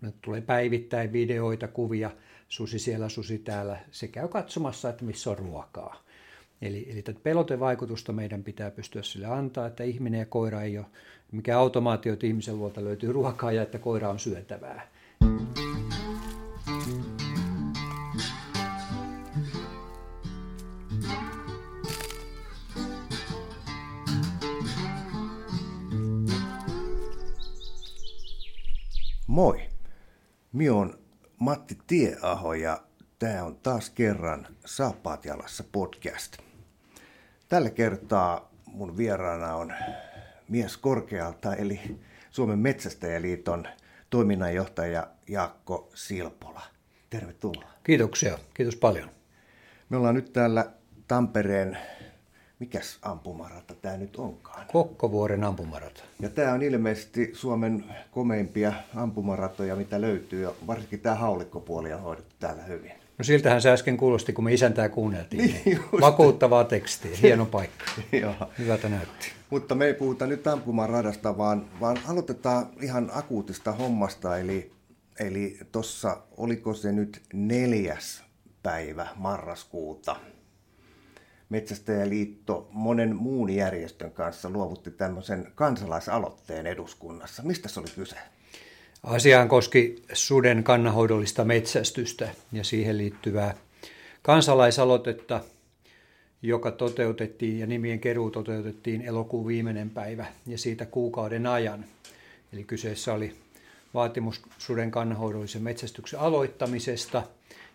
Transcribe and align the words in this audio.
nyt 0.00 0.14
tulee 0.22 0.40
päivittäin 0.40 1.12
videoita, 1.12 1.68
kuvia, 1.68 2.10
susi 2.48 2.78
siellä, 2.78 3.08
susi 3.08 3.38
täällä. 3.38 3.78
Se 3.90 4.08
käy 4.08 4.28
katsomassa, 4.28 4.88
että 4.88 5.04
missä 5.04 5.30
on 5.30 5.38
ruokaa. 5.38 6.04
Eli, 6.62 6.86
eli 6.90 7.02
tätä 7.02 7.20
pelotevaikutusta 7.22 8.12
meidän 8.12 8.44
pitää 8.44 8.70
pystyä 8.70 9.02
sille 9.02 9.26
antaa, 9.26 9.66
että 9.66 9.84
ihminen 9.84 10.20
ja 10.20 10.26
koira 10.26 10.62
ei 10.62 10.78
ole 10.78 10.86
mikä 11.32 11.58
automaatio, 11.58 12.12
että 12.12 12.26
ihmisen 12.26 12.58
luolta 12.58 12.84
löytyy 12.84 13.12
ruokaa 13.12 13.52
ja 13.52 13.62
että 13.62 13.78
koira 13.78 14.10
on 14.10 14.18
syötävää. 14.18 14.88
Moi! 29.26 29.73
Mi 30.54 30.70
on 30.70 30.98
Matti 31.38 31.78
Tieaho 31.86 32.54
ja 32.54 32.82
tämä 33.18 33.44
on 33.44 33.56
taas 33.56 33.90
kerran 33.90 34.46
Saappaat 34.64 35.24
jalassa 35.24 35.64
podcast. 35.72 36.38
Tällä 37.48 37.70
kertaa 37.70 38.50
mun 38.66 38.96
vieraana 38.96 39.54
on 39.54 39.74
mies 40.48 40.76
korkealta 40.76 41.54
eli 41.54 42.00
Suomen 42.30 42.58
Metsästäjäliiton 42.58 43.68
toiminnanjohtaja 44.10 45.06
Jaakko 45.28 45.90
Silpola. 45.94 46.62
Tervetuloa. 47.10 47.70
Kiitoksia. 47.82 48.38
Kiitos 48.54 48.76
paljon. 48.76 49.10
Me 49.88 49.96
ollaan 49.96 50.14
nyt 50.14 50.32
täällä 50.32 50.70
Tampereen 51.08 51.78
mikäs 52.58 52.98
ampumarata 53.02 53.74
tämä 53.74 53.96
nyt 53.96 54.16
onkaan? 54.16 54.66
Kokkovuoren 54.72 55.44
ampumarata. 55.44 56.02
Ja 56.20 56.28
tämä 56.28 56.52
on 56.52 56.62
ilmeisesti 56.62 57.30
Suomen 57.34 57.84
komeimpia 58.10 58.72
ampumaratoja, 58.94 59.76
mitä 59.76 60.00
löytyy, 60.00 60.42
ja 60.42 60.52
varsinkin 60.66 61.00
tämä 61.00 61.14
haulikkopuoli 61.14 61.92
on 61.92 62.02
hoidettu 62.02 62.34
täällä 62.40 62.62
hyvin. 62.62 62.92
No 63.18 63.24
siltähän 63.24 63.62
se 63.62 63.70
äsken 63.70 63.96
kuulosti, 63.96 64.32
kun 64.32 64.44
me 64.44 64.52
isäntää 64.52 64.88
kuunneltiin. 64.88 65.44
Niin, 65.44 65.60
niin 65.64 65.80
vakuuttavaa 66.00 66.64
tekstiä, 66.64 67.16
hieno 67.22 67.46
paikka. 67.46 67.84
Hyvältä 68.58 68.88
näytti. 68.88 69.32
Mutta 69.50 69.74
me 69.74 69.86
ei 69.86 69.94
puhuta 69.94 70.26
nyt 70.26 70.46
ampumaradasta, 70.46 71.38
vaan, 71.38 71.66
vaan 71.80 71.98
aloitetaan 72.08 72.66
ihan 72.80 73.10
akuutista 73.14 73.72
hommasta, 73.72 74.38
eli, 74.38 74.72
eli 75.20 75.58
tuossa, 75.72 76.16
oliko 76.36 76.74
se 76.74 76.92
nyt 76.92 77.22
neljäs 77.32 78.24
päivä 78.62 79.06
marraskuuta, 79.16 80.16
Metsästäjäliitto 81.48 82.68
monen 82.72 83.16
muun 83.16 83.50
järjestön 83.50 84.10
kanssa 84.10 84.50
luovutti 84.50 84.90
tämmöisen 84.90 85.52
kansalaisaloitteen 85.54 86.66
eduskunnassa. 86.66 87.42
Mistä 87.42 87.68
se 87.68 87.80
oli 87.80 87.88
kyse? 87.94 88.16
Asiaan 89.02 89.48
koski 89.48 90.02
suden 90.12 90.64
kannanhoidollista 90.64 91.44
metsästystä 91.44 92.28
ja 92.52 92.64
siihen 92.64 92.98
liittyvää 92.98 93.54
kansalaisaloitetta, 94.22 95.40
joka 96.42 96.70
toteutettiin 96.70 97.58
ja 97.58 97.66
nimien 97.66 98.00
keruu 98.00 98.30
toteutettiin 98.30 99.02
elokuun 99.02 99.46
viimeinen 99.46 99.90
päivä 99.90 100.26
ja 100.46 100.58
siitä 100.58 100.86
kuukauden 100.86 101.46
ajan. 101.46 101.84
Eli 102.52 102.64
kyseessä 102.64 103.12
oli 103.12 103.36
vaatimus 103.94 104.42
suden 104.58 104.90
kannanhoidollisen 104.90 105.62
metsästyksen 105.62 106.20
aloittamisesta 106.20 107.22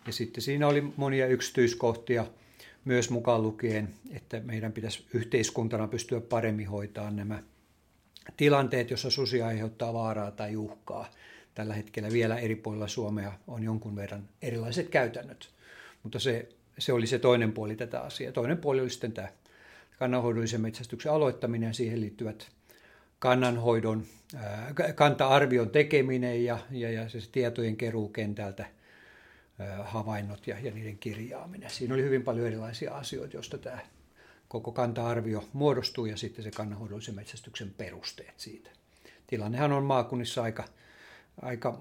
ja 0.08 0.14
sitten 0.14 0.42
siinä 0.42 0.68
oli 0.68 0.84
monia 0.98 1.28
yksityiskohtia– 1.28 2.26
myös 2.86 3.10
mukaan 3.10 3.44
lukien, 3.44 3.94
että 4.12 4.40
meidän 4.40 4.72
pitäisi 4.72 5.06
yhteiskuntana 5.14 5.88
pystyä 5.88 6.22
paremmin 6.22 6.68
hoitaa 6.68 7.12
nämä 7.12 7.44
tilanteet, 8.38 8.92
jossa 8.92 9.10
susi 9.10 9.42
aiheuttaa 9.42 9.94
vaaraa 9.94 10.32
tai 10.32 10.56
uhkaa. 10.56 11.10
Tällä 11.56 11.74
hetkellä 11.74 12.10
vielä 12.12 12.38
eri 12.38 12.56
puolilla 12.56 12.88
Suomea 12.88 13.32
on 13.48 13.64
jonkun 13.64 13.96
verran 13.96 14.30
erilaiset 14.42 14.90
käytännöt, 14.90 15.50
mutta 16.04 16.20
se, 16.20 16.50
se 16.78 16.94
oli 16.94 17.08
se 17.08 17.20
toinen 17.20 17.52
puoli 17.54 17.76
tätä 17.76 18.00
asiaa. 18.00 18.32
Toinen 18.32 18.58
puoli 18.58 18.82
oli 18.82 18.90
sitten 18.90 19.12
tämä 19.12 19.28
kannanhoidollisen 20.00 20.62
metsästyksen 20.62 21.12
aloittaminen 21.12 21.68
ja 21.68 21.74
siihen 21.74 22.02
liittyvät 22.02 22.48
kannanhoidon, 23.20 24.04
kanta-arvion 24.96 25.70
tekeminen 25.70 26.46
ja, 26.46 26.60
ja, 26.72 26.92
ja 26.92 27.10
se 27.10 27.20
tietojen 27.32 27.78
keruu 27.78 28.10
kentältä– 28.10 28.66
havainnot 29.84 30.48
ja, 30.48 30.60
ja 30.60 30.72
niiden 30.72 30.98
kirjaaminen. 30.98 31.70
Siinä 31.70 31.94
oli 31.94 32.04
hyvin 32.04 32.24
paljon 32.24 32.48
erilaisia 32.48 32.96
asioita, 32.96 33.36
joista 33.36 33.58
tämä 33.58 33.80
koko 34.48 34.72
kanta-arvio 34.72 35.50
muodostuu 35.54 36.06
ja 36.06 36.18
sitten 36.18 36.44
se 36.44 36.52
kannanhoidollisen 36.52 37.16
metsästyksen 37.16 37.74
perusteet 37.78 38.34
siitä. 38.38 38.70
Tilannehan 39.28 39.72
on 39.72 39.84
maakunnissa 39.84 40.44
aika, 40.44 40.64
aika 41.42 41.80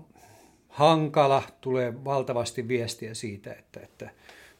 hankala, 0.69 1.43
tulee 1.61 2.05
valtavasti 2.05 2.69
viestiä 2.69 3.15
siitä, 3.15 3.53
että, 3.53 3.81
että 3.81 4.11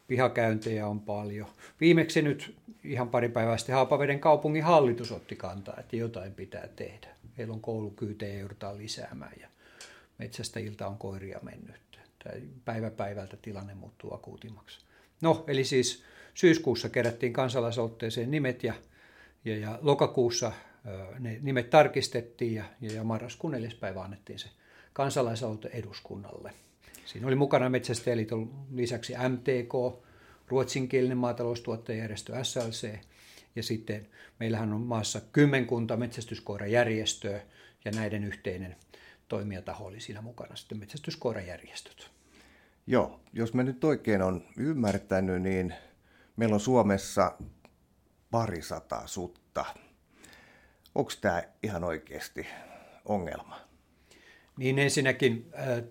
pihakäyntejä 0.07 0.87
on 0.87 0.99
paljon. 0.99 1.47
Viimeksi 1.81 2.21
nyt 2.21 2.55
ihan 2.83 3.09
pari 3.09 3.29
päivää 3.29 3.57
sitten 3.57 3.75
Haapaveden 3.75 4.19
kaupungin 4.19 4.63
hallitus 4.63 5.11
otti 5.11 5.35
kantaa, 5.35 5.77
että 5.79 5.95
jotain 5.95 6.33
pitää 6.33 6.67
tehdä. 6.67 7.07
Heillä 7.37 7.53
on 7.53 7.61
koulukyytejä 7.61 8.39
joudutaan 8.39 8.77
lisäämään 8.77 9.33
ja 9.41 9.47
metsästäjiltä 10.17 10.87
on 10.87 10.97
koiria 10.97 11.39
mennyt 11.41 11.88
tai 12.23 12.41
päivä 12.65 12.91
päivältä 12.91 13.37
tilanne 13.37 13.75
muuttuu 13.75 14.13
akuutimmaksi. 14.13 14.79
No, 15.21 15.43
eli 15.47 15.63
siis 15.63 16.03
syyskuussa 16.33 16.89
kerättiin 16.89 17.33
kansalaisaloitteeseen 17.33 18.31
nimet 18.31 18.63
ja, 18.63 18.73
ja, 19.45 19.57
ja 19.57 19.79
lokakuussa 19.81 20.51
ne 21.19 21.39
nimet 21.41 21.69
tarkistettiin 21.69 22.55
ja, 22.55 22.63
ja, 22.81 22.91
ja 22.93 23.03
marraskuun 23.03 23.53
neljäs 23.53 23.75
päivä 23.75 24.01
annettiin 24.01 24.39
se 24.39 24.49
kansalaisaloite 24.93 25.69
eduskunnalle. 25.73 26.53
Siinä 27.05 27.27
oli 27.27 27.35
mukana 27.35 27.69
Metsästäjäliiton 27.69 28.65
lisäksi 28.71 29.13
MTK, 29.13 30.03
ruotsinkielinen 30.47 31.17
maataloustuottajajärjestö 31.17 32.43
SLC 32.43 32.89
ja 33.55 33.63
sitten 33.63 34.07
meillähän 34.39 34.73
on 34.73 34.81
maassa 34.81 35.21
kymmenkunta 35.33 35.97
metsästyskoirajärjestöä 35.97 37.41
ja 37.85 37.91
näiden 37.91 38.23
yhteinen 38.23 38.75
toimijataho 39.29 39.85
oli 39.85 39.99
siinä 39.99 40.21
mukana, 40.21 40.55
sitten 40.55 40.79
metsästyskoirajärjestöt. 40.79 42.11
Joo, 42.87 43.19
jos 43.33 43.53
me 43.53 43.63
nyt 43.63 43.83
oikein 43.83 44.21
on 44.21 44.43
ymmärtänyt, 44.57 45.41
niin 45.41 45.73
meillä 46.35 46.53
on 46.53 46.59
Suomessa 46.59 47.31
parisataa 48.31 49.07
sutta. 49.07 49.65
Onko 50.95 51.11
tämä 51.21 51.43
ihan 51.63 51.83
oikeasti 51.83 52.47
ongelma? 53.05 53.59
Niin 54.57 54.79
ensinnäkin 54.79 55.51
äh, 55.59 55.83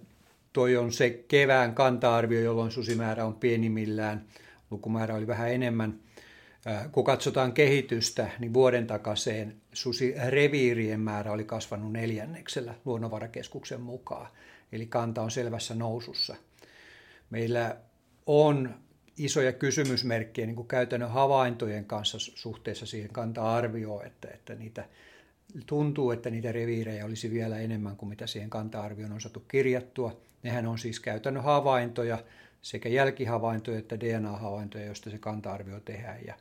toi 0.52 0.76
on 0.76 0.92
se 0.92 1.10
kevään 1.10 1.74
kanta-arvio, 1.74 2.40
jolloin 2.40 2.70
susimäärä 2.70 3.24
on 3.24 3.34
pienimmillään. 3.34 4.26
Lukumäärä 4.70 5.14
oli 5.14 5.26
vähän 5.26 5.52
enemmän. 5.52 6.00
Äh, 6.66 6.90
kun 6.92 7.04
katsotaan 7.04 7.52
kehitystä, 7.52 8.30
niin 8.38 8.54
vuoden 8.54 8.86
takaseen 8.86 9.56
susireviirien 9.72 11.00
määrä 11.00 11.32
oli 11.32 11.44
kasvanut 11.44 11.92
neljänneksellä 11.92 12.74
luonnonvarakeskuksen 12.84 13.80
mukaan. 13.80 14.28
Eli 14.72 14.86
kanta 14.86 15.22
on 15.22 15.30
selvässä 15.30 15.74
nousussa. 15.74 16.36
Meillä 17.30 17.76
on 18.26 18.74
isoja 19.16 19.52
kysymysmerkkejä 19.52 20.46
niin 20.46 20.56
kuin 20.56 20.68
käytännön 20.68 21.10
havaintojen 21.10 21.84
kanssa 21.84 22.18
suhteessa 22.18 22.86
siihen 22.86 23.12
kanta-arvioon, 23.12 24.06
että, 24.06 24.28
että 24.28 24.54
niitä 24.54 24.88
tuntuu, 25.66 26.10
että 26.10 26.30
niitä 26.30 26.52
reviirejä 26.52 27.04
olisi 27.04 27.30
vielä 27.30 27.58
enemmän 27.58 27.96
kuin 27.96 28.08
mitä 28.08 28.26
siihen 28.26 28.50
kanta-arvioon 28.50 29.12
on 29.12 29.20
saatu 29.20 29.40
kirjattua. 29.40 30.20
Nehän 30.42 30.66
on 30.66 30.78
siis 30.78 31.00
käytännön 31.00 31.44
havaintoja, 31.44 32.18
sekä 32.62 32.88
jälkihavaintoja 32.88 33.78
että 33.78 34.00
DNA-havaintoja, 34.00 34.84
joista 34.84 35.10
se 35.10 35.18
kanta-arvio 35.18 35.80
tehdään. 35.80 36.18
Ja 36.26 36.34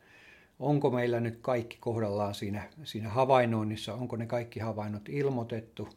onko 0.59 0.89
meillä 0.89 1.19
nyt 1.19 1.37
kaikki 1.41 1.77
kohdallaan 1.79 2.35
siinä, 2.35 2.69
siinä 2.83 3.09
havainnoinnissa, 3.09 3.93
onko 3.93 4.15
ne 4.15 4.25
kaikki 4.25 4.59
havainnot 4.59 5.09
ilmoitettu. 5.09 5.89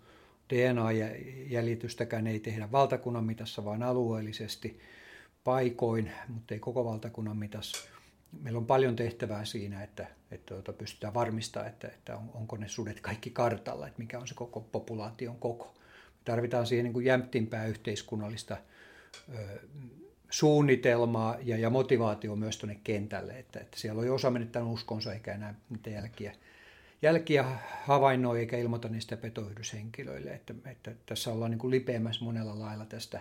DNA-jäljitystäkään 0.48 2.26
ei 2.26 2.40
tehdä 2.40 2.72
valtakunnan 2.72 3.24
mitassa, 3.24 3.64
vaan 3.64 3.82
alueellisesti 3.82 4.80
paikoin, 5.44 6.10
mutta 6.28 6.54
ei 6.54 6.60
koko 6.60 6.84
valtakunnan 6.84 7.36
mitassa. 7.36 7.88
Meillä 8.42 8.58
on 8.58 8.66
paljon 8.66 8.96
tehtävää 8.96 9.44
siinä, 9.44 9.82
että, 9.82 10.06
että 10.30 10.54
tuota, 10.54 10.72
pystytään 10.72 11.14
varmistamaan, 11.14 11.70
että, 11.70 11.88
että 11.88 12.16
on, 12.16 12.30
onko 12.34 12.56
ne 12.56 12.68
sudet 12.68 13.00
kaikki 13.00 13.30
kartalla, 13.30 13.86
että 13.86 13.98
mikä 13.98 14.18
on 14.18 14.28
se 14.28 14.34
koko 14.34 14.60
populaation 14.60 15.36
koko. 15.36 15.74
Me 15.74 16.20
tarvitaan 16.24 16.66
siihen 16.66 16.84
niin 16.84 16.92
kuin 16.92 17.06
jämptimpää 17.06 17.66
yhteiskunnallista 17.66 18.56
ö, 19.34 19.60
suunnitelmaa 20.30 21.36
ja, 21.42 21.58
ja 21.58 21.70
motivaatio 21.70 22.36
myös 22.36 22.58
tuonne 22.58 22.80
kentälle, 22.84 23.38
että, 23.38 23.60
että 23.60 23.80
siellä 23.80 24.04
jo 24.04 24.14
osa 24.14 24.30
menettänyt 24.30 24.68
uskonsa 24.68 25.12
eikä 25.12 25.34
enää 25.34 25.54
niitä 25.70 25.90
jälkiä, 25.90 26.32
jälkiä 27.02 27.44
havainnoi 27.84 28.38
eikä 28.38 28.58
ilmoita 28.58 28.88
niistä 28.88 29.16
petoyhdyshenkilöille, 29.16 30.30
että, 30.30 30.54
että 30.64 30.92
tässä 31.06 31.32
ollaan 31.32 31.50
niin 31.50 31.58
kuin 31.58 31.70
lipeämässä 31.70 32.24
monella 32.24 32.60
lailla 32.60 32.84
tästä, 32.86 33.20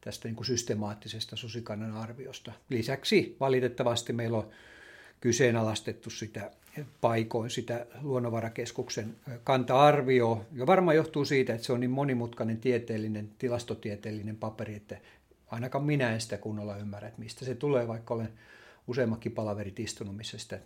tästä 0.00 0.28
niin 0.28 0.36
kuin 0.36 0.46
systemaattisesta 0.46 1.36
susikannan 1.36 1.96
arviosta. 1.96 2.52
Lisäksi 2.68 3.36
valitettavasti 3.40 4.12
meillä 4.12 4.38
on 4.38 4.50
kyseenalaistettu 5.20 6.10
sitä 6.10 6.50
paikoin 7.00 7.50
sitä 7.50 7.86
luonnonvarakeskuksen 8.02 9.16
kanta-arvio. 9.44 10.46
Ja 10.52 10.66
varmaan 10.66 10.96
johtuu 10.96 11.24
siitä, 11.24 11.54
että 11.54 11.66
se 11.66 11.72
on 11.72 11.80
niin 11.80 11.90
monimutkainen 11.90 12.58
tieteellinen, 12.58 13.30
tilastotieteellinen 13.38 14.36
paperi, 14.36 14.74
että 14.74 14.98
ainakaan 15.50 15.84
minä 15.84 16.12
en 16.12 16.20
sitä 16.20 16.38
kunnolla 16.38 16.76
ymmärrä, 16.76 17.08
että 17.08 17.20
mistä 17.20 17.44
se 17.44 17.54
tulee, 17.54 17.88
vaikka 17.88 18.14
olen 18.14 18.32
useammakin 18.86 19.32
palaverit 19.32 19.80
istunut, 19.80 20.16
missä 20.16 20.38
sitä 20.38 20.58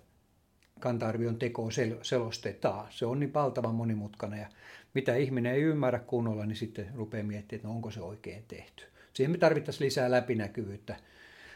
kanta-arvion 0.81 1.39
tekoa 1.39 1.69
sel- 1.69 1.99
selostetaan. 2.03 2.87
Se 2.91 3.07
on 3.07 3.21
niin 3.21 3.35
valtavan 3.35 3.75
monimutkainen 3.75 4.41
ja 4.41 4.49
mitä 4.95 5.17
ihminen 5.17 5.55
ei 5.55 5.63
ymmärrä 5.63 5.99
kunnolla, 5.99 6.47
niin 6.47 6.57
sitten 6.57 6.91
rupeaa 6.95 7.25
miettimään, 7.25 7.59
että 7.59 7.69
no 7.69 7.75
onko 7.75 7.91
se 7.91 8.01
oikein 8.01 8.45
tehty. 8.49 8.85
Siihen 9.13 9.31
me 9.31 9.39
tarvittaisiin 9.39 9.87
lisää 9.87 10.11
läpinäkyvyyttä 10.11 10.97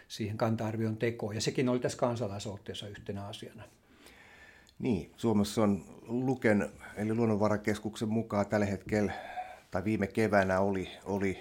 siihen 0.08 0.36
kanta-arvion 0.36 0.96
tekoon, 0.96 1.34
ja 1.34 1.40
sekin 1.40 1.68
oli 1.68 1.78
tässä 1.78 1.98
kansalaisaloitteessa 1.98 2.88
yhtenä 2.88 3.26
asiana. 3.26 3.62
Niin, 4.78 5.12
Suomessa 5.16 5.62
on 5.62 5.84
Luken, 6.02 6.68
eli 6.96 7.14
Luonnonvarakeskuksen 7.14 8.08
mukaan 8.08 8.46
tällä 8.46 8.66
hetkellä, 8.66 9.12
tai 9.70 9.84
viime 9.84 10.06
keväänä 10.06 10.60
oli, 10.60 10.88
oli 11.04 11.38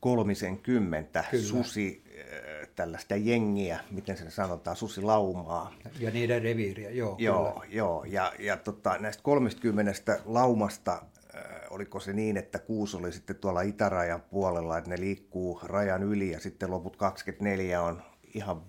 kolmisen 0.00 0.58
kymmentä 0.58 1.24
Kyllä. 1.30 1.44
susi 1.44 2.04
äh, 2.06 2.68
tällaista 2.76 3.16
jengiä, 3.16 3.80
miten 3.90 4.16
se 4.16 4.30
sanotaan, 4.30 4.76
susilaumaa. 4.76 5.72
Ja 5.98 6.10
niiden 6.10 6.42
reviiriä, 6.42 6.90
joo. 6.90 7.16
Joo, 7.18 7.52
kyllä. 7.52 7.74
joo. 7.74 8.04
ja, 8.04 8.32
ja 8.38 8.56
tota, 8.56 8.96
näistä 8.98 9.22
30 9.22 9.92
laumasta 10.24 10.92
äh, 10.92 11.42
oliko 11.70 12.00
se 12.00 12.12
niin, 12.12 12.36
että 12.36 12.58
kuusi 12.58 12.96
oli 12.96 13.12
sitten 13.12 13.36
tuolla 13.36 13.62
itärajan 13.62 14.20
puolella, 14.20 14.78
että 14.78 14.90
ne 14.90 15.00
liikkuu 15.00 15.60
rajan 15.64 16.02
yli 16.02 16.30
ja 16.30 16.40
sitten 16.40 16.70
loput 16.70 16.96
24 16.96 17.82
on 17.82 18.02
ihan 18.34 18.62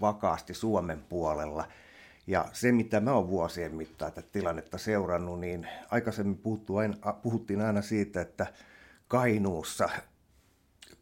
vakaasti 0.00 0.54
Suomen 0.54 1.02
puolella. 1.08 1.68
Ja 2.26 2.48
se, 2.52 2.72
mitä 2.72 3.00
mä 3.00 3.12
oon 3.12 3.28
vuosien 3.28 3.74
mittaan 3.74 4.12
tätä 4.12 4.28
tilannetta 4.32 4.78
seurannut, 4.78 5.40
niin 5.40 5.68
aikaisemmin 5.90 6.40
aina, 6.78 7.12
puhuttiin 7.12 7.60
aina 7.60 7.82
siitä, 7.82 8.20
että 8.20 8.46
Kainuussa 9.08 9.88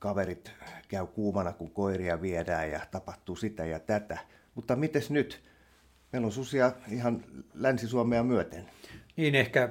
kaverit 0.00 0.52
käy 0.88 1.06
kuumana, 1.06 1.52
kun 1.52 1.70
koiria 1.70 2.22
viedään 2.22 2.70
ja 2.70 2.80
tapahtuu 2.90 3.36
sitä 3.36 3.64
ja 3.64 3.80
tätä. 3.80 4.18
Mutta 4.54 4.76
mites 4.76 5.10
nyt? 5.10 5.40
Meillä 6.12 6.26
on 6.26 6.32
susia 6.32 6.72
ihan 6.90 7.24
Länsi-Suomea 7.54 8.22
myöten. 8.22 8.70
Niin 9.16 9.34
ehkä, 9.34 9.68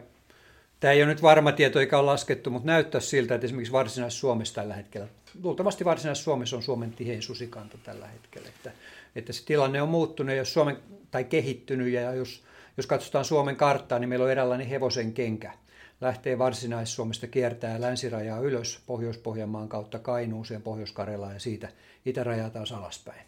tämä 0.80 0.92
ei 0.92 1.04
ole 1.04 1.10
nyt 1.10 1.22
varma 1.22 1.52
tieto 1.52 1.80
eikä 1.80 1.98
ole 1.98 2.06
laskettu, 2.06 2.50
mutta 2.50 2.66
näyttää 2.66 3.02
siltä, 3.02 3.36
että 3.36 3.46
esimerkiksi 3.46 3.74
Varsinais-Suomessa 3.74 4.56
tällä 4.56 4.74
hetkellä, 4.74 5.08
luultavasti 5.44 5.86
Varsinais-Suomessa 5.86 6.56
on 6.56 6.64
Suomen 6.64 6.92
tihein 6.92 7.22
susikanta 7.22 7.78
tällä 7.84 8.08
hetkellä, 8.08 8.50
että, 8.50 8.72
että 9.16 9.34
se 9.34 9.46
tilanne 9.46 9.82
on 9.82 9.90
muuttunut, 9.90 10.36
jos 10.36 10.54
Suomen, 10.54 10.78
tai 11.12 11.24
kehittynyt, 11.24 11.94
ja 11.94 12.14
jos, 12.14 12.44
jos 12.78 12.88
katsotaan 12.88 13.26
Suomen 13.26 13.56
karttaa, 13.56 14.00
niin 14.00 14.10
meillä 14.10 14.26
on 14.26 14.32
eräänlainen 14.32 14.68
hevosen 14.68 15.14
kenkä 15.14 15.54
lähtee 16.02 16.38
Varsinais-Suomesta 16.38 17.28
kiertää 17.28 17.82
länsirajaa 17.82 18.40
ylös 18.40 18.84
Pohjois-Pohjanmaan 18.86 19.70
kautta 19.70 20.00
Kainuuseen, 20.00 20.62
Pohjois-Karelaan 20.62 21.34
ja 21.34 21.40
siitä 21.40 21.70
itärajaa 22.06 22.50
taas 22.50 22.72
alaspäin. 22.72 23.26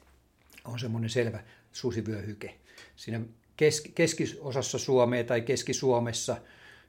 On 0.66 0.80
semmoinen 0.80 1.10
selvä 1.10 1.40
susivyöhyke. 1.72 2.56
Siinä 2.96 3.22
keski, 3.58 3.92
keskiosassa 3.96 4.80
Suomea 4.80 5.24
tai 5.24 5.42
Keski-Suomessa 5.42 6.38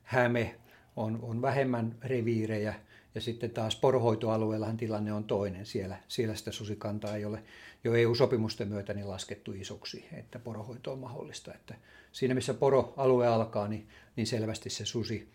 Häme 0.03 0.55
on, 0.97 1.19
on 1.23 1.43
vähemmän 1.43 1.97
reviirejä 2.03 2.75
ja 3.15 3.21
sitten 3.21 3.51
taas 3.51 3.77
porohoitoalueellahan 3.77 4.77
tilanne 4.77 5.13
on 5.13 5.25
toinen. 5.25 5.67
Siellä, 5.67 5.97
siellä 6.09 6.35
sitä 6.35 6.53
susikantaa 6.53 7.17
ei 7.17 7.25
ole 7.25 7.43
jo 7.85 7.95
EU-sopimusten 7.95 8.69
myötä 8.69 8.95
niin 8.95 9.09
laskettu 9.09 9.53
isoksi, 9.53 10.05
että 10.13 10.39
porohoito 10.39 10.93
on 10.93 10.99
mahdollista. 10.99 11.55
Että 11.55 11.75
siinä 12.13 12.35
missä 12.35 12.55
poroalue 12.55 13.27
alkaa, 13.27 13.69
niin, 13.69 13.89
niin 14.17 14.27
selvästi 14.27 14.71
se 14.71 14.87
susi 14.87 15.29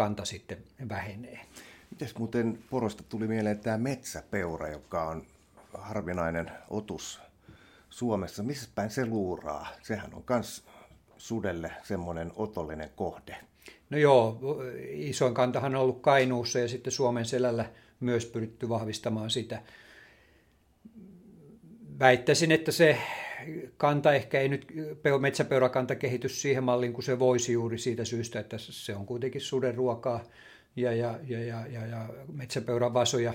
kanta 0.00 0.24
sitten 0.24 0.58
vähenee. 0.88 1.40
Mites 1.90 2.18
muuten 2.18 2.58
porosta 2.70 3.02
tuli 3.02 3.28
mieleen 3.28 3.58
tämä 3.58 3.78
metsäpeura, 3.78 4.68
joka 4.68 5.04
on 5.04 5.26
harvinainen 5.74 6.50
otus 6.70 7.20
Suomessa. 7.90 8.42
Missä 8.42 8.68
päin 8.74 8.90
se 8.90 9.06
luuraa? 9.06 9.68
Sehän 9.82 10.14
on 10.14 10.24
myös 10.28 10.64
sudelle 11.16 11.72
semmoinen 11.82 12.32
otollinen 12.36 12.90
kohde. 12.96 13.36
No 13.90 13.98
joo, 13.98 14.40
isoin 14.90 15.34
kantahan 15.34 15.74
on 15.74 15.80
ollut 15.80 16.02
Kainuussa 16.02 16.58
ja 16.58 16.68
sitten 16.68 16.92
Suomen 16.92 17.24
selällä 17.24 17.70
myös 18.00 18.26
pyritty 18.26 18.68
vahvistamaan 18.68 19.30
sitä. 19.30 19.62
Väittäisin, 21.98 22.52
että 22.52 22.72
se 22.72 22.98
kanta 23.76 24.14
ehkä 24.14 24.40
ei 24.40 24.48
nyt, 24.48 24.66
metsäpeurakanta 25.20 25.94
kehitys 25.94 26.42
siihen 26.42 26.64
malliin 26.64 26.92
kuin 26.92 27.04
se 27.04 27.18
voisi 27.18 27.52
juuri 27.52 27.78
siitä 27.78 28.04
syystä, 28.04 28.40
että 28.40 28.58
se 28.58 28.94
on 28.94 29.06
kuitenkin 29.06 29.40
suden 29.40 29.74
ruokaa 29.74 30.24
ja, 30.76 30.92
ja, 30.92 31.18
ja, 31.28 31.44
ja, 31.44 31.66
ja, 31.66 31.86
ja 31.86 32.08
metsäpeuran 32.32 32.94
vasoja 32.94 33.34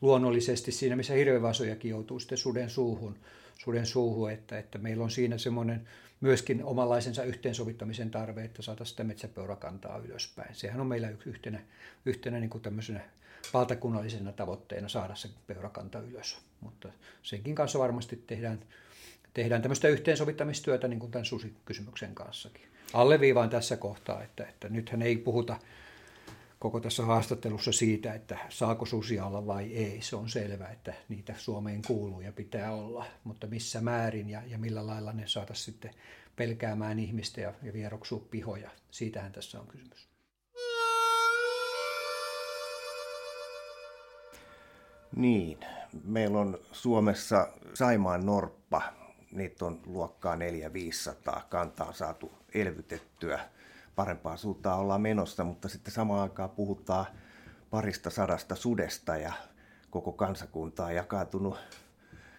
luonnollisesti 0.00 0.72
siinä, 0.72 0.96
missä 0.96 1.14
hirvevasojakin 1.14 1.90
joutuu 1.90 2.20
sitten 2.20 2.38
suden 2.38 2.70
suuhun, 2.70 3.16
suden 3.58 3.86
suuhun 3.86 4.30
että, 4.30 4.58
että 4.58 4.78
meillä 4.78 5.04
on 5.04 5.10
siinä 5.10 5.38
semmoinen 5.38 5.88
myöskin 6.20 6.64
omanlaisensa 6.64 7.24
yhteensovittamisen 7.24 8.10
tarve, 8.10 8.44
että 8.44 8.62
saataisiin 8.62 8.90
sitä 8.90 9.04
metsäpeurakantaa 9.04 9.98
ylöspäin. 9.98 10.54
Sehän 10.54 10.80
on 10.80 10.86
meillä 10.86 11.08
yhtenä, 11.26 11.60
yhtenä 12.06 12.40
niin 12.40 12.50
kuin 12.50 12.62
tämmöisenä 12.62 13.00
valtakunnallisena 13.54 14.32
tavoitteena 14.32 14.88
saada 14.88 15.14
se 15.14 15.28
peurakanta 15.46 16.00
ylös. 16.00 16.38
Mutta 16.60 16.88
senkin 17.22 17.54
kanssa 17.54 17.78
varmasti 17.78 18.24
tehdään 18.26 18.58
tehdään 19.34 19.62
tämmöistä 19.62 19.88
yhteensovittamistyötä 19.88 20.88
niin 20.88 21.00
kuin 21.00 21.12
tämän 21.12 21.24
susikysymyksen 21.24 22.14
kanssakin. 22.14 22.64
Alleviivaan 22.92 23.50
tässä 23.50 23.76
kohtaa, 23.76 24.22
että, 24.22 24.46
että 24.46 24.68
nythän 24.68 25.02
ei 25.02 25.16
puhuta 25.16 25.56
koko 26.58 26.80
tässä 26.80 27.04
haastattelussa 27.04 27.72
siitä, 27.72 28.14
että 28.14 28.38
saako 28.48 28.86
susia 28.86 29.26
olla 29.26 29.46
vai 29.46 29.74
ei. 29.74 30.02
Se 30.02 30.16
on 30.16 30.28
selvää, 30.28 30.70
että 30.70 30.94
niitä 31.08 31.34
Suomeen 31.38 31.82
kuuluu 31.86 32.20
ja 32.20 32.32
pitää 32.32 32.72
olla, 32.72 33.06
mutta 33.24 33.46
missä 33.46 33.80
määrin 33.80 34.30
ja, 34.30 34.42
ja 34.46 34.58
millä 34.58 34.86
lailla 34.86 35.12
ne 35.12 35.26
saataisiin 35.26 35.64
sitten 35.64 35.90
pelkäämään 36.36 36.98
ihmistä 36.98 37.40
ja, 37.40 37.52
ja 37.62 37.72
vieroksua 37.72 38.26
pihoja. 38.30 38.70
Siitähän 38.90 39.32
tässä 39.32 39.60
on 39.60 39.66
kysymys. 39.66 40.08
Niin, 45.16 45.58
meillä 46.04 46.38
on 46.38 46.58
Suomessa 46.72 47.48
Saimaan 47.74 48.26
Norppa, 48.26 48.82
niitä 49.34 49.64
on 49.64 49.80
luokkaa 49.86 50.36
400-500, 50.36 51.40
kantaa 51.48 51.92
saatu 51.92 52.32
elvytettyä, 52.54 53.40
parempaa 53.96 54.36
suuntaan 54.36 54.78
ollaan 54.78 55.00
menossa, 55.00 55.44
mutta 55.44 55.68
sitten 55.68 55.94
samaan 55.94 56.22
aikaan 56.22 56.50
puhutaan 56.50 57.06
parista 57.70 58.10
sadasta 58.10 58.54
sudesta 58.54 59.16
ja 59.16 59.32
koko 59.90 60.12
kansakunta 60.12 60.84
on 60.84 60.94
jakautunut 60.94 61.58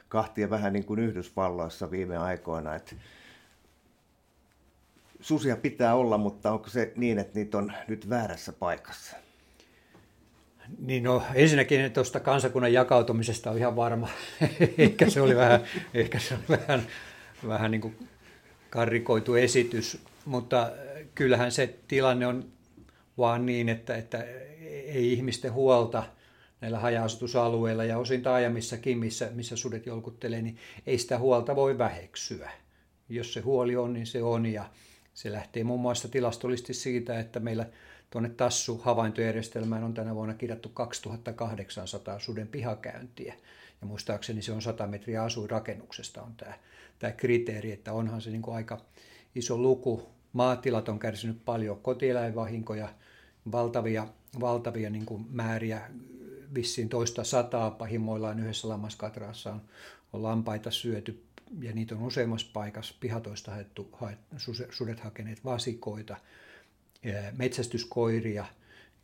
kahtia 0.10 0.50
vähän 0.50 0.74
niin 0.74 0.86
kuin 0.86 1.00
Yhdysvalloissa 1.00 1.92
viime 1.92 2.18
aikoina, 2.18 2.76
että 2.76 2.96
susia 5.20 5.58
pitää 5.58 5.96
olla, 5.96 6.18
mutta 6.18 6.52
onko 6.52 6.70
se 6.70 6.94
niin, 6.96 7.20
että 7.20 7.40
niitä 7.40 7.58
on 7.58 7.74
nyt 7.88 8.10
väärässä 8.10 8.54
paikassa? 8.54 9.25
Niin 10.80 11.04
no, 11.04 11.24
ensinnäkin 11.34 11.92
tuosta 11.92 12.20
kansakunnan 12.20 12.74
jakautumisesta 12.74 13.52
on 13.52 13.58
ihan 13.58 13.76
varma. 13.76 14.10
ehkä 14.78 15.10
se 15.10 15.22
oli 15.22 15.36
vähän, 15.36 15.64
ehkä 15.94 16.20
se 16.20 16.34
oli 16.34 16.60
vähän, 16.60 16.88
vähän 17.48 17.72
niin 17.72 17.82
kuin 17.82 18.08
karrikoitu 18.70 19.36
esitys, 19.36 20.02
mutta 20.26 20.72
kyllähän 21.16 21.52
se 21.52 21.76
tilanne 21.88 22.28
on 22.28 22.46
vaan 23.18 23.46
niin, 23.46 23.70
että, 23.70 23.96
että 23.96 24.24
ei 24.86 25.14
ihmisten 25.14 25.54
huolta 25.54 26.04
näillä 26.62 26.80
haja-asutusalueilla 26.80 27.84
ja 27.84 27.98
osin 27.98 28.22
taajamissakin, 28.22 28.98
missä, 28.98 29.30
missä 29.34 29.56
sudet 29.56 29.86
jolkuttelee, 29.86 30.42
niin 30.42 30.58
ei 30.86 30.98
sitä 30.98 31.18
huolta 31.18 31.56
voi 31.56 31.78
väheksyä. 31.78 32.52
Jos 33.10 33.34
se 33.34 33.42
huoli 33.42 33.76
on, 33.76 33.94
niin 33.94 34.08
se 34.08 34.24
on 34.24 34.46
ja 34.46 34.66
se 35.14 35.32
lähtee 35.32 35.64
muun 35.64 35.82
muassa 35.82 36.08
tilastollisesti 36.08 36.74
siitä, 36.74 37.20
että 37.20 37.40
meillä– 37.40 37.66
Tuonne 38.16 38.30
Tassu-havaintojärjestelmään 38.30 39.84
on 39.84 39.94
tänä 39.94 40.16
vuonna 40.16 40.34
kirjattu 40.34 40.70
2800 40.70 42.20
suden 42.20 42.48
pihakäyntiä. 42.48 43.34
Ja 43.82 43.88
muistaakseni 43.88 44.42
se 44.42 44.52
on 44.52 44.62
100 44.62 44.88
metriä 44.88 45.24
asuinrakennuksesta 45.24 46.22
on 46.22 46.36
tämä, 46.38 46.54
tämä 47.00 47.12
kriteeri, 47.12 47.72
että 47.72 47.94
onhan 47.94 48.22
se 48.22 48.30
niin 48.30 48.42
kuin 48.42 48.56
aika 48.56 48.82
iso 49.36 49.58
luku. 49.58 50.10
Maatilat 50.34 50.90
on 50.90 51.00
kärsinyt 51.00 51.46
paljon 51.46 51.80
kotieläinvahinkoja, 51.80 52.90
valtavia, 53.52 54.08
valtavia 54.40 54.90
niin 54.90 55.06
kuin 55.06 55.26
määriä, 55.30 55.82
vissiin 56.54 56.90
toista 56.90 57.24
sataa 57.24 57.72
pahimmoillaan 57.72 58.40
yhdessä 58.40 58.70
lammaskatraassa 58.70 59.54
on, 59.54 59.62
on 60.14 60.24
lampaita 60.24 60.72
syöty 60.72 61.24
ja 61.62 61.74
niitä 61.74 61.96
on 61.96 62.04
useammassa 62.04 62.48
paikassa 62.54 62.96
pihatoista 63.00 63.52
haettu, 63.52 63.90
haettu, 63.94 64.36
sudet 64.70 65.00
hakeneet 65.00 65.46
vasikoita– 65.46 66.18
metsästyskoiria 67.38 68.46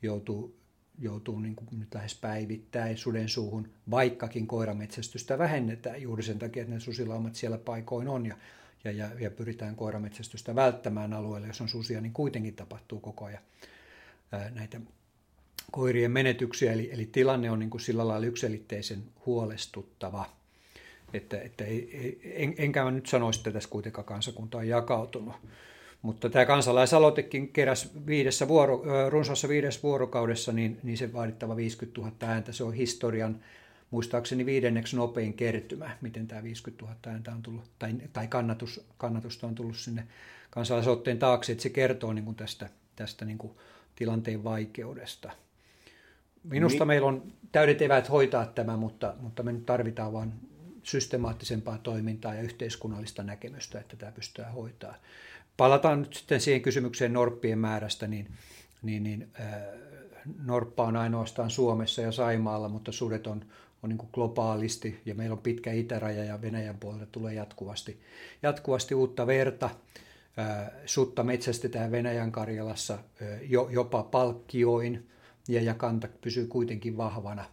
joutuu, 0.02 0.56
joutuu 1.00 1.40
niin 1.40 1.56
kuin 1.56 1.68
nyt 1.80 1.94
lähes 1.94 2.16
päivittäin 2.16 2.98
suden 2.98 3.30
suuhun, 3.30 3.70
vaikkakin 3.92 4.48
koirametsästystä 4.48 5.38
vähennetään 5.38 6.02
juuri 6.02 6.24
sen 6.24 6.40
takia, 6.40 6.62
että 6.62 6.74
ne 6.74 6.80
susilaumat 6.80 7.36
siellä 7.36 7.58
paikoin 7.58 8.08
on. 8.08 8.26
Ja, 8.26 8.36
ja, 8.84 8.92
ja, 8.92 9.10
ja 9.20 9.32
pyritään 9.32 9.76
koirametsästystä 9.76 10.56
välttämään 10.56 11.14
alueelle, 11.14 11.48
jos 11.48 11.62
on 11.62 11.70
susia, 11.70 12.02
niin 12.02 12.14
kuitenkin 12.14 12.56
tapahtuu 12.56 13.00
koko 13.00 13.26
ajan 13.26 13.44
näitä 14.56 14.82
koirien 15.72 16.12
menetyksiä, 16.12 16.74
eli, 16.74 16.90
eli 16.94 17.06
tilanne 17.06 17.52
on 17.52 17.60
niin 17.60 17.70
kuin 17.70 17.82
sillä 17.82 18.08
lailla 18.08 18.26
yksilitteisen 18.26 19.04
huolestuttava, 19.26 20.26
että, 21.14 21.42
että 21.42 21.66
ei, 21.66 22.20
en, 22.24 22.54
enkä 22.58 22.84
mä 22.84 22.92
nyt 22.92 23.06
sanoisi, 23.06 23.40
että 23.40 23.52
tässä 23.52 23.70
kuitenkaan 23.70 24.06
kansakunta 24.06 24.58
on 24.58 24.68
jakautunut. 24.68 25.36
Mutta 26.02 26.30
tämä 26.30 26.46
kansalaisaloitekin 26.46 27.54
keräsi 27.54 27.90
viidessä 28.06 28.48
vuoro, 28.48 28.84
runsaassa 29.10 29.50
viidessä 29.50 29.80
vuorokaudessa, 29.84 30.52
niin, 30.52 30.80
niin 30.84 30.98
se 30.98 31.14
vaadittava 31.14 31.56
50 31.56 32.02
000 32.02 32.14
ääntä, 32.22 32.52
se 32.52 32.64
on 32.64 32.74
historian 32.74 33.40
muistaakseni 33.92 34.46
viidenneksi 34.46 34.96
nopein 34.96 35.34
kertymä, 35.34 35.98
miten 36.02 36.28
tämä 36.28 36.44
50 36.44 36.86
000 36.86 36.98
ääntä 37.08 37.32
on 37.32 37.42
tullut, 37.42 37.64
tai, 37.80 37.94
tai 38.14 38.28
kannatus, 38.28 38.86
kannatusta 38.98 39.48
on 39.48 39.56
tullut 39.56 39.78
sinne 39.78 40.08
kansalaisotteen 40.50 41.20
taakse, 41.20 41.52
että 41.52 41.62
se 41.62 41.70
kertoo 41.70 42.14
niin 42.14 42.26
kuin 42.26 42.36
tästä, 42.36 42.70
tästä 42.96 43.26
niin 43.26 43.38
kuin 43.38 43.54
tilanteen 43.96 44.44
vaikeudesta. 44.44 45.32
Minusta 46.44 46.86
Mi- 46.86 46.88
meillä 46.88 47.08
on 47.08 47.34
täydet 47.52 47.82
eväät 47.82 48.10
hoitaa 48.10 48.46
tämä, 48.46 48.78
mutta, 48.78 49.14
mutta 49.20 49.44
me 49.44 49.52
nyt 49.52 49.66
tarvitaan 49.66 50.14
vain 50.14 50.34
systemaattisempaa 50.84 51.78
toimintaa 51.78 52.34
ja 52.34 52.42
yhteiskunnallista 52.42 53.24
näkemystä, 53.24 53.80
että 53.80 53.96
tämä 53.96 54.12
pystytään 54.12 54.54
hoitaa. 54.54 54.96
Palataan 55.62 56.02
nyt 56.02 56.14
sitten 56.14 56.42
siihen 56.42 56.62
kysymykseen 56.62 57.14
norppien 57.14 57.60
määrästä, 57.60 58.08
niin, 58.08 58.28
niin, 58.82 59.04
niin 59.04 59.28
äh, 59.40 59.46
norppa 60.44 60.84
on 60.84 60.96
ainoastaan 60.96 61.50
Suomessa 61.50 62.02
ja 62.02 62.12
Saimaalla, 62.12 62.70
mutta 62.70 62.92
sudet 62.92 63.28
on, 63.28 63.46
on 63.84 63.90
niin 63.90 63.98
kuin 63.98 64.10
globaalisti 64.14 65.02
ja 65.06 65.16
meillä 65.16 65.34
on 65.34 65.42
pitkä 65.42 65.72
itäraja 65.72 66.24
ja 66.24 66.42
Venäjän 66.42 66.78
puolelta 66.78 67.06
tulee 67.06 67.34
jatkuvasti, 67.34 68.02
jatkuvasti 68.44 68.96
uutta 68.96 69.28
verta. 69.28 69.70
Äh, 70.40 70.72
sutta 70.86 71.24
metsästetään 71.24 71.92
Venäjän 71.92 72.32
Karjalassa 72.32 72.94
äh, 72.94 73.28
jo, 73.50 73.70
jopa 73.72 74.04
palkkioin 74.04 75.10
ja, 75.48 75.62
ja 75.62 75.74
kanta 75.74 76.08
pysyy 76.22 76.48
kuitenkin 76.48 76.98
vahvana. 76.98 77.46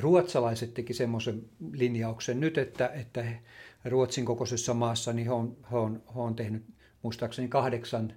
Ruotsalaiset 0.00 0.74
teki 0.74 0.94
semmoisen 0.94 1.42
linjauksen 1.72 2.40
nyt, 2.40 2.58
että, 2.58 2.86
että 2.86 3.24
Ruotsin 3.84 4.24
kokoisessa 4.24 4.74
maassa 4.74 5.12
niin 5.12 5.26
he 5.26 5.32
on, 5.32 5.56
he 5.70 5.76
on, 5.76 6.02
he 6.14 6.20
on 6.20 6.34
tehnyt 6.34 6.64
muistaakseni 7.02 7.48
kahdeksan 7.48 8.12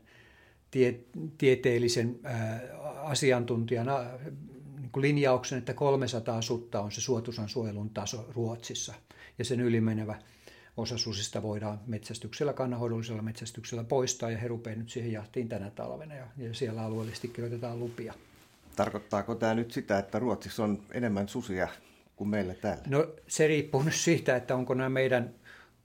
tie, 0.71 0.99
tieteellisen 1.37 2.19
ää, 2.23 2.61
asiantuntijan 3.03 3.87
niin 4.79 4.91
kuin 4.91 5.01
linjauksen, 5.01 5.57
että 5.57 5.73
300 5.73 6.41
sutta 6.41 6.81
on 6.81 6.91
se 6.91 7.01
suotuisan 7.01 7.49
suojelun 7.49 7.89
taso 7.89 8.25
Ruotsissa. 8.35 8.93
Ja 9.37 9.45
sen 9.45 9.59
ylimenevä 9.59 10.15
osa 10.77 10.97
susista 10.97 11.43
voidaan 11.43 11.79
metsästyksellä, 11.87 12.53
kannanhoidollisella 12.53 13.21
metsästyksellä 13.21 13.83
poistaa, 13.83 14.31
ja 14.31 14.37
he 14.37 14.47
rupeavat 14.47 14.79
nyt 14.79 14.89
siihen 14.89 15.11
jahtiin 15.11 15.49
tänä 15.49 15.69
talvena, 15.69 16.15
ja, 16.15 16.27
ja 16.37 16.53
siellä 16.53 16.81
alueellisesti 16.81 17.27
kirjoitetaan 17.27 17.79
lupia. 17.79 18.13
Tarkoittaako 18.75 19.35
tämä 19.35 19.53
nyt 19.53 19.71
sitä, 19.71 19.99
että 19.99 20.19
Ruotsissa 20.19 20.63
on 20.63 20.79
enemmän 20.91 21.27
susia 21.27 21.67
kuin 22.15 22.27
meillä 22.27 22.53
täällä? 22.53 22.83
No 22.87 23.07
se 23.27 23.47
riippuu 23.47 23.83
nyt 23.83 23.95
siitä, 23.95 24.35
että 24.35 24.55
onko 24.55 24.73
nämä 24.73 24.89
meidän 24.89 25.33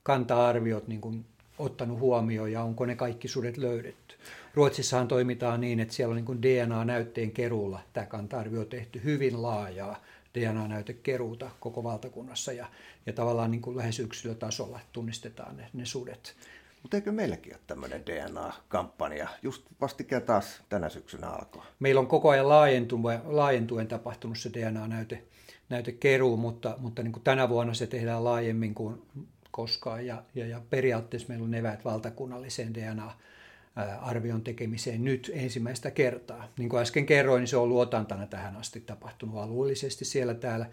kanta-arviot 0.03 0.89
niin 0.89 1.01
kuin 1.01 1.25
ottanut 1.61 1.99
huomioon 1.99 2.53
ja 2.53 2.63
onko 2.63 2.87
ne 2.87 2.97
kaikki 2.97 3.29
sudet 3.29 3.57
löydetty. 3.57 4.15
Ruotsissahan 4.55 5.09
toimitaan 5.09 5.61
niin, 5.61 5.81
että 5.81 5.95
siellä 5.95 6.15
on 6.15 6.25
niin 6.25 6.43
DNA-näytteen 6.43 7.31
keruulla 7.31 7.81
tämä 7.93 8.07
kanta-arvio 8.07 8.65
tehty 8.65 9.01
hyvin 9.05 9.43
laajaa 9.43 10.03
DNA-näytekeruuta 10.35 11.51
koko 11.61 11.85
valtakunnassa 11.85 12.53
ja, 12.53 12.67
ja 13.07 13.13
tavallaan 13.13 13.51
niin 13.51 13.63
kuin 13.63 13.77
lähes 13.77 14.01
yksilötasolla 14.01 14.81
tunnistetaan 14.93 15.57
ne, 15.57 15.69
ne 15.73 15.85
sudet. 15.85 16.37
Mutta 16.83 16.97
eikö 16.97 17.13
meilläkin 17.13 17.55
ole 17.55 17.61
tämmöinen 17.67 18.07
DNA-kampanja? 18.07 19.29
Just 19.43 19.63
vastikään 19.81 20.23
taas 20.23 20.63
tänä 20.69 20.89
syksynä 20.89 21.29
alkoi. 21.29 21.63
Meillä 21.81 22.01
on 22.01 22.07
koko 22.07 22.29
ajan 22.29 22.49
laajentuen, 22.49 23.21
laajentuen 23.25 23.89
tapahtunut 23.89 24.39
se 24.39 24.51
DNA-näyte, 24.53 25.23
näytekeruu, 25.69 26.37
mutta, 26.37 26.75
mutta 26.79 27.03
niin 27.03 27.13
kuin 27.13 27.23
tänä 27.23 27.49
vuonna 27.49 27.75
se 27.75 27.87
tehdään 27.87 28.25
laajemmin 28.25 28.75
kuin 28.75 29.03
koskaan. 29.51 30.07
Ja, 30.07 30.23
ja, 30.35 30.47
ja 30.47 30.61
periaatteessa 30.71 31.29
meillä 31.29 31.45
on 31.45 31.55
eväät 31.55 31.85
valtakunnalliseen 31.85 32.75
DNA-arvion 32.75 34.43
tekemiseen 34.43 35.05
nyt 35.05 35.31
ensimmäistä 35.35 35.91
kertaa. 35.91 36.49
Niin 36.59 36.69
kuin 36.69 36.83
äsken 36.83 37.07
kerroin, 37.07 37.41
niin 37.41 37.49
se 37.49 37.57
on 37.57 37.69
luotantana 37.69 38.27
tähän 38.27 38.57
asti 38.57 38.81
tapahtunut 38.81 39.37
alueellisesti 39.37 40.05
siellä 40.05 40.35
täällä. 40.35 40.67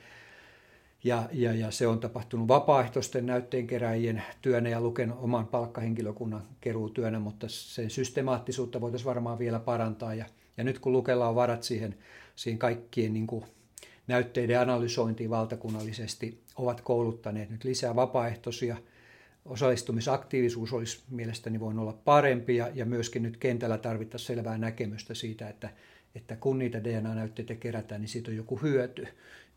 Ja, 1.04 1.30
ja, 1.32 1.54
ja 1.54 1.72
se 1.72 1.88
on 1.88 2.00
tapahtunut 2.00 2.48
vapaaehtoisten 2.48 3.26
näytteenkeräjien 3.26 4.24
työnä 4.42 4.70
ja 4.70 4.82
Luken 4.82 5.14
oman 5.14 5.48
palkkahenkilökunnan 5.48 6.44
keruutyönä, 6.62 7.20
mutta 7.20 7.48
sen 7.50 7.90
systemaattisuutta 7.90 8.82
voitaisiin 8.82 9.06
varmaan 9.06 9.40
vielä 9.40 9.60
parantaa. 9.60 10.14
Ja, 10.14 10.26
ja 10.58 10.64
nyt 10.64 10.80
kun 10.80 10.94
Lukella 10.94 11.30
on 11.30 11.36
varat 11.36 11.64
siihen, 11.64 11.96
siihen 12.36 12.60
kaikkien 12.60 13.14
niin 13.14 13.28
kuin 13.28 13.46
näytteiden 14.08 14.60
analysointiin 14.60 15.30
valtakunnallisesti, 15.30 16.42
ovat 16.58 16.82
kouluttaneet 16.82 17.50
nyt 17.50 17.64
lisää 17.64 17.96
vapaaehtoisia. 17.96 18.78
Osallistumisaktiivisuus 19.46 20.74
olisi 20.74 21.04
mielestäni 21.10 21.60
voinut 21.60 21.82
olla 21.82 21.98
parempi 22.06 22.56
ja, 22.56 22.70
ja 22.74 22.86
myöskin 22.86 23.24
nyt 23.24 23.38
kentällä 23.38 23.78
tarvittaisiin 23.78 24.28
selvää 24.28 24.58
näkemystä 24.58 25.14
siitä, 25.14 25.50
että, 25.50 25.70
että 26.16 26.36
kun 26.36 26.60
niitä 26.60 26.84
DNA-näytteitä 26.84 27.56
kerätään, 27.56 28.02
niin 28.02 28.10
siitä 28.10 28.32
on 28.32 28.38
joku 28.38 28.56
hyöty. 28.56 29.08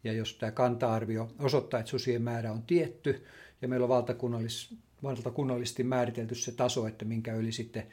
Ja 0.05 0.13
jos 0.13 0.35
tämä 0.35 0.53
kanta-arvio 0.53 1.31
osoittaa, 1.39 1.81
että 1.81 1.91
susien 1.91 2.23
määrä 2.23 2.53
on 2.53 2.63
tietty 2.63 3.25
ja 3.63 3.69
meillä 3.69 3.85
on 3.85 3.89
valtakunnallis, 3.89 4.75
valtakunnallisesti 5.03 5.85
määritelty 5.85 6.35
se 6.35 6.53
taso, 6.53 6.87
että 6.87 7.05
minkä 7.05 7.35
yli 7.35 7.53
sitten 7.53 7.87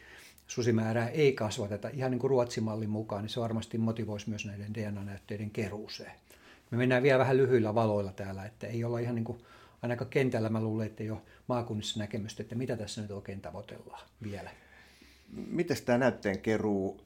susimäärää 0.47 1.09
ei 1.09 1.33
kasvateta 1.33 1.89
ihan 1.89 2.11
niin 2.11 2.19
kuin 2.19 2.29
Ruotsin 2.29 2.63
mallin 2.63 2.89
mukaan, 2.89 3.23
niin 3.23 3.29
se 3.29 3.39
varmasti 3.39 3.77
motivoisi 3.77 4.29
myös 4.29 4.45
näiden 4.45 4.73
DNA-näytteiden 4.73 5.51
keruuseen. 5.51 6.11
Me 6.71 6.77
mennään 6.77 7.03
vielä 7.03 7.19
vähän 7.19 7.37
lyhyillä 7.37 7.75
valoilla 7.75 8.11
täällä, 8.11 8.45
että 8.45 8.67
ei 8.67 8.83
olla 8.83 8.99
ihan 8.99 9.15
niin 9.15 9.25
kuin, 9.25 9.41
ainakaan 9.81 10.09
kentällä 10.09 10.49
mä 10.49 10.61
luulen, 10.61 10.87
että 10.87 11.03
ei 11.03 11.11
ole 11.11 11.19
maakunnissa 11.47 11.99
näkemystä, 11.99 12.43
että 12.43 12.55
mitä 12.55 12.77
tässä 12.77 13.01
nyt 13.01 13.11
oikein 13.11 13.41
tavoitellaan 13.41 14.07
vielä. 14.23 14.49
Miten 15.49 15.77
tämä 15.85 15.97
näytteen 15.97 16.39
keruu, 16.39 17.01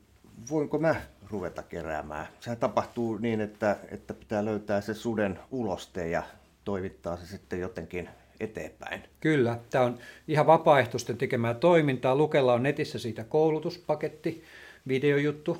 voinko 0.49 0.79
mä 0.79 0.95
ruveta 1.29 1.63
keräämään? 1.63 2.27
Sehän 2.39 2.57
tapahtuu 2.57 3.17
niin, 3.17 3.41
että, 3.41 3.77
että 3.91 4.13
pitää 4.13 4.45
löytää 4.45 4.81
se 4.81 4.93
suden 4.93 5.39
uloste 5.51 6.09
ja 6.09 6.23
toimittaa 6.65 7.17
se 7.17 7.27
sitten 7.27 7.59
jotenkin 7.59 8.09
eteenpäin. 8.39 9.03
Kyllä, 9.19 9.59
tämä 9.69 9.85
on 9.85 9.97
ihan 10.27 10.47
vapaaehtoisten 10.47 11.17
tekemää 11.17 11.53
toimintaa. 11.53 12.15
Lukella 12.15 12.53
on 12.53 12.63
netissä 12.63 12.99
siitä 12.99 13.23
koulutuspaketti, 13.23 14.43
videojuttu, 14.87 15.57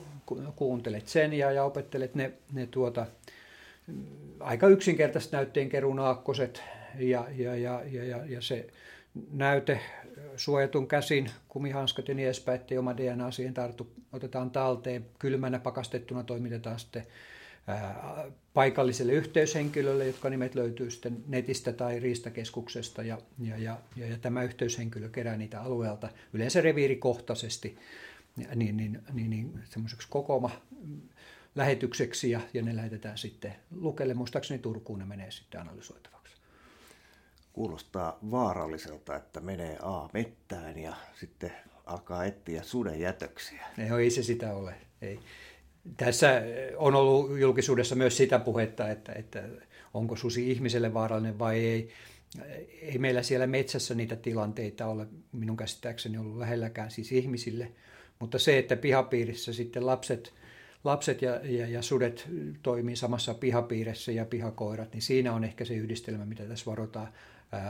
kuuntelet 0.56 1.08
sen 1.08 1.34
ja, 1.34 1.52
ja 1.52 1.64
opettelet 1.64 2.16
ne, 2.16 2.32
ne 2.54 2.68
tuota, 2.68 3.06
aika 4.40 4.68
yksinkertaiset 4.68 5.32
näytteenkeruun 5.32 6.00
aakkoset 6.00 6.64
ja, 7.00 7.26
ja, 7.36 7.56
ja, 7.56 7.82
ja, 7.92 8.04
ja, 8.04 8.26
ja 8.26 8.42
se 8.42 8.68
näyte 9.32 9.80
suojatun 10.36 10.88
käsin, 10.88 11.30
kumihanskat 11.48 12.08
ja 12.08 12.14
niin 12.14 12.26
edespäin, 12.26 12.62
ettei 12.62 12.78
oma 12.78 12.98
DNA 12.98 13.32
siihen 13.32 13.54
tartu, 13.54 13.92
otetaan 14.14 14.52
talteen. 14.52 15.06
Kylmänä 15.20 15.60
pakastettuna 15.60 16.24
toimitetaan 16.24 16.80
sitten 16.80 17.08
paikalliselle 18.54 19.14
yhteyshenkilölle, 19.14 20.08
jotka 20.08 20.30
nimet 20.30 20.56
löytyy 20.56 20.92
sitten 20.92 21.24
netistä 21.28 21.74
tai 21.74 22.00
riistakeskuksesta 22.00 23.04
ja, 23.04 23.18
ja, 23.40 23.58
ja, 23.58 23.78
ja, 23.96 24.08
ja 24.08 24.18
tämä 24.18 24.44
yhteyshenkilö 24.44 25.10
kerää 25.10 25.38
niitä 25.38 25.62
alueelta 25.62 26.10
yleensä 26.34 26.62
reviirikohtaisesti 26.62 27.78
niin, 28.56 28.78
niin, 28.78 29.00
niin, 29.14 29.30
niin 29.30 29.60
semmoiseksi 29.70 30.08
kokoma 30.10 30.52
lähetykseksi 31.56 32.32
ja, 32.32 32.42
ja 32.54 32.62
ne 32.62 32.76
lähetetään 32.76 33.18
sitten 33.18 33.56
Lukelle. 33.72 34.14
Muistaakseni 34.14 34.60
Turkuun 34.60 35.00
ne 35.00 35.06
menee 35.06 35.32
sitten 35.32 35.62
analysoitavaksi. 35.62 36.36
Kuulostaa 37.54 38.20
vaaralliselta, 38.32 39.16
että 39.16 39.40
menee 39.40 39.78
A 39.82 40.10
mettään 40.14 40.78
ja 40.78 40.94
sitten 41.20 41.52
alkaa 41.86 42.26
etsiä 42.26 42.64
suden 42.64 43.00
jätöksiä. 43.00 43.66
Ei, 43.78 44.04
ei 44.04 44.10
se 44.10 44.24
sitä 44.24 44.54
ole. 44.54 44.74
Ei. 45.02 45.20
Tässä 45.98 46.42
on 46.78 46.96
ollut 46.96 47.40
julkisuudessa 47.40 47.96
myös 47.96 48.18
sitä 48.18 48.40
puhetta, 48.40 48.90
että, 48.90 49.14
että 49.14 49.44
onko 49.94 50.16
susi 50.16 50.52
ihmiselle 50.52 50.94
vaarallinen 50.94 51.40
vai 51.40 51.66
ei. 51.66 51.90
Ei 52.82 52.98
meillä 52.98 53.24
siellä 53.24 53.48
metsässä 53.48 53.96
niitä 53.96 54.16
tilanteita 54.16 54.86
ole 54.86 55.08
minun 55.32 55.58
käsittääkseni 55.58 56.18
ollut 56.18 56.38
lähelläkään 56.38 56.92
siis 56.92 57.12
ihmisille, 57.12 57.72
mutta 58.20 58.40
se, 58.40 58.58
että 58.58 58.76
pihapiirissä 58.76 59.54
sitten 59.54 59.86
lapset 59.86 60.34
lapset 60.84 61.22
ja, 61.22 61.40
ja, 61.44 61.68
ja 61.68 61.82
sudet 61.82 62.30
toimii 62.64 62.96
samassa 62.96 63.34
pihapiirissä 63.34 64.12
ja 64.12 64.26
pihakoirat, 64.26 64.94
niin 64.94 65.02
siinä 65.02 65.34
on 65.34 65.44
ehkä 65.44 65.66
se 65.66 65.74
yhdistelmä, 65.74 66.26
mitä 66.26 66.44
tässä 66.44 66.72
varotaan. 66.72 67.08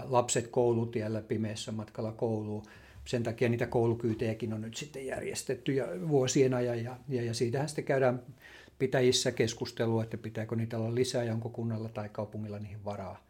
Lapset 0.03 0.48
koulutiellä 0.48 1.22
pimeässä 1.22 1.72
matkalla 1.72 2.12
kouluun. 2.12 2.63
Sen 3.06 3.24
takia 3.24 3.50
niitä 3.50 3.68
koulukyytejäkin 3.68 4.53
on 4.53 4.62
nyt 4.62 4.77
sitten 4.77 5.06
järjestetty 5.06 5.74
ja 5.74 5.88
vuosien 6.08 6.53
ajan 6.53 6.84
ja, 6.84 6.98
ja, 7.10 7.24
ja 7.24 7.34
siitähän 7.34 7.70
sitten 7.70 7.86
käydään 7.86 8.22
pitäjissä 8.80 9.32
keskustelua, 9.32 10.03
että 10.03 10.18
pitääkö 10.18 10.56
niitä 10.56 10.77
olla 10.77 10.96
lisää 10.96 11.24
ja 11.24 11.34
onko 11.34 11.50
kunnalla 11.50 11.89
tai 11.89 12.10
kaupungilla 12.10 12.60
niihin 12.60 12.86
varaa. 12.86 13.24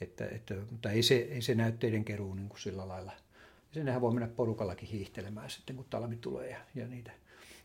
Että, 0.00 0.26
että, 0.26 0.54
mutta 0.70 0.90
ei 0.90 1.02
se, 1.02 1.14
ei 1.14 1.42
se 1.42 1.54
näytteiden 1.54 2.04
keruu 2.04 2.34
niin 2.34 2.48
kuin 2.48 2.60
sillä 2.60 2.88
lailla 2.88 3.12
sinnehän 3.72 4.00
voi 4.00 4.12
mennä 4.12 4.28
porukallakin 4.28 4.88
hiihtelemään 4.88 5.50
sitten, 5.50 5.76
kun 5.76 5.84
talvi 5.90 6.16
tulee 6.16 6.50
ja, 6.50 6.58
ja 6.74 6.88
niitä 6.88 7.10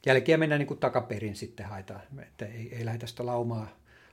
jälkiä 0.06 0.38
mennään 0.38 0.60
niin 0.60 0.68
kuin 0.68 0.80
takaperin 0.80 1.36
sitten 1.36 1.66
haetaan, 1.66 2.02
että 2.22 2.46
ei, 2.46 2.76
ei 2.76 2.86
lähdetä 2.86 3.08
sitä 3.08 3.26
laumaa, 3.26 3.68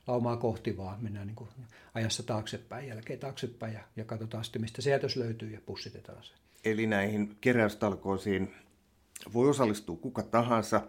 laumaa 0.07 0.37
kohti, 0.37 0.77
vaan 0.77 1.03
mennään 1.03 1.27
niin 1.27 1.37
kuin 1.37 1.51
ajassa 1.95 2.23
taaksepäin, 2.23 2.89
jälkeen 2.89 3.19
taaksepäin 3.19 3.75
ja, 3.75 3.81
ja 3.97 4.05
katsotaan 4.05 4.45
sitten, 4.45 4.63
mistä 4.63 4.83
se 4.83 4.91
jätös 4.91 5.17
löytyy 5.17 5.51
ja 5.51 5.61
pussitetaan 5.67 6.25
se. 6.25 6.33
Eli 6.65 6.87
näihin 6.87 7.37
keräystalkoisiin 7.41 8.55
voi 9.33 9.49
osallistua 9.49 9.97
kuka 9.97 10.23
tahansa 10.23 10.83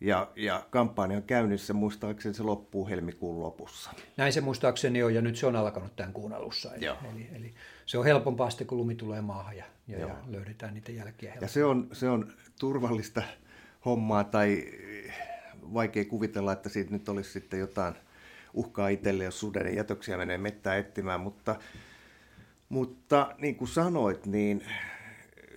ja, 0.00 0.30
ja 0.36 0.66
kampanja 0.70 1.16
on 1.16 1.22
käynnissä, 1.22 1.72
muistaakseni 1.72 2.34
se 2.34 2.42
loppuu 2.42 2.88
helmikuun 2.88 3.40
lopussa. 3.40 3.90
Näin 4.16 4.32
se 4.32 4.40
muistaakseni 4.40 5.02
on, 5.02 5.14
ja 5.14 5.20
nyt 5.20 5.36
se 5.36 5.46
on 5.46 5.56
alkanut 5.56 5.96
tämän 5.96 6.12
kuun 6.12 6.32
alussa. 6.32 6.74
Eli, 6.74 6.86
eli, 6.86 7.28
eli 7.34 7.54
se 7.86 7.98
on 7.98 8.04
helpompaa 8.04 8.50
sitten, 8.50 8.66
kun 8.66 8.78
lumi 8.78 8.94
tulee 8.94 9.20
maahan 9.20 9.56
ja, 9.56 9.64
ja, 9.88 9.98
ja 9.98 10.16
löydetään 10.26 10.74
niitä 10.74 10.92
jälkiä 10.92 11.30
helpommin. 11.30 11.44
Ja 11.44 11.48
se 11.48 11.64
on, 11.64 11.88
se 11.92 12.08
on 12.08 12.32
turvallista 12.60 13.22
hommaa, 13.84 14.24
tai 14.24 14.64
vaikea 15.74 16.04
kuvitella, 16.04 16.52
että 16.52 16.68
siitä 16.68 16.90
nyt 16.90 17.08
olisi 17.08 17.30
sitten 17.30 17.60
jotain 17.60 17.94
uhkaa 18.54 18.88
itselle, 18.88 19.24
jos 19.24 19.40
suden 19.40 19.76
jätöksiä 19.76 20.16
menee 20.16 20.38
mettään 20.38 20.78
etsimään, 20.78 21.20
mutta, 21.20 21.56
mutta 22.68 23.34
niin 23.38 23.56
kuin 23.56 23.68
sanoit, 23.68 24.26
niin 24.26 24.64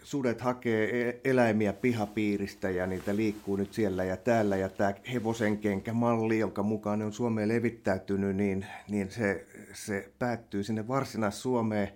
sudet 0.03 0.41
hakee 0.41 1.09
e- 1.09 1.21
eläimiä 1.23 1.73
pihapiiristä 1.73 2.69
ja 2.69 2.87
niitä 2.87 3.15
liikkuu 3.15 3.55
nyt 3.55 3.73
siellä 3.73 4.03
ja 4.03 4.17
täällä. 4.17 4.57
Ja 4.57 4.69
tämä 4.69 4.93
hevosenkenkämalli, 5.13 6.39
jonka 6.39 6.63
mukaan 6.63 6.99
ne 6.99 7.05
on 7.05 7.13
Suomeen 7.13 7.49
levittäytynyt, 7.49 8.35
niin, 8.35 8.65
niin 8.89 9.11
se, 9.11 9.47
se 9.73 10.11
päättyy 10.19 10.63
sinne 10.63 10.87
Varsinais-Suomeen. 10.87 11.89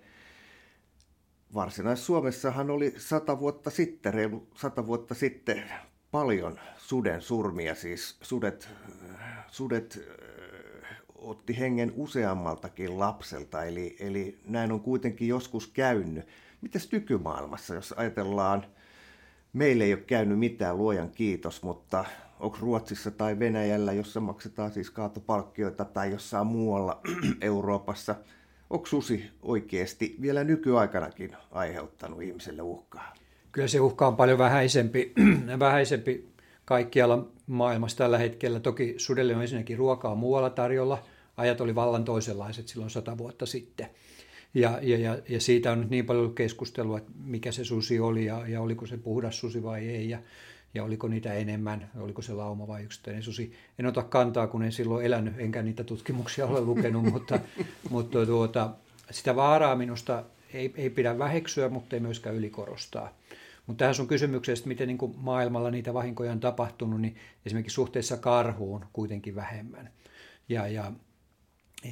Varsinais-Suomessahan 1.53 2.69
oli 2.69 2.93
sata 2.97 3.39
vuotta 3.39 3.69
sitten, 3.69 4.13
reilu 4.13 4.47
sata 4.55 4.87
vuotta 4.87 5.13
sitten 5.13 5.63
paljon 6.11 6.59
suden 6.77 7.21
surmia, 7.21 7.75
siis 7.75 8.17
sudet, 8.21 8.69
sudet 9.47 9.99
otti 11.15 11.59
hengen 11.59 11.93
useammaltakin 11.95 12.99
lapselta, 12.99 13.63
eli, 13.63 13.95
eli 13.99 14.39
näin 14.45 14.71
on 14.71 14.81
kuitenkin 14.81 15.27
joskus 15.27 15.67
käynyt. 15.67 16.27
Mites 16.61 16.91
nykymaailmassa, 16.91 17.75
jos 17.75 17.93
ajatellaan, 17.97 18.65
meille 19.53 19.83
ei 19.83 19.93
ole 19.93 20.01
käynyt 20.01 20.39
mitään, 20.39 20.77
luojan 20.77 21.11
kiitos, 21.11 21.63
mutta 21.63 22.05
onko 22.39 22.57
Ruotsissa 22.61 23.11
tai 23.11 23.39
Venäjällä, 23.39 23.93
jossa 23.93 24.19
maksetaan 24.19 24.71
siis 24.71 24.89
kaatopalkkioita 24.89 25.85
tai 25.85 26.11
jossain 26.11 26.47
muualla 26.47 27.01
Euroopassa, 27.41 28.15
onko 28.69 28.85
susi 28.85 29.31
oikeasti 29.41 30.15
vielä 30.21 30.43
nykyaikanakin 30.43 31.35
aiheuttanut 31.51 32.21
ihmiselle 32.21 32.61
uhkaa? 32.61 33.13
Kyllä 33.51 33.67
se 33.67 33.79
uhka 33.79 34.07
on 34.07 34.15
paljon 34.15 34.37
vähäisempi, 34.37 35.13
vähäisempi 35.59 36.31
kaikkialla 36.65 37.27
maailmassa 37.47 37.97
tällä 37.97 38.17
hetkellä. 38.17 38.59
Toki 38.59 38.93
sudelle 38.97 39.35
on 39.35 39.41
ensinnäkin 39.41 39.77
ruokaa 39.77 40.15
muualla 40.15 40.49
tarjolla. 40.49 41.03
Ajat 41.37 41.61
oli 41.61 41.75
vallan 41.75 42.03
toisenlaiset 42.03 42.67
silloin 42.67 42.89
sata 42.89 43.17
vuotta 43.17 43.45
sitten. 43.45 43.89
Ja, 44.53 44.79
ja, 44.81 44.97
ja, 44.97 45.17
ja 45.29 45.41
siitä 45.41 45.71
on 45.71 45.79
nyt 45.79 45.89
niin 45.89 46.05
paljon 46.05 46.35
keskustelua, 46.35 46.97
että 46.97 47.11
mikä 47.23 47.51
se 47.51 47.63
susi 47.63 47.99
oli 47.99 48.25
ja, 48.25 48.47
ja 48.47 48.61
oliko 48.61 48.85
se 48.85 48.97
puhdas 48.97 49.39
susi 49.39 49.63
vai 49.63 49.89
ei 49.89 50.09
ja, 50.09 50.19
ja 50.73 50.83
oliko 50.83 51.07
niitä 51.07 51.33
enemmän, 51.33 51.89
oliko 51.99 52.21
se 52.21 52.33
lauma 52.33 52.67
vai 52.67 52.83
yksittäinen 52.83 53.23
susi. 53.23 53.53
En 53.79 53.85
ota 53.85 54.03
kantaa, 54.03 54.47
kun 54.47 54.63
en 54.63 54.71
silloin 54.71 55.05
elänyt, 55.05 55.33
enkä 55.37 55.61
niitä 55.61 55.83
tutkimuksia 55.83 56.45
ole 56.45 56.61
lukenut, 56.61 57.03
mutta, 57.13 57.39
mutta 57.89 58.25
tuota, 58.25 58.69
sitä 59.11 59.35
vaaraa 59.35 59.75
minusta 59.75 60.23
ei, 60.53 60.73
ei 60.75 60.89
pidä 60.89 61.17
väheksyä, 61.17 61.69
mutta 61.69 61.95
ei 61.95 61.99
myöskään 61.99 62.35
ylikorostaa. 62.35 63.13
Mutta 63.67 63.79
tähän 63.79 63.95
sun 63.95 64.07
kysymykseen, 64.07 64.57
että 64.57 64.67
miten 64.67 64.87
niin 64.87 64.97
kuin 64.97 65.13
maailmalla 65.17 65.71
niitä 65.71 65.93
vahinkoja 65.93 66.31
on 66.31 66.39
tapahtunut, 66.39 67.01
niin 67.01 67.15
esimerkiksi 67.45 67.75
suhteessa 67.75 68.17
karhuun 68.17 68.85
kuitenkin 68.93 69.35
vähemmän. 69.35 69.89
Ja, 70.49 70.67
ja, 70.67 70.91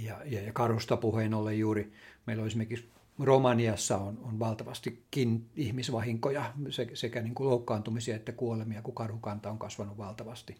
ja, 0.01 0.17
ja, 0.25 0.41
ja 0.41 0.53
karhusta 0.53 0.97
puheen 0.97 1.33
ollen 1.33 1.59
juuri 1.59 1.91
Meillä 2.29 2.41
on 2.41 2.47
esimerkiksi 2.47 2.89
Romaniassa 3.19 3.97
on, 3.97 4.19
on 4.23 4.39
valtavastikin 4.39 5.45
ihmisvahinkoja, 5.55 6.53
sekä 6.93 7.21
niin 7.21 7.35
kuin 7.35 7.49
loukkaantumisia 7.49 8.15
että 8.15 8.31
kuolemia, 8.31 8.81
kun 8.81 8.95
karhukanta 8.95 9.49
on 9.49 9.59
kasvanut 9.59 9.97
valtavasti. 9.97 10.55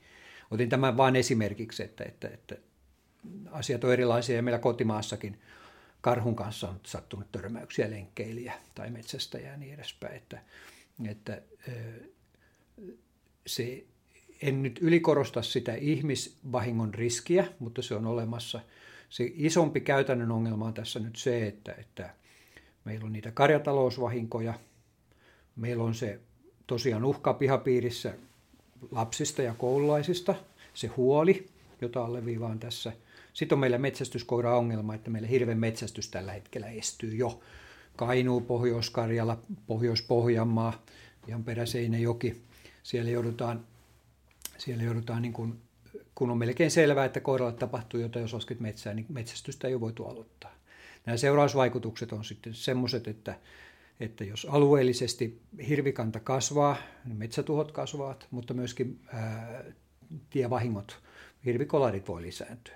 Otin 0.52 0.70
tämän 0.70 0.98
vain 0.98 1.16
esimerkiksi, 1.16 1.84
että, 1.84 2.04
että, 2.04 2.28
että 2.28 2.56
asiat 3.52 3.84
on 3.84 3.94
erilaisia 3.94 4.36
ja 4.36 4.44
meillä 4.44 4.60
kotimaassakin 4.60 5.40
karhun 6.02 6.36
kanssa 6.36 6.70
on 6.70 6.80
sattunut 6.86 7.32
törmäyksiä 7.32 7.90
lenkkeilijä 7.90 8.54
tai 8.76 8.90
metsästäjä 8.90 9.52
ja 9.52 9.58
niin 9.58 9.74
edespäin. 9.74 10.16
Että, 10.16 10.42
että 11.08 11.42
se, 13.48 13.84
en 14.42 14.64
nyt 14.64 14.80
ylikorosta 14.82 15.42
sitä 15.42 15.76
ihmisvahingon 15.76 16.94
riskiä, 16.94 17.48
mutta 17.60 17.82
se 17.82 17.96
on 17.96 18.06
olemassa– 18.06 18.60
se 19.10 19.32
isompi 19.36 19.82
käytännön 19.82 20.32
ongelma 20.32 20.66
on 20.66 20.74
tässä 20.74 21.00
nyt 21.00 21.16
se, 21.16 21.48
että, 21.48 21.74
että 21.74 22.10
meillä 22.86 23.06
on 23.06 23.14
niitä 23.14 23.32
karjatalousvahinkoja, 23.32 24.54
meillä 25.56 25.84
on 25.84 25.96
se 25.96 26.20
tosiaan 26.68 27.06
uhka 27.06 27.34
pihapiirissä 27.34 28.14
lapsista 28.92 29.42
ja 29.42 29.54
koululaisista, 29.54 30.36
se 30.74 30.88
huoli, 30.88 31.48
jota 31.82 32.06
alleviivaan 32.06 32.60
tässä. 32.60 32.94
Sitten 33.34 33.56
on 33.56 33.60
meillä 33.60 33.78
metsästyskoira 33.78 34.58
ongelma, 34.58 34.96
että 34.96 35.10
meillä 35.10 35.28
hirven 35.28 35.60
metsästys 35.60 36.10
tällä 36.10 36.32
hetkellä 36.32 36.68
estyy 36.68 37.16
jo. 37.16 37.40
Kainuu, 38.00 38.42
Pohjois-Karjala, 38.42 39.38
Pohjois-Pohjanmaa, 39.68 40.84
ihan 41.28 41.44
Peräseinäjoki. 41.44 42.42
Siellä 42.84 43.12
joudutaan, 43.12 43.66
siellä 44.58 44.84
joudutaan 44.84 45.22
niin 45.22 45.34
kuin 45.34 45.62
kun 46.16 46.32
on 46.32 46.38
melkein 46.38 46.72
selvää, 46.72 47.06
että 47.06 47.20
koiralle 47.20 47.54
tapahtuu 47.54 48.00
jotain, 48.00 48.22
jos 48.22 48.34
oskit 48.34 48.60
metsään, 48.60 48.96
niin 48.96 49.06
metsästystä 49.10 49.68
ei 49.68 49.74
ole 49.74 49.82
voitu 49.82 50.06
aloittaa. 50.06 50.52
Nämä 51.06 51.18
seurausvaikutukset 51.18 52.14
on 52.14 52.26
sitten 52.26 52.54
semmoiset, 52.54 53.08
että, 53.08 53.40
että 54.00 54.24
jos 54.24 54.48
alueellisesti 54.50 55.42
hirvikanta 55.68 56.20
kasvaa, 56.20 56.78
niin 57.06 57.18
metsätuhot 57.18 57.72
kasvavat, 57.72 58.28
mutta 58.32 58.54
myöskin 58.54 59.00
ää, 59.14 59.64
tievahingot, 60.30 61.02
hirvikolarit 61.46 62.08
voi 62.08 62.22
lisääntyä. 62.22 62.76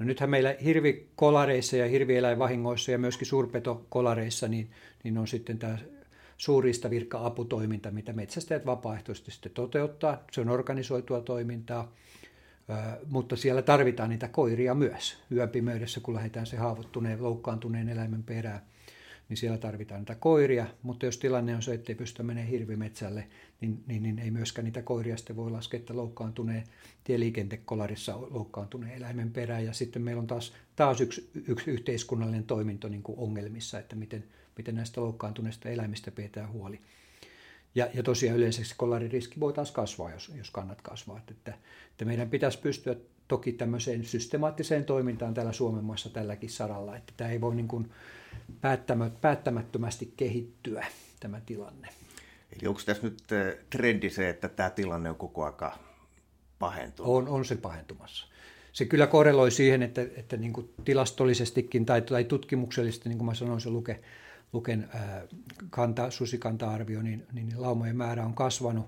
No 0.00 0.06
nythän 0.06 0.30
meillä 0.30 0.54
hirvikolareissa 0.64 1.76
ja 1.76 1.88
hirvieläinvahingoissa 1.88 2.90
ja 2.90 2.98
myöskin 2.98 3.26
suurpetokolareissa 3.26 4.48
niin, 4.48 4.70
niin 5.04 5.18
on 5.18 5.28
sitten 5.28 5.58
tämä 5.58 5.78
suurista 6.36 6.90
virka-aputoiminta, 6.90 7.90
mitä 7.90 8.12
metsästäjät 8.12 8.66
vapaaehtoisesti 8.66 9.30
sitten 9.30 9.52
toteuttaa. 9.52 10.24
Se 10.32 10.40
on 10.40 10.48
organisoitua 10.48 11.20
toimintaa 11.20 11.92
mutta 13.10 13.36
siellä 13.36 13.62
tarvitaan 13.62 14.10
niitä 14.10 14.28
koiria 14.28 14.74
myös. 14.74 15.18
Yöpimeydessä, 15.32 16.00
kun 16.00 16.14
lähdetään 16.14 16.46
se 16.46 16.56
haavoittuneen, 16.56 17.22
loukkaantuneen 17.22 17.88
eläimen 17.88 18.22
perään, 18.22 18.60
niin 19.30 19.36
siellä 19.36 19.58
tarvitaan 19.58 20.00
niitä 20.00 20.14
koiria, 20.14 20.66
mutta 20.82 21.06
jos 21.06 21.18
tilanne 21.18 21.54
on 21.54 21.62
se, 21.62 21.74
että 21.74 21.92
ei 21.92 21.96
pystytä 21.96 22.22
menemään 22.22 22.48
hirvimetsälle, 22.48 23.28
niin, 23.60 23.84
niin, 23.86 24.02
niin 24.02 24.18
ei 24.18 24.30
myöskään 24.30 24.64
niitä 24.64 24.82
koiria 24.82 25.16
sitten 25.16 25.36
voi 25.36 25.50
laskea, 25.50 25.80
että 25.80 25.96
loukkaantuneen 25.96 26.64
tieliikentekolarissa 27.04 28.20
loukkaantuneen 28.30 28.96
eläimen 28.96 29.30
perään. 29.30 29.64
Ja 29.64 29.72
sitten 29.72 30.02
meillä 30.02 30.20
on 30.20 30.26
taas, 30.26 30.52
taas 30.76 31.00
yksi, 31.00 31.30
yksi 31.48 31.70
yhteiskunnallinen 31.70 32.44
toiminto 32.44 32.88
niin 32.88 33.02
kuin 33.02 33.18
ongelmissa, 33.18 33.78
että 33.78 33.96
miten, 33.96 34.24
miten 34.56 34.74
näistä 34.74 35.00
loukkaantuneista 35.00 35.68
eläimistä 35.68 36.10
pidetään 36.10 36.52
huoli. 36.52 36.80
Ja, 37.74 37.88
ja 37.94 38.02
tosiaan 38.02 38.38
yleensä 38.38 38.64
se 38.64 38.74
kolaririski 38.76 39.40
voi 39.40 39.52
taas 39.52 39.72
kasvaa, 39.72 40.10
jos, 40.10 40.32
jos 40.38 40.50
kannat 40.50 40.82
kasvaa. 40.82 41.18
Että, 41.28 41.54
että 41.90 42.04
meidän 42.04 42.30
pitäisi 42.30 42.58
pystyä 42.58 42.96
toki 43.30 43.52
tämmöiseen 43.52 44.04
systemaattiseen 44.04 44.84
toimintaan 44.84 45.34
täällä 45.34 45.52
Suomen 45.52 45.84
maassa 45.84 46.10
tälläkin 46.10 46.50
saralla, 46.50 46.96
että 46.96 47.12
tämä 47.16 47.30
ei 47.30 47.40
voi 47.40 47.54
niin 47.54 47.68
kuin 47.68 47.90
päättämättömästi 49.20 50.12
kehittyä 50.16 50.86
tämä 51.20 51.40
tilanne. 51.46 51.88
Eli 52.52 52.68
onko 52.68 52.80
tässä 52.86 53.02
nyt 53.02 53.32
eh, 53.32 53.56
trendi 53.70 54.10
se, 54.10 54.28
että 54.28 54.48
tämä 54.48 54.70
tilanne 54.70 55.10
on 55.10 55.16
koko 55.16 55.44
ajan 55.44 55.72
pahentunut? 56.58 57.12
On, 57.12 57.28
on 57.28 57.44
se 57.44 57.56
pahentumassa. 57.56 58.26
Se 58.72 58.84
kyllä 58.84 59.06
korreloi 59.06 59.50
siihen, 59.50 59.82
että, 59.82 60.02
että 60.16 60.36
niin 60.36 60.52
kuin 60.52 60.74
tilastollisestikin 60.84 61.86
tai, 61.86 62.02
tai 62.02 62.24
tutkimuksellisesti, 62.24 63.08
niin 63.08 63.18
kuin 63.18 63.26
mä 63.26 63.34
sanoin, 63.34 63.60
se 63.60 63.70
luke, 63.70 64.00
Luken 64.52 64.88
kanta, 65.70 66.10
susikanta-arvio, 66.10 67.02
niin, 67.02 67.26
niin 67.32 67.52
laumojen 67.56 67.96
määrä 67.96 68.24
on 68.24 68.34
kasvanut, 68.34 68.86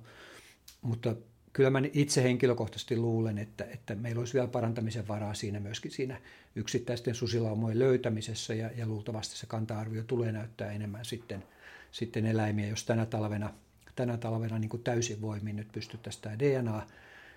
mutta 0.83 1.16
kyllä 1.52 1.70
mä 1.70 1.82
itse 1.92 2.22
henkilökohtaisesti 2.22 2.96
luulen, 2.96 3.38
että, 3.38 3.64
että 3.64 3.94
meillä 3.94 4.18
olisi 4.18 4.34
vielä 4.34 4.48
parantamisen 4.48 5.08
varaa 5.08 5.34
siinä 5.34 5.60
myöskin 5.60 5.90
siinä 5.90 6.20
yksittäisten 6.56 7.14
susilaumojen 7.14 7.78
löytämisessä 7.78 8.54
ja, 8.54 8.70
ja 8.76 8.86
luultavasti 8.86 9.36
se 9.36 9.46
kanta-arvio 9.46 10.02
tulee 10.02 10.32
näyttää 10.32 10.72
enemmän 10.72 11.04
sitten, 11.04 11.44
sitten 11.90 12.26
eläimiä, 12.26 12.66
jos 12.66 12.84
tänä 12.84 13.06
talvena, 13.06 13.54
tänä 13.96 14.16
talvena 14.16 14.58
niin 14.58 14.68
kuin 14.68 14.82
täysin 14.82 15.20
voimin 15.20 15.56
nyt 15.56 15.72
pystyttäisiin 15.72 16.22
tämä 16.22 16.38
DNA 16.38 16.86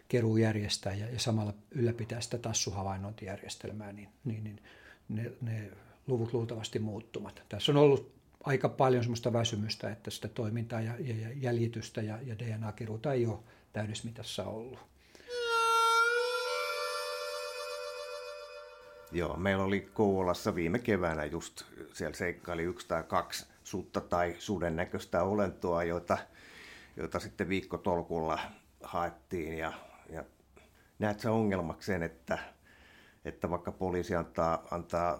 keruu 0.07 0.37
järjestää 0.37 0.93
ja, 0.93 1.09
ja 1.09 1.19
samalla 1.19 1.53
ylläpitää 1.71 2.21
sitä 2.21 2.37
tassuhavainnointijärjestelmää, 2.37 3.93
niin, 3.93 4.09
niin, 4.25 4.43
niin 4.43 4.59
ne, 5.09 5.31
ne 5.41 5.71
luvut 6.07 6.33
luultavasti 6.33 6.79
muuttumat. 6.79 7.43
Tässä 7.49 7.71
on 7.71 7.77
ollut 7.77 8.15
aika 8.43 8.69
paljon 8.69 9.03
semmoista 9.03 9.33
väsymystä, 9.33 9.91
että 9.91 10.11
sitä 10.11 10.27
toimintaa 10.27 10.81
ja, 10.81 10.93
ja 10.99 11.29
jäljitystä 11.35 12.01
ja, 12.01 12.19
ja 12.25 12.39
DNA-keruuta 12.39 13.13
ei 13.13 13.25
ole 13.25 13.39
täydysmitassa 13.75 14.43
ollut. 14.43 14.79
Joo, 19.11 19.37
meillä 19.37 19.63
oli 19.63 19.89
Kouvolassa 19.93 20.55
viime 20.55 20.79
keväänä 20.79 21.25
just 21.25 21.63
siellä 21.93 22.15
seikkaili 22.15 22.63
yksi 22.63 22.87
tai 22.87 23.03
kaksi 23.03 23.45
sutta 23.63 24.01
tai 24.01 24.35
suden 24.39 24.75
näköistä 24.75 25.23
olentoa, 25.23 25.83
joita, 25.83 26.17
joita 26.97 27.19
sitten 27.19 27.49
viikkotolkulla 27.49 28.39
haettiin. 28.83 29.57
Ja, 29.57 29.73
ja 30.09 30.23
näet 30.99 31.19
sä 31.19 31.31
ongelmaksi 31.31 31.85
sen, 31.85 32.03
että, 32.03 32.37
että 33.25 33.49
vaikka 33.49 33.71
poliisi 33.71 34.15
antaa, 34.15 34.63
antaa 34.71 35.19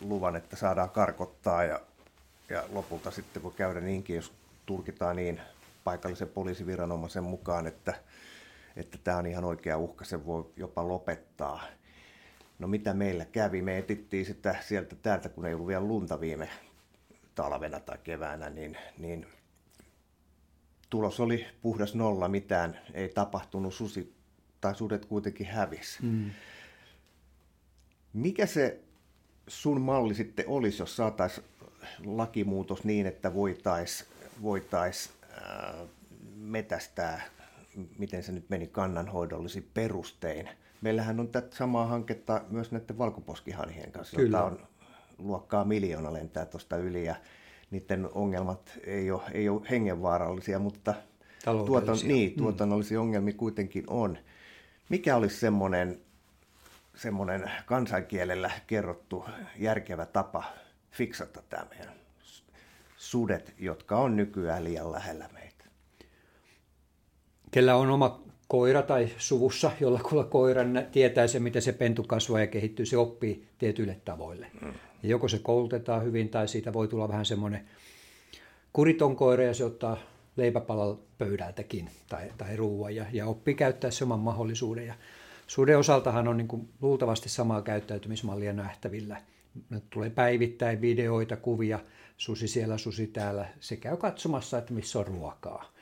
luvan, 0.00 0.36
että 0.36 0.56
saadaan 0.56 0.90
karkottaa 0.90 1.64
ja, 1.64 1.80
ja 2.48 2.64
lopulta 2.72 3.10
sitten 3.10 3.42
voi 3.42 3.52
käydä 3.56 3.80
niinkin, 3.80 4.16
jos 4.16 4.32
tulkitaan 4.66 5.16
niin 5.16 5.40
paikallisen 5.84 6.28
poliisiviranomaisen 6.28 7.24
mukaan, 7.24 7.66
että, 7.66 7.94
että 8.76 8.98
tämä 9.04 9.16
on 9.16 9.26
ihan 9.26 9.44
oikea 9.44 9.78
uhka, 9.78 10.04
se 10.04 10.26
voi 10.26 10.52
jopa 10.56 10.88
lopettaa. 10.88 11.62
No 12.58 12.68
mitä 12.68 12.94
meillä 12.94 13.24
kävi? 13.24 13.62
Me 13.62 13.78
etittiin 13.78 14.26
sitä 14.26 14.56
sieltä 14.60 14.96
täältä, 14.96 15.28
kun 15.28 15.46
ei 15.46 15.54
ollut 15.54 15.68
vielä 15.68 15.84
lunta 15.84 16.20
viime 16.20 16.48
talvena 17.34 17.80
tai 17.80 17.98
keväänä, 18.04 18.50
niin, 18.50 18.76
niin 18.98 19.26
tulos 20.90 21.20
oli 21.20 21.46
puhdas 21.62 21.94
nolla, 21.94 22.28
mitään 22.28 22.78
ei 22.94 23.08
tapahtunut, 23.08 23.74
susi 23.74 24.14
tai 24.60 24.74
sudet 24.74 25.04
kuitenkin 25.04 25.46
hävisi. 25.46 25.98
Mm. 26.02 26.30
Mikä 28.12 28.46
se 28.46 28.80
sun 29.48 29.80
malli 29.80 30.14
sitten 30.14 30.44
olisi, 30.48 30.82
jos 30.82 30.96
saataisiin 30.96 31.46
lakimuutos 32.04 32.84
niin, 32.84 33.06
että 33.06 33.34
voitaisiin 33.34 34.10
voitais, 34.42 35.12
metästää, 36.36 37.22
miten 37.98 38.22
se 38.22 38.32
nyt 38.32 38.50
meni, 38.50 38.66
kannanhoidollisin 38.66 39.70
perustein. 39.74 40.48
Meillähän 40.80 41.20
on 41.20 41.28
tätä 41.28 41.56
samaa 41.56 41.86
hanketta 41.86 42.44
myös 42.50 42.72
näiden 42.72 42.98
valkoposkihanhien 42.98 43.92
kanssa, 43.92 44.16
Kyllä. 44.16 44.38
jota 44.38 44.44
on 44.44 44.58
luokkaa 45.18 45.64
miljoona 45.64 46.12
lentää 46.12 46.46
tuosta 46.46 46.76
yli 46.76 47.04
ja 47.04 47.14
niiden 47.70 48.08
ongelmat 48.14 48.78
ei 48.84 49.10
ole, 49.10 49.22
ei 49.32 49.48
ole 49.48 49.62
hengenvaarallisia, 49.70 50.58
mutta 50.58 50.94
tuoton, 51.66 51.98
niin, 52.04 52.30
mm. 52.30 52.36
tuotannollisia 52.36 52.98
mm. 52.98 53.02
ongelmia 53.02 53.34
kuitenkin 53.34 53.84
on. 53.86 54.18
Mikä 54.88 55.16
olisi 55.16 55.36
semmoinen 55.36 56.00
semmoinen 56.96 57.50
kansankielellä 57.66 58.50
kerrottu 58.66 59.24
järkevä 59.56 60.06
tapa 60.06 60.44
fiksata 60.90 61.42
tämä 61.48 61.66
meidän 61.70 61.94
sudet, 63.00 63.54
jotka 63.58 63.96
on 63.96 64.16
nykyään 64.16 64.64
liian 64.64 64.92
lähellä 64.92 65.28
meitä. 65.32 65.64
Kellä 67.50 67.76
on 67.76 67.90
oma 67.90 68.22
koira 68.48 68.82
tai 68.82 69.08
suvussa, 69.18 69.70
jolla 69.80 70.00
kulla 70.00 70.24
koira 70.24 70.62
tietää 70.92 71.26
se, 71.26 71.40
miten 71.40 71.62
se 71.62 71.72
pentu 71.72 72.02
kasvaa 72.02 72.40
ja 72.40 72.46
kehittyy, 72.46 72.86
se 72.86 72.96
oppii 72.96 73.48
tietyille 73.58 74.00
tavoille. 74.04 74.46
Mm. 74.62 74.72
Ja 75.02 75.08
joko 75.08 75.28
se 75.28 75.38
koulutetaan 75.38 76.04
hyvin 76.04 76.28
tai 76.28 76.48
siitä 76.48 76.72
voi 76.72 76.88
tulla 76.88 77.08
vähän 77.08 77.26
semmoinen 77.26 77.68
kuriton 78.72 79.16
koira 79.16 79.44
ja 79.44 79.54
se 79.54 79.64
ottaa 79.64 79.96
leipäpalan 80.36 80.98
pöydältäkin 81.18 81.90
tai, 82.08 82.32
tai 82.38 82.56
ruoan 82.56 82.96
ja, 82.96 83.04
ja 83.12 83.26
oppii 83.26 83.54
käyttää 83.54 83.90
se 83.90 84.04
oman 84.04 84.20
mahdollisuuden. 84.20 84.86
Ja 84.86 84.94
Suden 85.46 85.78
osaltahan 85.78 86.28
on 86.28 86.36
niin 86.36 86.48
kuin 86.48 86.68
luultavasti 86.80 87.28
samaa 87.28 87.62
käyttäytymismallia 87.62 88.52
nähtävillä. 88.52 89.22
Tulee 89.90 90.10
päivittäin 90.10 90.80
videoita, 90.80 91.36
kuvia, 91.36 91.78
susi 92.20 92.48
siellä, 92.48 92.78
susi 92.78 93.06
täällä. 93.06 93.48
Se 93.60 93.76
käy 93.76 93.96
katsomassa, 93.96 94.58
että 94.58 94.72
missä 94.72 94.98
on 94.98 95.06
ruokaa. 95.06 95.72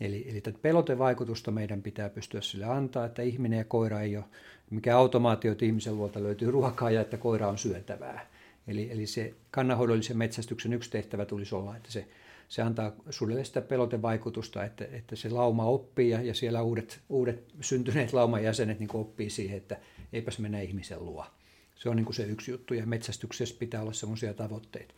Eli, 0.00 0.26
eli 0.30 0.40
tätä 0.40 0.58
pelotevaikutusta 0.62 1.50
meidän 1.50 1.82
pitää 1.82 2.08
pystyä 2.08 2.40
sille 2.40 2.64
antaa, 2.64 3.06
että 3.06 3.22
ihminen 3.22 3.58
ja 3.58 3.64
koira 3.64 4.00
ei 4.00 4.16
ole 4.16 4.24
mikä 4.70 4.96
automaatio, 4.96 5.52
että 5.52 5.64
ihmisen 5.64 5.96
luolta 5.96 6.22
löytyy 6.22 6.50
ruokaa 6.50 6.90
ja 6.90 7.00
että 7.00 7.16
koira 7.16 7.48
on 7.48 7.58
syötävää. 7.58 8.26
Eli, 8.66 8.92
eli 8.92 9.06
se 9.06 9.34
kannanhoidollisen 9.50 10.18
metsästyksen 10.18 10.72
yksi 10.72 10.90
tehtävä 10.90 11.24
tulisi 11.24 11.54
olla, 11.54 11.76
että 11.76 11.92
se 11.92 12.08
se 12.48 12.62
antaa 12.62 12.92
sulle 13.10 13.44
sitä 13.44 13.60
pelotevaikutusta, 13.60 14.64
että, 14.64 14.84
että 14.92 15.16
se 15.16 15.30
lauma 15.30 15.64
oppii 15.64 16.10
ja, 16.10 16.22
ja 16.22 16.34
siellä 16.34 16.62
uudet, 16.62 17.00
uudet 17.08 17.44
syntyneet 17.60 18.12
lauman 18.12 18.44
jäsenet 18.44 18.78
niin 18.80 18.96
oppii 18.96 19.30
siihen, 19.30 19.56
että 19.56 19.76
eipäs 20.12 20.38
mennä 20.38 20.60
ihmisen 20.60 21.04
luo. 21.04 21.26
Se 21.74 21.88
on 21.88 21.96
niin 21.96 22.04
kuin 22.04 22.14
se 22.14 22.22
yksi 22.22 22.50
juttu 22.50 22.74
ja 22.74 22.86
metsästyksessä 22.86 23.56
pitää 23.58 23.82
olla 23.82 23.92
semmoisia 23.92 24.34
tavoitteita. 24.34 24.94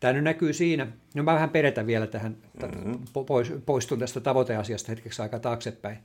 Tämä 0.00 0.12
nyt 0.12 0.24
näkyy 0.24 0.52
siinä, 0.52 0.86
no 1.14 1.22
mä 1.22 1.34
vähän 1.34 1.50
peretän 1.50 1.86
vielä 1.86 2.06
tähän, 2.06 2.36
mm-hmm. 2.62 2.98
poistun 3.66 3.98
tästä 3.98 4.20
tavoiteasiasta 4.20 4.92
hetkeksi 4.92 5.22
aika 5.22 5.38
taaksepäin. 5.38 5.98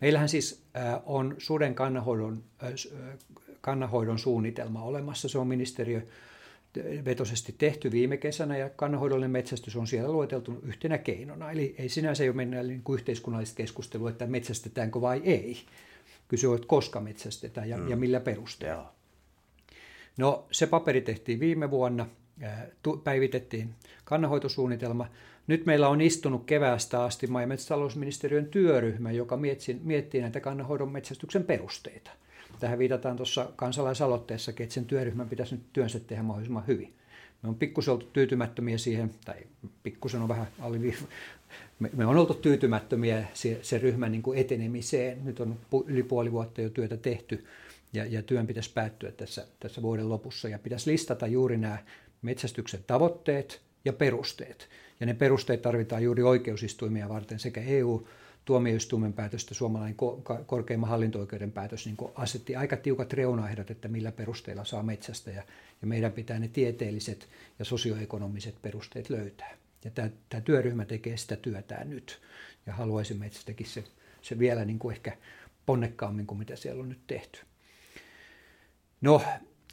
Meillähän 0.00 0.28
siis 0.28 0.62
on 1.06 1.34
suden 1.38 1.74
kannanhoidon, 1.74 2.42
kannanhoidon 3.60 4.18
suunnitelma 4.18 4.82
olemassa, 4.82 5.28
se 5.28 5.38
on 5.38 5.46
ministeriö 5.46 6.02
vetoisesti 7.04 7.54
tehty 7.58 7.90
viime 7.90 8.16
kesänä 8.16 8.56
ja 8.56 8.70
kannanhoidollinen 8.70 9.30
metsästys 9.30 9.76
on 9.76 9.86
siellä 9.86 10.12
lueteltu 10.12 10.60
yhtenä 10.62 10.98
keinona. 10.98 11.50
Eli 11.50 11.74
ei 11.78 11.88
sinänsä 11.88 12.24
ole 12.24 12.32
mennä 12.32 12.62
niin 12.62 12.82
kuin 12.82 12.98
yhteiskunnallista 12.98 13.56
keskustelua, 13.56 14.10
että 14.10 14.26
metsästetäänkö 14.26 15.00
vai 15.00 15.22
ei. 15.24 15.58
Kyse 16.28 16.48
on, 16.48 16.54
että 16.54 16.68
koska 16.68 17.00
metsästetään 17.00 17.68
ja, 17.68 17.76
mm. 17.76 17.88
ja 17.88 17.96
millä 17.96 18.20
perusteella. 18.20 18.92
No 20.18 20.46
se 20.50 20.66
paperi 20.66 21.00
tehtiin 21.00 21.40
viime 21.40 21.70
vuonna, 21.70 22.06
päivitettiin 23.04 23.70
kannanhoitosuunnitelma. 24.04 25.06
Nyt 25.46 25.66
meillä 25.66 25.88
on 25.88 26.00
istunut 26.00 26.44
keväästä 26.44 27.04
asti 27.04 27.26
maa- 27.26 27.40
ja 27.40 27.46
metsätalousministeriön 27.46 28.46
työryhmä, 28.46 29.12
joka 29.12 29.36
miettii, 29.36 29.80
miettii 29.82 30.20
näitä 30.20 30.40
kannanhoidon 30.40 30.92
metsästyksen 30.92 31.44
perusteita. 31.44 32.10
Tähän 32.60 32.78
viitataan 32.78 33.16
tuossa 33.16 33.50
kansalaisaloitteessa, 33.56 34.52
että 34.58 34.74
sen 34.74 34.84
työryhmän 34.84 35.28
pitäisi 35.28 35.54
nyt 35.54 35.64
työnsä 35.72 36.00
tehdä 36.00 36.22
mahdollisimman 36.22 36.66
hyvin. 36.66 36.94
Me 37.42 37.48
on 37.48 37.54
pikkusen 37.54 37.94
oltu 37.94 38.06
tyytymättömiä 38.12 38.78
siihen, 38.78 39.10
tai 39.24 39.36
pikkusen 39.82 40.22
on 40.22 40.28
vähän 40.28 40.46
aliviiva, 40.60 40.96
me, 41.80 41.90
me 41.96 42.06
on 42.06 42.16
oltu 42.16 42.34
tyytymättömiä 42.34 43.24
se, 43.34 43.58
se 43.62 43.78
ryhmän 43.78 44.12
niin 44.12 44.22
kuin 44.22 44.38
etenemiseen. 44.38 45.24
Nyt 45.24 45.40
on 45.40 45.56
yli 45.86 46.02
puoli 46.02 46.32
vuotta 46.32 46.60
jo 46.60 46.70
työtä 46.70 46.96
tehty 46.96 47.44
ja, 47.92 48.04
ja 48.04 48.22
työn 48.22 48.46
pitäisi 48.46 48.72
päättyä 48.74 49.12
tässä, 49.12 49.46
tässä 49.60 49.82
vuoden 49.82 50.08
lopussa 50.08 50.48
ja 50.48 50.58
pitäisi 50.58 50.90
listata 50.90 51.26
juuri 51.26 51.56
nämä 51.56 51.78
metsästyksen 52.22 52.84
tavoitteet 52.86 53.62
ja 53.84 53.92
perusteet. 53.92 54.68
Ja 55.00 55.06
ne 55.06 55.14
perusteet 55.14 55.62
tarvitaan 55.62 56.02
juuri 56.02 56.22
oikeusistuimia 56.22 57.08
varten 57.08 57.38
sekä 57.38 57.60
EU- 57.60 58.06
tuomioistuimen 58.44 59.12
päätös 59.12 59.42
että 59.42 59.54
suomalainen 59.54 59.96
korkeimman 60.46 60.90
hallinto-oikeuden 60.90 61.52
päätös 61.52 61.86
niin 61.86 61.96
asetti 62.14 62.56
aika 62.56 62.76
tiukat 62.76 63.12
reunaehdot, 63.12 63.70
että 63.70 63.88
millä 63.88 64.12
perusteilla 64.12 64.64
saa 64.64 64.82
metsästä 64.82 65.30
ja, 65.30 65.42
ja 65.80 65.86
meidän 65.86 66.12
pitää 66.12 66.38
ne 66.38 66.48
tieteelliset 66.48 67.28
ja 67.58 67.64
sosioekonomiset 67.64 68.62
perusteet 68.62 69.10
löytää. 69.10 69.56
Ja 69.84 69.90
tämä, 69.90 70.10
tämä 70.28 70.40
työryhmä 70.40 70.84
tekee 70.84 71.16
sitä 71.16 71.36
työtään 71.36 71.90
nyt 71.90 72.20
ja 72.66 72.72
haluaisimme, 72.72 73.26
että 73.26 73.38
se 73.38 73.44
tekisi 73.44 73.72
se, 73.72 73.84
se 74.22 74.38
vielä 74.38 74.64
niin 74.64 74.78
kuin 74.78 74.94
ehkä 74.94 75.16
ponnekkaammin 75.66 76.26
kuin 76.26 76.38
mitä 76.38 76.56
siellä 76.56 76.82
on 76.82 76.88
nyt 76.88 77.06
tehty. 77.06 77.40
No, 79.00 79.22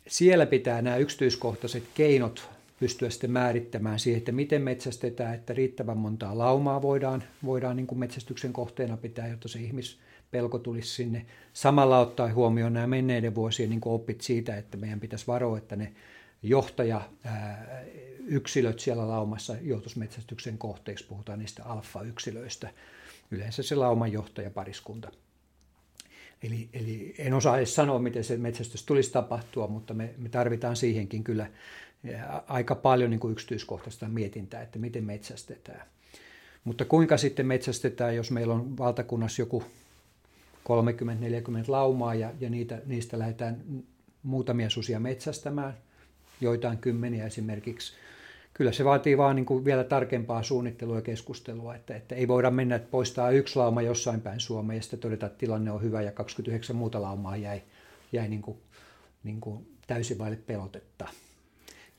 siellä 0.08 0.46
pitää 0.46 0.82
nämä 0.82 0.98
yksityiskohtaiset 0.98 1.84
keinot 1.94 2.50
pystyä 2.80 3.10
sitten 3.10 3.32
määrittämään 3.32 4.00
siihen, 4.00 4.18
että 4.18 4.32
miten 4.32 4.62
metsästetään, 4.62 5.36
että 5.36 5.54
riittävän 5.54 5.98
montaa 5.98 6.38
laumaa 6.38 6.82
voidaan, 6.82 7.24
voidaan 7.46 7.76
niin 7.76 7.88
kuin 7.88 8.00
metsästyksen 8.00 8.54
kohteena 8.54 8.98
pitää, 8.98 9.28
jotta 9.28 9.48
se 9.48 9.60
ihmispelko 9.60 10.60
tulisi 10.60 10.90
sinne. 10.90 11.26
Samalla 11.54 12.00
ottaa 12.00 12.34
huomioon 12.34 12.74
nämä 12.74 12.88
menneiden 12.88 13.36
vuosien 13.36 13.70
niin 13.70 13.82
opit 13.86 14.22
siitä, 14.22 14.58
että 14.58 14.78
meidän 14.78 15.00
pitäisi 15.00 15.28
varoa, 15.28 15.58
että 15.58 15.76
ne 15.76 15.94
johtaja 16.44 17.02
yksilöt 18.26 18.80
siellä 18.80 19.08
laumassa 19.08 19.56
joutuisi 19.62 20.00
metsästyksen 20.00 20.58
kohteeksi, 20.58 21.08
puhutaan 21.08 21.40
niistä 21.40 21.64
alfa-yksilöistä, 21.64 22.70
yleensä 23.32 23.64
se 23.64 23.76
lauman 23.76 24.12
johtajapariskunta. 24.12 25.12
Eli, 26.44 26.70
eli 26.74 27.16
en 27.18 27.34
osaa 27.34 27.58
edes 27.58 27.76
sanoa, 27.76 28.00
miten 28.00 28.24
se 28.24 28.38
metsästys 28.38 28.86
tulisi 28.86 29.12
tapahtua, 29.12 29.68
mutta 29.68 29.94
me, 29.94 30.14
me 30.18 30.30
tarvitaan 30.30 30.76
siihenkin 30.76 31.24
kyllä 31.24 31.50
aika 32.48 32.76
paljon 32.76 33.10
niin 33.10 33.20
kuin 33.20 33.32
yksityiskohtaista 33.32 34.08
mietintää, 34.08 34.62
että 34.62 34.80
miten 34.80 35.04
metsästetään. 35.04 35.88
Mutta 36.64 36.86
kuinka 36.86 37.18
sitten 37.18 37.48
metsästetään, 37.48 38.16
jos 38.16 38.32
meillä 38.32 38.54
on 38.54 38.78
valtakunnassa 38.78 39.42
joku 39.42 39.64
30-40 39.64 40.70
laumaa 41.68 42.16
ja, 42.16 42.32
ja 42.40 42.50
niitä, 42.50 42.82
niistä 42.86 43.20
lähdetään 43.20 43.64
muutamia 44.24 44.70
susia 44.70 45.00
metsästämään, 45.00 45.78
joitain 46.42 46.78
kymmeniä 46.78 47.26
esimerkiksi. 47.26 47.94
Kyllä 48.58 48.72
se 48.72 48.86
vaatii 48.86 49.18
vaan 49.18 49.36
niin 49.36 49.46
kuin 49.46 49.66
vielä 49.66 49.84
tarkempaa 49.84 50.44
suunnittelua 50.44 50.96
ja 50.96 51.02
keskustelua, 51.02 51.76
että, 51.76 51.96
että 51.96 52.16
ei 52.16 52.28
voida 52.28 52.52
mennä, 52.52 52.76
että 52.76 52.92
poistaa 52.92 53.32
yksi 53.32 53.56
lauma 53.56 53.82
jossain 53.82 54.22
päin 54.22 54.40
Suomea 54.40 54.78
ja 54.78 54.82
sitten 54.82 55.00
todeta, 55.00 55.26
että 55.26 55.38
tilanne 55.38 55.72
on 55.72 55.82
hyvä 55.82 56.02
ja 56.02 56.12
29 56.12 56.76
muuta 56.76 57.02
laumaa 57.02 57.38
jäi, 57.38 57.62
jäi 58.12 58.28
niin 58.28 58.42
kuin, 58.42 58.58
niin 59.24 59.42
kuin 59.42 59.78
täysin 59.88 60.18
vaille 60.18 60.38
pelotetta. 60.38 61.08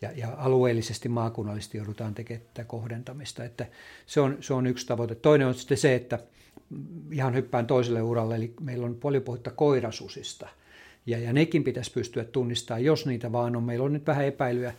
ja, 0.02 0.10
ja 0.16 0.34
alueellisesti, 0.36 1.08
maakunnallisesti 1.08 1.78
joudutaan 1.78 2.14
tekemään 2.14 2.46
tätä 2.54 2.68
kohdentamista. 2.68 3.44
Että 3.44 3.66
se, 4.06 4.20
on, 4.20 4.36
se 4.40 4.54
on 4.54 4.66
yksi 4.66 4.86
tavoite. 4.86 5.14
Toinen 5.14 5.46
on 5.46 5.54
sitten 5.54 5.78
se, 5.78 5.94
että 5.94 6.18
ihan 7.12 7.34
hyppään 7.34 7.66
toiselle 7.66 8.02
uralle, 8.02 8.36
eli 8.36 8.54
meillä 8.60 8.86
on 8.86 8.94
paljon 8.94 9.22
puhetta 9.22 9.50
koirasusista. 9.50 10.48
Ja, 11.06 11.18
ja 11.18 11.32
nekin 11.32 11.64
pitäisi 11.64 11.92
pystyä 11.92 12.24
tunnistamaan, 12.24 12.84
jos 12.84 13.06
niitä 13.06 13.32
vaan 13.32 13.56
on. 13.56 13.62
Meillä 13.62 13.84
on 13.84 13.92
nyt 13.92 14.06
vähän 14.06 14.24
epäilyä 14.24 14.74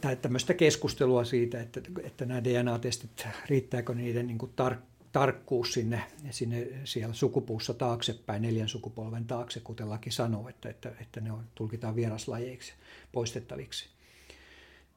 tai 0.00 0.16
tämmöistä 0.16 0.54
keskustelua 0.54 1.24
siitä, 1.24 1.60
että, 1.60 1.80
että 2.02 2.26
nämä 2.26 2.44
DNA-testit, 2.44 3.26
riittääkö 3.48 3.94
niiden 3.94 4.26
niin 4.26 4.38
kuin 4.38 4.52
tar- 4.62 4.82
tarkkuus 5.12 5.72
sinne, 5.72 6.02
sinne 6.30 6.66
siellä 6.84 7.14
sukupuussa 7.14 7.74
taaksepäin, 7.74 8.42
neljän 8.42 8.68
sukupolven 8.68 9.24
taakse, 9.24 9.60
kuten 9.60 9.90
laki 9.90 10.10
sanoo, 10.10 10.48
että, 10.48 10.68
että, 10.68 10.92
että 11.00 11.20
ne 11.20 11.32
on, 11.32 11.44
tulkitaan 11.54 11.96
vieraslajeiksi 11.96 12.72
poistettaviksi. 13.12 13.88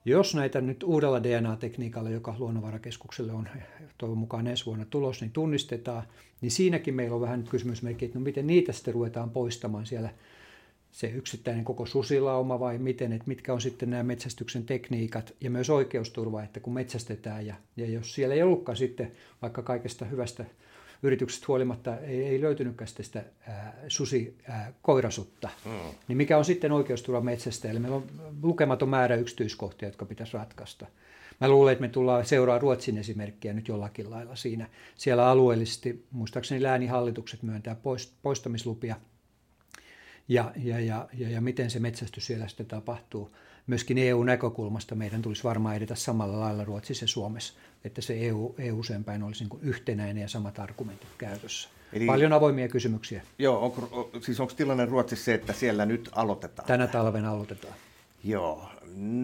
Jos 0.06 0.36
näitä 0.36 0.62
nyt 0.62 0.84
uudella 0.84 1.24
DNA-tekniikalla, 1.24 2.10
joka 2.10 2.36
Luonnonvarakeskukselle 2.40 3.32
on 3.32 3.50
toivon 3.98 4.18
mukaan 4.18 4.48
ensi 4.48 4.66
vuonna 4.66 4.86
tulos, 4.86 5.22
niin 5.22 5.32
tunnistetaan, 5.32 6.04
niin 6.42 6.52
siinäkin 6.52 6.94
meillä 6.94 7.16
on 7.16 7.22
vähän 7.22 7.44
kysymysmerkki, 7.44 8.06
että 8.06 8.20
no 8.20 8.24
miten 8.24 8.48
niitä 8.48 8.72
sitten 8.72 8.94
ruvetaan 8.94 9.30
poistamaan 9.30 9.86
siellä 9.86 10.10
se 10.92 11.08
yksittäinen 11.08 11.66
koko 11.66 11.86
susilauma 11.86 12.60
vai 12.60 12.78
miten, 12.78 13.14
että 13.14 13.28
mitkä 13.28 13.54
on 13.54 13.62
sitten 13.62 13.90
nämä 13.90 14.04
metsästyksen 14.04 14.66
tekniikat 14.66 15.34
ja 15.42 15.50
myös 15.50 15.70
oikeusturva, 15.70 16.44
että 16.44 16.60
kun 16.60 16.74
metsästetään 16.74 17.46
ja, 17.46 17.56
ja 17.78 17.86
jos 17.86 18.16
siellä 18.16 18.36
ei 18.36 18.44
ollutkaan 18.44 18.76
sitten 18.76 19.12
vaikka 19.42 19.62
kaikesta 19.62 20.06
hyvästä 20.06 20.46
yrityksestä 21.04 21.46
huolimatta 21.48 21.98
ei, 21.98 22.24
ei 22.24 22.42
löytynytkään 22.42 22.88
sitä 22.88 23.24
ää, 23.48 23.74
susi 23.88 24.38
ää, 24.48 24.74
koirasutta, 24.82 25.50
mm. 25.66 25.72
niin 26.08 26.18
mikä 26.18 26.38
on 26.38 26.46
sitten 26.46 26.72
oikeusturva 26.72 27.22
metsästäjälle? 27.22 27.80
Meillä 27.80 27.98
on 27.98 28.08
lukematon 28.42 28.90
määrä 28.90 29.16
yksityiskohtia, 29.16 29.88
jotka 29.88 30.06
pitäisi 30.06 30.34
ratkaista. 30.34 30.86
Mä 31.42 31.50
luulen, 31.50 31.72
että 31.72 31.82
me 31.82 31.90
tullaan 31.90 32.26
seuraa 32.26 32.60
Ruotsin 32.60 32.98
esimerkkiä 32.98 33.54
nyt 33.54 33.68
jollakin 33.68 34.10
lailla 34.10 34.36
siinä. 34.36 34.70
Siellä 34.96 35.28
alueellisesti, 35.28 36.06
muistaakseni 36.12 36.64
läänihallitukset 36.64 37.44
myöntää 37.44 37.76
poistamislupia– 38.22 38.96
ja, 40.32 40.52
ja, 40.56 40.80
ja, 40.80 41.08
ja, 41.18 41.30
ja 41.30 41.42
miten 41.42 41.70
se 41.70 41.80
metsästys 41.80 42.26
siellä 42.26 42.48
sitten 42.48 42.66
tapahtuu. 42.66 43.36
Myöskin 43.68 43.98
EU-näkökulmasta 43.98 44.96
meidän 44.96 45.22
tulisi 45.22 45.44
varmaan 45.44 45.76
edetä 45.76 45.96
samalla 45.96 46.40
lailla 46.40 46.64
Ruotsissa 46.64 47.04
ja 47.04 47.08
Suomessa, 47.08 47.54
että 47.84 48.02
se 48.02 48.14
EU, 48.14 48.56
EU 48.58 48.84
sen 48.84 49.04
päin 49.04 49.24
olisi 49.24 49.44
niin 49.44 49.60
yhtenäinen 49.62 50.22
ja 50.22 50.28
samat 50.28 50.60
argumentit 50.60 51.10
käytössä. 51.18 51.70
Eli, 51.94 52.06
Paljon 52.06 52.34
avoimia 52.34 52.68
kysymyksiä. 52.68 53.22
Joo, 53.40 53.66
onko, 53.66 54.10
siis 54.22 54.40
onko 54.40 54.54
tilanne 54.54 54.86
Ruotsissa 54.86 55.26
se, 55.26 55.34
että 55.34 55.54
siellä 55.54 55.86
nyt 55.86 56.10
aloitetaan? 56.12 56.68
Tänä 56.68 56.88
talven 56.88 57.26
aloitetaan. 57.26 57.74
Joo, 58.24 58.70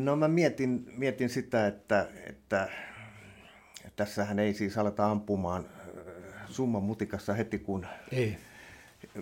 no 0.04 0.15
mä 0.15 0.28
mietin, 0.28 0.93
mietin 0.98 1.30
sitä, 1.30 1.67
että, 1.67 2.08
että 2.26 2.70
tässähän 3.96 4.39
ei 4.39 4.54
siis 4.54 4.78
aleta 4.78 5.12
ampumaan 5.12 5.65
äh, 5.65 6.50
summan 6.50 6.84
mutikassa 6.84 7.34
heti 7.34 7.60
kun 7.60 7.86
ei 8.12 8.38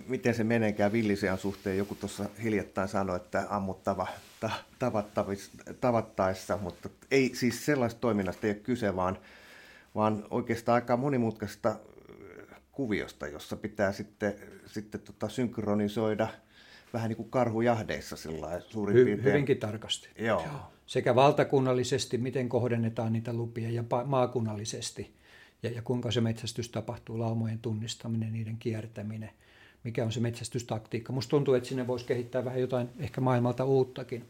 miten 0.08 0.34
se 0.34 0.44
meneekään 0.44 0.92
villiseän 0.92 1.38
suhteen. 1.38 1.78
Joku 1.78 1.94
tuossa 1.94 2.24
hiljattain 2.42 2.88
sanoi, 2.88 3.16
että 3.16 3.46
ammuttava 3.50 4.06
ta, 4.40 4.50
tavattaessa, 5.80 6.56
mutta 6.56 6.88
ei 7.10 7.34
siis 7.34 7.64
sellaista 7.64 8.00
toiminnasta 8.00 8.46
ei 8.46 8.52
ole 8.52 8.60
kyse, 8.60 8.96
vaan, 8.96 9.18
vaan 9.94 10.24
oikeastaan 10.30 10.74
aika 10.74 10.96
monimutkaista 10.96 11.68
äh, 11.68 12.60
kuviosta, 12.72 13.26
jossa 13.26 13.56
pitää 13.56 13.92
sitten, 13.92 14.34
sitten 14.66 15.00
tota 15.00 15.28
synkronisoida 15.28 16.28
vähän 16.92 17.08
niin 17.08 17.16
kuin 17.16 17.30
karhujahdeissa 17.30 18.16
sillä 18.16 18.60
suurin 18.60 18.96
Hy, 18.96 19.04
piirtein. 19.04 19.32
Hyvinkin 19.32 19.58
tarkasti. 19.58 20.08
Joo. 20.18 20.44
Sekä 20.86 21.14
valtakunnallisesti, 21.14 22.18
miten 22.18 22.48
kohdennetaan 22.48 23.12
niitä 23.12 23.32
lupia, 23.32 23.70
ja 23.70 23.84
maakunnallisesti, 24.04 25.14
ja, 25.62 25.70
ja 25.70 25.82
kuinka 25.82 26.10
se 26.10 26.20
metsästys 26.20 26.68
tapahtuu, 26.68 27.18
laumojen 27.18 27.58
tunnistaminen, 27.58 28.32
niiden 28.32 28.56
kiertäminen– 28.58 29.30
mikä 29.86 30.04
on 30.04 30.12
se 30.12 30.20
metsästystaktiikka. 30.20 31.12
Musta 31.12 31.30
tuntuu, 31.30 31.54
että 31.54 31.68
sinne 31.68 31.86
voisi 31.86 32.04
kehittää 32.04 32.44
vähän 32.44 32.60
jotain 32.60 32.88
ehkä 32.98 33.20
maailmalta 33.20 33.64
uuttakin. 33.64 34.24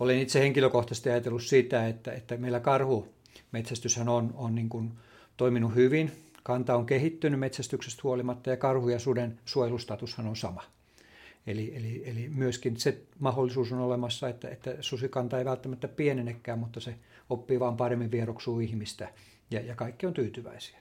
Olen 0.00 0.18
itse 0.18 0.40
henkilökohtaisesti 0.40 1.10
ajatellut 1.10 1.42
sitä, 1.42 1.88
että, 1.88 2.12
että 2.12 2.36
meillä 2.36 2.60
karhu 2.60 3.08
metsästyshän 3.52 4.08
on, 4.08 4.34
on 4.36 4.54
niin 4.54 4.68
kuin 4.68 4.92
toiminut 5.36 5.74
hyvin. 5.74 6.12
Kanta 6.42 6.76
on 6.76 6.86
kehittynyt 6.86 7.40
metsästyksestä 7.40 8.00
huolimatta 8.04 8.50
ja 8.50 8.56
karhu 8.56 8.88
ja 8.88 8.98
suden 8.98 9.38
suojelustatushan 9.44 10.26
on 10.26 10.36
sama. 10.36 10.62
Eli, 11.46 11.76
eli, 11.76 12.02
eli 12.06 12.28
myöskin 12.28 12.76
se 12.76 13.02
mahdollisuus 13.18 13.72
on 13.72 13.78
olemassa, 13.78 14.28
että, 14.28 14.48
että 14.48 14.76
susikanta 14.80 15.38
ei 15.38 15.44
välttämättä 15.44 15.88
pienenekään, 15.88 16.58
mutta 16.58 16.80
se 16.80 16.94
oppii 17.30 17.60
vaan 17.60 17.76
paremmin 17.76 18.10
vieroksuu 18.10 18.60
ihmistä 18.60 19.08
ja, 19.50 19.60
ja 19.60 19.74
kaikki 19.74 20.06
on 20.06 20.14
tyytyväisiä. 20.14 20.78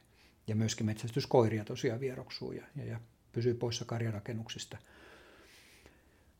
Ja 0.47 0.55
myöskin 0.55 0.85
metsästyskoiria 0.85 1.65
tosiaan 1.65 1.99
vieroksuu 1.99 2.51
ja, 2.51 2.63
ja, 2.85 2.99
pysyy 3.33 3.53
poissa 3.53 3.85
karjarakennuksista. 3.85 4.77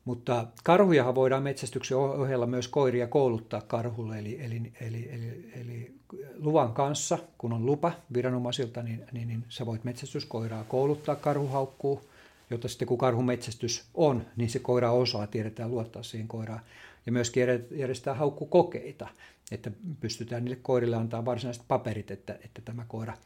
Mutta 0.06 0.48
karhujahan 0.64 1.16
voidaan 1.16 1.44
metsästyksen 1.44 1.98
ohella 1.98 2.48
myös 2.48 2.68
koiria 2.68 3.08
kouluttaa 3.08 3.62
karhulle, 3.62 4.20
eli, 4.20 4.42
eli, 4.42 4.72
eli, 4.82 5.10
eli, 5.12 5.52
eli 5.56 5.96
luvan 6.36 6.74
kanssa, 6.74 7.18
kun 7.38 7.54
on 7.54 7.66
lupa 7.66 7.92
viranomaisilta, 8.14 8.84
niin, 8.84 9.04
niin, 9.12 9.28
niin 9.28 9.46
sä 9.50 9.66
voit 9.66 9.84
metsästyskoiraa 9.84 10.64
kouluttaa 10.64 11.16
karhuhaukkuu, 11.16 12.10
jotta 12.50 12.68
sitten 12.68 12.88
kun 12.88 12.98
karhun 12.98 13.26
metsästys 13.26 13.86
on, 13.94 14.26
niin 14.36 14.50
se 14.50 14.60
koira 14.60 14.92
osaa, 14.92 15.28
tiedetään 15.28 15.72
luottaa 15.72 16.04
siihen 16.04 16.28
koiraan. 16.28 16.62
Ja 17.06 17.12
myöskin 17.12 17.44
järjestää 17.72 18.14
haukkukokeita, 18.14 19.08
että 19.52 19.72
pystytään 20.00 20.46
niille 20.46 20.60
koirille 20.62 20.96
antaa 20.96 21.26
varsinaiset 21.26 21.64
paperit, 21.68 22.12
että, 22.12 22.40
että 22.46 22.62
tämä 22.66 22.86
koira, 22.88 23.18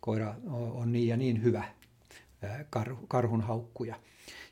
koira 0.00 0.34
on 0.50 0.92
niin 0.92 1.08
ja 1.08 1.16
niin 1.16 1.42
hyvä 1.42 1.64
karhun 3.08 3.40
haukkuja. 3.40 3.96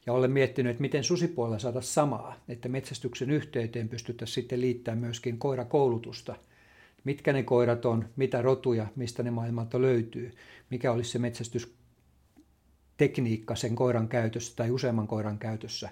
Ja 0.07 0.13
olen 0.13 0.31
miettinyt, 0.31 0.71
että 0.71 0.81
miten 0.81 1.05
susipuolella 1.05 1.59
saada 1.59 1.81
samaa, 1.81 2.37
että 2.49 2.69
metsästyksen 2.69 3.31
yhteyteen 3.31 3.89
pystyttäisiin 3.89 4.35
sitten 4.35 4.61
liittämään 4.61 4.99
myöskin 4.99 5.39
koirakoulutusta. 5.39 6.37
Mitkä 7.05 7.33
ne 7.33 7.43
koirat 7.43 7.85
on, 7.85 8.09
mitä 8.17 8.43
rotuja, 8.43 8.87
mistä 8.97 9.23
ne 9.23 9.31
maailmalta 9.31 9.83
löytyy, 9.83 10.33
mikä 10.71 10.93
olisi 10.93 11.11
se 11.11 11.19
metsästystekniikka 11.19 13.57
sen 13.57 13.77
koiran 13.77 14.09
käytössä 14.09 14.57
tai 14.57 14.71
useamman 14.71 15.07
koiran 15.07 15.39
käytössä, 15.39 15.89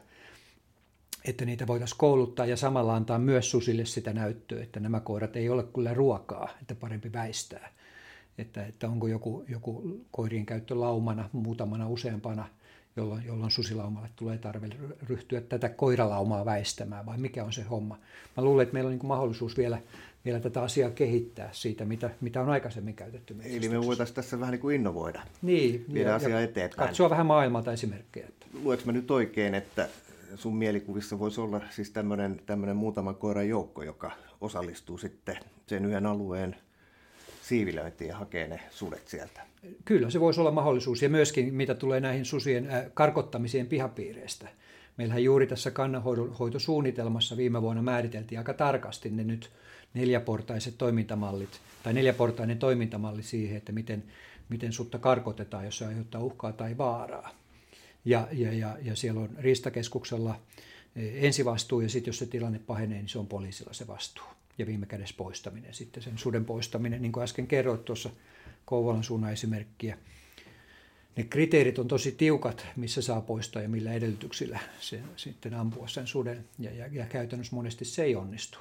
että 1.24 1.44
niitä 1.44 1.66
voitaisiin 1.66 1.98
kouluttaa 1.98 2.46
ja 2.46 2.56
samalla 2.56 2.96
antaa 2.96 3.18
myös 3.18 3.50
susille 3.50 3.84
sitä 3.84 4.12
näyttöä, 4.12 4.62
että 4.62 4.80
nämä 4.80 5.00
koirat 5.00 5.37
ei 5.37 5.48
ole 5.48 5.62
kyllä 5.62 5.94
ruokaa, 5.94 6.48
että 6.62 6.74
parempi 6.74 7.12
väistää 7.12 7.78
että, 8.38 8.66
että 8.66 8.88
onko 8.88 9.07
joku, 9.07 9.44
joku 9.48 10.01
koirien 10.11 10.46
käyttö 10.46 10.81
laumana, 10.81 11.29
muutamana 11.33 11.88
useampana, 11.88 12.48
jolloin, 12.96 13.27
jolloin 13.27 13.51
susilaumalle 13.51 14.09
tulee 14.16 14.38
tarve 14.38 14.68
ryhtyä 15.09 15.40
tätä 15.40 15.68
koiralaumaa 15.68 16.44
väistämään, 16.44 17.07
vai 17.07 17.18
mikä 17.18 17.44
on 17.44 17.53
se 17.53 17.62
homma. 17.62 17.98
Mä 18.37 18.44
luulen, 18.44 18.62
että 18.62 18.72
meillä 18.72 18.88
on 18.88 18.98
niin 18.98 19.07
mahdollisuus 19.07 19.57
vielä, 19.57 19.79
vielä 20.24 20.40
tätä 20.40 20.62
asiaa 20.62 20.90
kehittää 20.90 21.48
siitä, 21.53 21.85
mitä, 21.85 22.11
mitä 22.20 22.40
on 22.40 22.48
aikaisemmin 22.51 22.94
käytetty. 22.94 23.37
Eli 23.44 23.68
me 23.68 23.87
voitaisiin 23.87 24.14
tässä 24.14 24.40
vähän 24.40 24.53
niin 24.53 24.61
kuin 24.61 24.77
innovoida, 24.77 25.22
niin, 25.42 25.85
viedä 25.92 26.09
ja, 26.09 26.14
asiaa 26.14 26.40
eteenpäin. 26.40 26.88
Katsoa 26.88 27.11
vähän 27.11 27.27
maailmalta 27.27 27.72
esimerkkejä. 27.72 28.29
Lueks 28.62 28.85
mä 28.85 28.92
nyt 28.92 29.11
oikein, 29.11 29.55
että 29.55 29.88
sun 30.35 30.57
mielikuvissa 30.57 31.18
voisi 31.18 31.40
olla 31.40 31.61
siis 31.70 31.90
tämmöinen, 31.90 32.40
tämmöinen 32.46 32.77
muutaman 32.77 33.14
koiran 33.14 33.48
joukko, 33.48 33.83
joka 33.83 34.11
osallistuu 34.40 34.98
sitten 34.98 35.37
sen 35.66 35.85
yhden 35.85 36.07
alueen 36.07 36.57
siivilöintiin 37.48 38.08
ja 38.08 38.16
hakee 38.16 38.48
ne 38.48 38.61
sudet 38.70 39.08
sieltä. 39.08 39.40
Kyllä, 39.84 40.11
se 40.11 40.20
voisi 40.20 40.40
olla 40.40 40.50
mahdollisuus. 40.50 41.02
Ja 41.02 41.08
myöskin 41.08 41.54
mitä 41.54 41.74
tulee 41.74 42.00
näihin 42.00 42.24
susien 42.24 42.70
äh, 42.70 42.84
karkottamiseen 42.94 43.66
pihapiireistä. 43.66 44.48
Meillähän 44.96 45.24
juuri 45.24 45.46
tässä 45.46 45.70
kannanhoitosuunnitelmassa 45.70 47.37
viime 47.37 47.62
vuonna 47.62 47.82
määriteltiin 47.82 48.38
aika 48.38 48.54
tarkasti 48.54 49.11
ne 49.11 49.24
nyt 49.24 49.50
neljäportaiset 49.94 50.78
toimintamallit, 50.78 51.61
tai 51.82 51.92
neljäportainen 51.92 52.58
toimintamalli 52.58 53.22
siihen, 53.22 53.56
että 53.56 53.72
miten, 53.72 54.04
miten 54.48 54.72
sutta 54.72 54.98
karkotetaan, 54.98 55.64
jos 55.64 55.78
se 55.78 55.87
aiheuttaa 55.87 56.22
uhkaa 56.22 56.52
tai 56.52 56.78
vaaraa. 56.78 57.30
Ja, 58.04 58.28
ja, 58.32 58.52
ja, 58.52 58.76
ja 58.82 58.96
siellä 58.96 59.20
on 59.20 59.30
Riistakeskuksella 59.38 60.40
eh, 60.96 61.24
ensivastuu, 61.24 61.80
ja 61.80 61.88
sitten 61.88 62.08
jos 62.08 62.18
se 62.18 62.26
tilanne 62.26 62.58
pahenee, 62.58 62.98
niin 62.98 63.08
se 63.08 63.18
on 63.18 63.26
poliisilla 63.26 63.72
se 63.72 63.87
vastuu 63.87 64.38
ja 64.59 64.66
viime 64.66 64.87
kädessä 64.87 65.14
poistaminen, 65.18 65.75
sitten 65.75 66.03
sen 66.03 66.18
suden 66.18 66.44
poistaminen, 66.44 67.03
niin 67.03 67.12
kuin 67.12 67.25
äsken 67.25 67.47
kerroit 67.47 67.85
tuossa 67.85 68.11
Kouvolan 68.64 69.05
suunnan 69.05 69.33
esimerkkiä. 69.33 69.99
Ne 71.16 71.25
kriteerit 71.25 71.79
on 71.79 71.88
tosi 71.88 72.12
tiukat, 72.12 72.66
missä 72.77 73.03
saa 73.03 73.21
poistaa 73.21 73.62
ja 73.62 73.68
millä 73.68 73.92
edellytyksillä 73.92 74.59
se, 74.81 75.01
sitten 75.16 75.55
ampua 75.55 75.88
sen 75.88 76.07
suden, 76.07 76.44
ja, 76.59 76.71
ja, 76.71 76.87
ja 76.92 77.07
käytännössä 77.07 77.57
monesti 77.57 77.85
se 77.85 78.03
ei 78.03 78.16
onnistu, 78.16 78.59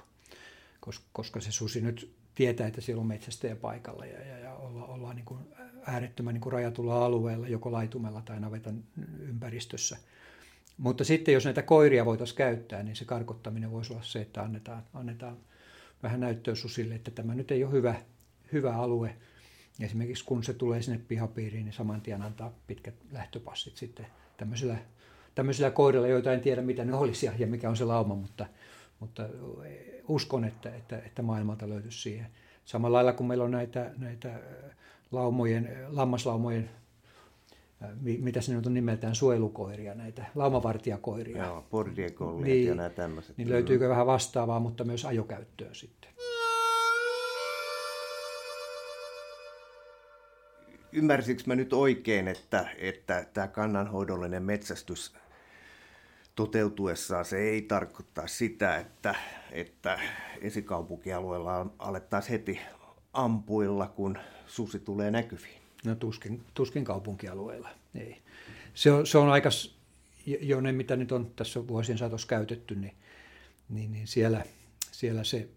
koska, 0.80 1.06
koska 1.14 1.42
se 1.42 1.52
susi 1.52 1.82
nyt 1.82 2.12
tietää, 2.36 2.68
että 2.68 2.82
siellä 2.82 3.02
on 3.02 3.08
metsästäjä 3.08 3.56
paikalla 3.56 4.06
ja, 4.06 4.26
ja, 4.26 4.40
ja 4.40 4.56
olla, 4.56 4.86
ollaan 4.86 5.16
niin 5.16 5.26
kuin 5.26 5.40
äärettömän 5.86 6.34
niin 6.34 6.42
kuin 6.42 6.54
rajatulla 6.54 7.06
alueella, 7.06 7.48
joko 7.48 7.72
laitumella 7.72 8.22
tai 8.22 8.40
navetan 8.40 8.84
ympäristössä, 9.20 9.98
Mutta 10.78 11.04
sitten 11.04 11.34
jos 11.34 11.46
näitä 11.46 11.62
koiria 11.62 12.06
voitaisiin 12.06 12.38
käyttää, 12.38 12.84
niin 12.84 12.96
se 12.96 13.06
karkottaminen 13.06 13.72
voisi 13.72 13.94
olla 13.94 14.04
se, 14.04 14.22
että 14.22 14.42
annetaan, 14.42 14.84
annetaan 14.94 15.38
vähän 16.04 16.20
näyttöä 16.20 16.56
susille, 16.56 16.96
että 16.96 17.12
tämä 17.12 17.36
nyt 17.36 17.52
ei 17.52 17.64
ole 17.64 17.72
hyvä, 17.72 17.96
hyvä 18.52 18.76
alue. 18.76 19.16
Esimerkiksi 19.82 20.26
kun 20.26 20.44
se 20.44 20.54
tulee 20.54 20.82
sinne 20.82 21.02
pihapiiriin, 21.08 21.66
niin 21.66 21.74
saman 21.74 22.02
tien 22.02 22.22
antaa 22.22 22.54
pitkät 22.68 22.96
lähtöpassit 23.12 23.78
sitten 23.78 24.08
tämmöisillä, 24.38 24.78
tämmöisillä 25.36 25.72
koirilla, 25.72 26.08
joita 26.08 26.34
en 26.34 26.42
tiedä 26.42 26.62
mitä 26.62 26.86
ne 26.86 26.94
olisi 26.94 27.26
ja, 27.26 27.32
ja 27.38 27.48
mikä 27.48 27.70
on 27.70 27.78
se 27.78 27.86
lauma, 27.86 28.16
mutta, 28.16 28.46
mutta 29.00 29.30
uskon, 30.08 30.46
että, 30.46 30.76
että, 30.76 30.98
että 30.98 31.22
maailmalta 31.22 31.70
löytyisi 31.70 32.02
siihen. 32.02 32.28
Samalla 32.66 32.96
lailla 32.96 33.14
kuin 33.14 33.28
meillä 33.28 33.44
on 33.44 33.52
näitä, 33.52 33.92
näitä 33.98 34.40
laumojen, 35.12 35.78
lammaslaumojen 35.88 36.70
mitä 38.02 38.42
se 38.42 38.54
nyt 38.54 38.66
on 38.66 38.74
nimeltään, 38.74 39.16
suojelukoiria, 39.16 39.96
näitä 39.96 40.26
laumavartijakoiria. 40.36 41.46
Joo, 41.46 41.66
border 41.72 42.12
niin, 42.44 42.68
ja 42.68 42.76
nämä 42.76 42.90
tämmöiset. 42.90 43.38
Niin 43.38 43.50
löytyykö 43.50 43.90
vähän 43.90 44.08
vastaavaa, 44.08 44.60
mutta 44.60 44.84
myös 44.84 45.06
ajokäyttöön 45.06 45.76
sitten. 45.76 46.10
Ymmärsikö 50.92 51.44
mä 51.46 51.56
nyt 51.56 51.74
oikein, 51.74 52.28
että, 52.28 52.70
että 52.78 53.26
tämä 53.34 53.48
kannanhoidollinen 53.48 54.44
metsästys 54.44 55.13
toteutuessaan 56.36 57.26
se 57.26 57.38
ei 57.38 57.62
tarkoittaa 57.62 58.28
sitä, 58.28 58.78
että, 58.78 59.16
että 59.52 60.00
esikaupunkialueella 60.42 61.68
alettaisiin 61.80 62.32
heti 62.32 62.60
ampuilla, 63.13 63.88
kun 63.88 64.18
susi 64.48 64.80
tulee 64.80 65.12
näkyviin? 65.12 65.57
No 65.86 65.96
tuskin, 65.96 66.44
tuskin 66.54 66.86
kaupunkialueilla, 66.86 67.70
ei. 67.96 68.22
Se 68.74 68.92
on, 68.92 69.08
se 69.08 69.18
on 69.18 69.30
aika, 69.30 69.50
jo 70.26 70.62
ne 70.62 70.72
mitä 70.72 70.96
nyt 70.96 71.12
on 71.12 71.32
tässä 71.36 71.68
vuosien 71.68 71.98
saatossa 71.98 72.28
käytetty, 72.28 72.76
niin, 72.76 72.96
niin, 73.70 73.92
niin 73.92 74.08
siellä, 74.08 74.46
siellä 74.92 75.24
se 75.24 75.48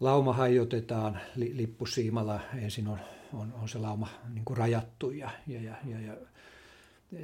lauma 0.00 0.32
hajotetaan 0.32 1.20
li, 1.36 1.56
lippusiimalla. 1.56 2.40
Ensin 2.54 2.88
on, 2.88 2.98
on, 3.32 3.52
on 3.52 3.68
se 3.68 3.78
lauma 3.78 4.08
niin 4.34 4.44
kuin 4.44 4.56
rajattu 4.56 5.10
ja, 5.10 5.30
ja, 5.46 5.60
ja, 5.62 5.76
ja, 5.86 6.00
ja 6.00 6.16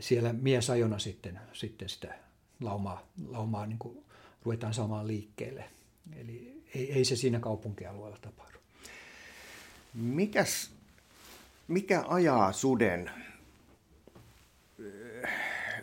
siellä 0.00 0.32
miesajona 0.32 0.98
sitten, 0.98 1.40
sitten 1.52 1.88
sitä 1.88 2.14
laumaa, 2.60 3.08
laumaa 3.28 3.66
niin 3.66 3.78
kuin 3.78 4.04
ruvetaan 4.42 4.74
saamaan 4.74 5.06
liikkeelle. 5.06 5.64
Eli 6.16 6.62
ei, 6.74 6.92
ei 6.92 7.04
se 7.04 7.16
siinä 7.16 7.40
kaupunkialueella 7.40 8.18
tapahdu. 8.20 8.58
Mikäs 9.94 10.70
mikä 11.68 12.04
ajaa 12.08 12.52
suden 12.52 13.10
äh, 14.84 15.30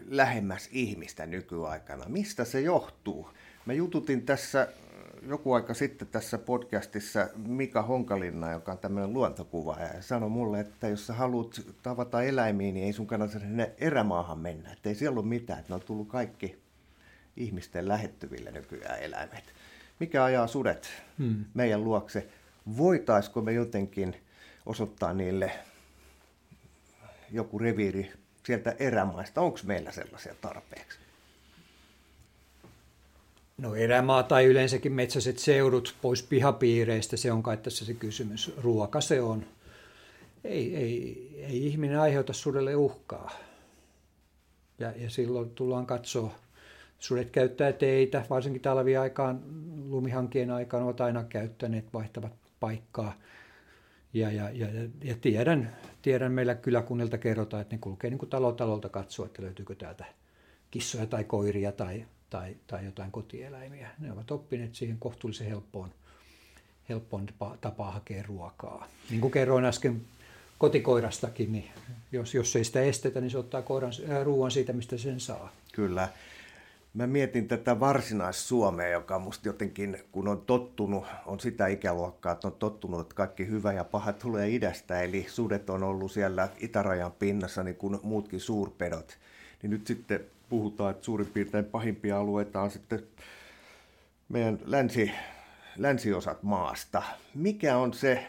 lähemmäs 0.07 0.69
ihmistä 0.71 1.25
nykyaikana? 1.25 2.05
Mistä 2.07 2.45
se 2.45 2.61
johtuu? 2.61 3.29
Mä 3.65 3.73
jututin 3.73 4.25
tässä 4.25 4.61
äh, 4.61 4.67
joku 5.27 5.53
aika 5.53 5.73
sitten 5.73 6.07
tässä 6.07 6.37
podcastissa 6.37 7.29
Mika 7.35 7.81
Honkalinna, 7.81 8.51
joka 8.51 8.71
on 8.71 8.77
tämmöinen 8.77 9.13
luontokuva, 9.13 9.77
ja 9.79 10.01
sanoi 10.01 10.29
mulle, 10.29 10.59
että 10.59 10.87
jos 10.87 11.07
sä 11.07 11.13
haluat 11.13 11.61
tavata 11.83 12.23
eläimiä, 12.23 12.71
niin 12.71 12.85
ei 12.85 12.93
sun 12.93 13.07
kannata 13.07 13.39
sinne 13.39 13.71
erämaahan 13.77 14.39
mennä. 14.39 14.71
Että 14.71 14.89
ei 14.89 14.95
siellä 14.95 15.19
ole 15.19 15.27
mitään, 15.27 15.59
että 15.59 15.71
ne 15.71 15.75
on 15.75 15.81
tullut 15.81 16.07
kaikki 16.07 16.61
ihmisten 17.37 17.87
lähettyville 17.87 18.51
nykyään 18.51 18.99
eläimet. 18.99 19.43
Mikä 19.99 20.23
ajaa 20.23 20.47
sudet 20.47 20.89
hmm. 21.17 21.45
meidän 21.53 21.83
luokse? 21.83 22.27
Voitaisiko 22.77 23.41
me 23.41 23.53
jotenkin 23.53 24.15
osoittaa 24.65 25.13
niille 25.13 25.51
joku 27.31 27.59
reviiri 27.59 28.11
sieltä 28.45 28.75
erämaista. 28.79 29.41
Onko 29.41 29.59
meillä 29.63 29.91
sellaisia 29.91 30.35
tarpeeksi? 30.41 30.99
No 33.57 33.75
erämaa 33.75 34.23
tai 34.23 34.45
yleensäkin 34.45 34.93
metsäiset 34.93 35.39
seudut 35.39 35.95
pois 36.01 36.23
pihapiireistä, 36.23 37.17
se 37.17 37.31
on 37.31 37.43
kai 37.43 37.57
tässä 37.57 37.85
se 37.85 37.93
kysymys. 37.93 38.53
Ruoka 38.57 39.01
se 39.01 39.21
on. 39.21 39.45
Ei, 40.43 40.75
ei, 40.75 41.27
ei 41.47 41.67
ihminen 41.67 41.99
aiheuta 41.99 42.33
sudelle 42.33 42.75
uhkaa. 42.75 43.31
Ja, 44.79 44.93
ja 44.95 45.09
silloin 45.09 45.49
tullaan 45.49 45.85
katsoa. 45.85 46.35
Sudet 46.99 47.29
käyttää 47.29 47.73
teitä, 47.73 48.25
varsinkin 48.29 48.61
talviaikaan, 48.61 49.41
lumihankien 49.89 50.51
aikaan 50.51 50.83
ovat 50.83 51.01
aina 51.01 51.23
käyttäneet, 51.23 51.93
vaihtavat 51.93 52.33
paikkaa. 52.59 53.17
Ja, 54.13 54.31
ja, 54.31 54.49
ja, 54.49 54.67
ja 55.03 55.15
tiedän, 55.21 55.75
tiedän, 56.01 56.31
meillä 56.31 56.55
kyläkunnilta 56.55 57.17
kerrotaan, 57.17 57.61
että 57.61 57.75
ne 57.75 57.79
kulkee 57.79 58.09
niin 58.09 58.17
kuin 58.17 58.29
talo 58.29 58.51
talolta 58.51 58.89
katsoa, 58.89 59.25
että 59.25 59.41
löytyykö 59.41 59.75
täältä 59.75 60.05
kissoja 60.71 61.05
tai 61.05 61.23
koiria 61.23 61.71
tai, 61.71 62.05
tai, 62.29 62.55
tai 62.67 62.85
jotain 62.85 63.11
kotieläimiä. 63.11 63.89
Ne 63.99 64.11
ovat 64.11 64.31
oppineet 64.31 64.75
siihen 64.75 64.97
kohtuullisen 64.99 65.47
helppoon, 65.47 65.89
helppoon 66.89 67.27
tapaa 67.61 67.91
hakea 67.91 68.23
ruokaa. 68.27 68.87
Niin 69.09 69.21
kuin 69.21 69.31
kerroin 69.31 69.65
äsken 69.65 70.01
kotikoirastakin, 70.57 71.51
niin 71.51 71.71
jos, 72.11 72.33
jos 72.33 72.55
ei 72.55 72.63
sitä 72.63 72.81
estetä, 72.81 73.21
niin 73.21 73.31
se 73.31 73.37
ottaa 73.37 73.61
koiran, 73.61 73.91
äh, 74.09 74.23
ruoan 74.23 74.51
siitä, 74.51 74.73
mistä 74.73 74.97
sen 74.97 75.19
saa. 75.19 75.51
Kyllä. 75.71 76.09
Mä 76.93 77.07
mietin 77.07 77.47
tätä 77.47 77.79
varsinais-Suomea, 77.79 78.87
joka 78.87 79.19
musta 79.19 79.47
jotenkin, 79.47 79.99
kun 80.11 80.27
on 80.27 80.41
tottunut, 80.41 81.05
on 81.25 81.39
sitä 81.39 81.67
ikäluokkaa, 81.67 82.31
että 82.31 82.47
on 82.47 82.53
tottunut, 82.53 83.01
että 83.01 83.15
kaikki 83.15 83.47
hyvä 83.47 83.73
ja 83.73 83.83
paha 83.83 84.13
tulee 84.13 84.49
idästä, 84.49 85.01
eli 85.01 85.25
sudet 85.29 85.69
on 85.69 85.83
ollut 85.83 86.11
siellä 86.11 86.49
itärajan 86.59 87.11
pinnassa 87.11 87.63
niin 87.63 87.75
kuin 87.75 87.99
muutkin 88.03 88.39
suurpedot. 88.39 89.17
Niin 89.61 89.69
nyt 89.69 89.87
sitten 89.87 90.19
puhutaan, 90.49 90.91
että 90.91 91.05
suurin 91.05 91.27
piirtein 91.33 91.65
pahimpia 91.65 92.19
alueita 92.19 92.61
on 92.61 92.71
sitten 92.71 93.03
meidän 94.29 94.59
länsi, 94.65 95.11
länsiosat 95.77 96.43
maasta. 96.43 97.03
Mikä 97.35 97.77
on 97.77 97.93
se, 97.93 98.25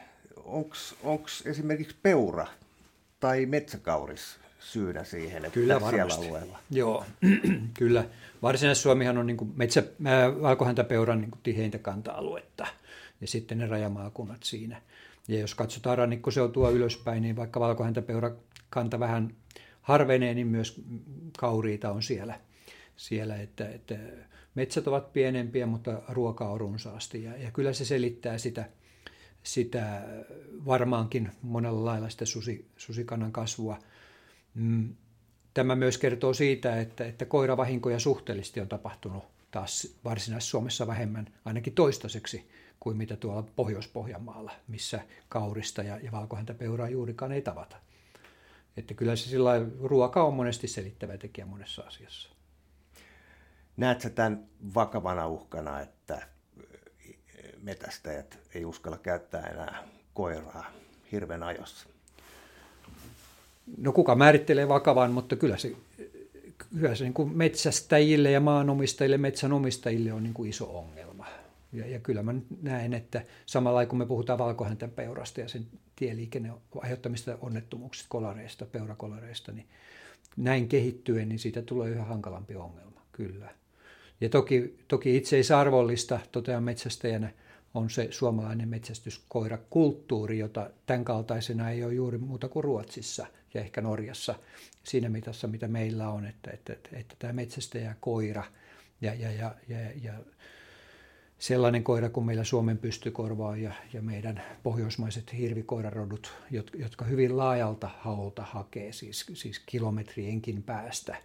onko 1.03 1.27
esimerkiksi 1.45 1.97
peura 2.03 2.47
tai 3.21 3.47
metsäkauris 3.47 4.42
syynä 4.63 5.05
siihen, 5.05 5.45
että 5.45 5.55
Kyllä 5.55 5.81
siellä 5.91 6.15
alueella? 6.15 6.59
Joo, 6.71 7.05
kyllä. 7.79 8.05
Varsinais-Suomihan 8.43 9.19
on 9.19 9.27
niin 9.27 9.37
kuin 9.37 9.53
metsä, 9.57 9.83
valkohäntäpeuran 10.43 11.21
niin 11.21 11.31
kuin 11.31 11.41
tiheintä 11.43 11.79
kanta-aluetta 11.79 12.67
ja 13.21 13.27
sitten 13.27 13.59
ne 13.59 13.67
rajamaakunnat 13.67 14.43
siinä. 14.43 14.83
Ja 15.29 15.39
jos 15.39 15.55
katsotaan 15.55 15.99
rannikkoseutua 15.99 16.71
ylöspäin, 16.71 17.23
niin 17.23 17.37
vaikka 17.37 17.61
valkohäntäpeura 17.61 18.31
kanta 18.71 19.01
vähän 19.01 19.35
harvenee, 19.83 20.35
niin 20.35 20.47
myös 20.47 20.83
kauriita 21.39 21.91
on 21.93 22.03
siellä. 22.03 22.41
siellä 22.97 23.37
että, 23.37 23.69
että 23.69 23.99
metsät 24.55 24.89
ovat 24.89 25.13
pienempiä, 25.13 25.67
mutta 25.67 26.03
ruoka 26.09 26.49
on 26.49 26.61
runsaasti. 26.61 27.23
Ja, 27.23 27.37
ja 27.37 27.51
kyllä 27.51 27.73
se 27.73 27.85
selittää 27.85 28.39
sitä, 28.39 28.65
sitä 29.43 30.03
varmaankin 30.67 31.31
monella 31.43 31.85
lailla 31.85 32.09
sitä 32.09 32.25
susi, 32.25 32.67
susikannan 32.77 33.33
kasvua. 33.33 33.79
Mm, 34.55 34.95
Tämä 35.55 35.75
myös 35.75 35.99
kertoo 35.99 36.35
siitä, 36.35 36.81
että, 36.81 37.05
että 37.07 37.25
koiravahinkoja 37.25 37.99
suhteellisesti 37.99 38.61
on 38.61 38.69
tapahtunut 38.69 39.25
taas 39.51 39.97
Varsinais-Suomessa 40.05 40.87
vähemmän, 40.87 41.27
ainakin 41.45 41.73
toistaiseksi, 41.73 42.51
kuin 42.81 42.97
mitä 42.97 43.17
tuolla 43.17 43.43
Pohjois-Pohjanmaalla, 43.57 44.53
missä 44.69 45.01
kaurista 45.29 45.83
ja, 45.83 45.99
ja 46.03 46.13
valkohäntäpeuraa 46.13 46.89
juurikaan 46.89 47.33
ei 47.33 47.43
tavata. 47.43 47.77
Että 48.77 48.95
kyllä 48.95 49.17
se 49.17 49.29
sillä 49.29 49.53
ruoka 49.83 50.25
on 50.25 50.35
monesti 50.35 50.69
selittävä 50.69 51.19
tekijä 51.19 51.47
monessa 51.47 51.83
asiassa. 51.83 52.29
Näetkö 53.77 54.11
tämän 54.11 54.47
vakavana 54.75 55.29
uhkana, 55.29 55.81
että 55.81 56.29
metästäjät 57.63 58.39
ei 58.55 58.65
uskalla 58.65 58.99
käyttää 58.99 59.47
enää 59.47 59.89
koiraa 60.15 60.71
hirven 61.13 61.43
ajossa? 61.43 61.92
No 63.77 63.93
kuka 63.93 64.15
määrittelee 64.15 64.69
vakavan, 64.69 65.13
mutta 65.13 65.37
kyllä 65.37 65.57
se, 65.57 65.73
kyllä 66.59 66.95
se 66.95 67.05
niin 67.05 67.15
kuin 67.15 67.37
metsästäjille 67.37 68.31
ja 68.31 68.41
maanomistajille, 68.41 69.19
metsänomistajille 69.19 70.13
on 70.13 70.23
niin 70.23 70.35
kuin 70.35 70.51
iso 70.51 70.79
ongelma. 70.79 71.27
Ja, 71.73 71.87
ja 71.87 72.01
kyllä 72.01 72.23
mä 72.23 72.35
näen, 72.63 72.95
että 72.95 73.25
samalla 73.47 73.87
kun 73.87 73.99
me 73.99 74.07
puhutaan 74.07 74.39
peurasta 74.97 75.41
ja 75.41 75.49
sen 75.49 75.67
tieliikenne 75.97 76.53
aiheuttamista 76.79 77.39
onnettomuuksista, 77.41 78.09
kolareista, 78.09 78.67
peurakolareista, 78.67 79.53
niin 79.53 79.67
näin 80.37 80.69
kehittyen, 80.69 81.29
niin 81.29 81.39
siitä 81.39 81.63
tulee 81.63 81.91
yhä 81.91 82.05
hankalampi 82.05 82.57
ongelma, 82.57 83.01
kyllä. 83.13 83.51
Ja 84.21 84.29
toki, 84.29 84.79
toki 84.89 85.17
itse 85.17 85.37
ei 85.37 85.43
arvollista, 85.57 86.21
totean 86.33 86.63
metsästäjänä, 86.63 87.31
on 87.75 87.91
se 87.91 88.09
suomalainen 88.11 88.69
metsästyskoirakulttuuri, 88.69 90.39
jota 90.39 90.71
tämän 90.87 91.05
kaltaisena 91.05 91.71
ei 91.71 91.85
ole 91.85 91.95
juuri 91.95 92.19
muuta 92.19 92.49
kuin 92.49 92.65
Ruotsissa– 92.65 93.27
ja 93.55 93.61
ehkä 93.61 93.81
Norjassa 93.81 94.35
siinä 94.83 95.09
mitassa, 95.09 95.49
mitä 95.49 95.69
meillä 95.69 96.09
on, 96.09 96.27
että, 96.27 96.51
että, 96.51 96.73
että, 96.73 96.91
että 96.93 97.17
tämä 97.19 97.33
metsästäjä 97.33 97.95
koira 98.01 98.45
ja, 99.01 99.15
ja, 99.15 99.33
ja, 99.33 99.55
ja, 99.69 99.79
ja 100.03 100.13
sellainen 101.39 101.85
koira 101.85 102.09
kuin 102.09 102.27
meillä 102.27 102.45
Suomen 102.45 102.79
pystykorva 102.79 103.57
ja, 103.57 103.73
ja 103.93 104.03
meidän 104.03 104.43
pohjoismaiset 104.63 105.33
hirvikoirarodut, 105.33 106.35
jotka 106.75 107.05
hyvin 107.05 107.37
laajalta 107.37 107.91
haulta 107.99 108.43
hakee, 108.43 108.93
siis, 108.93 109.27
siis 109.35 109.59
kilometrienkin 109.67 110.63
päästä 110.63 111.17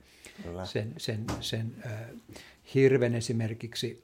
Kyllä. 0.44 0.66
sen, 0.66 0.94
sen, 0.98 1.26
sen 1.40 1.76
äh, 1.86 1.92
hirven 2.74 3.16
esimerkiksi, 3.16 4.04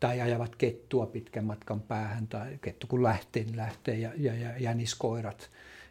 tai 0.00 0.20
ajavat 0.20 0.56
kettua 0.56 1.06
pitkän 1.06 1.44
matkan 1.44 1.80
päähän, 1.80 2.28
tai 2.28 2.58
kettu 2.62 2.86
kun 2.86 3.02
lähtee, 3.02 3.44
niin 3.44 3.56
lähtee, 3.56 3.98
ja, 3.98 4.10
ja, 4.16 4.34
ja 4.34 4.58
jäniskoirat. 4.58 5.50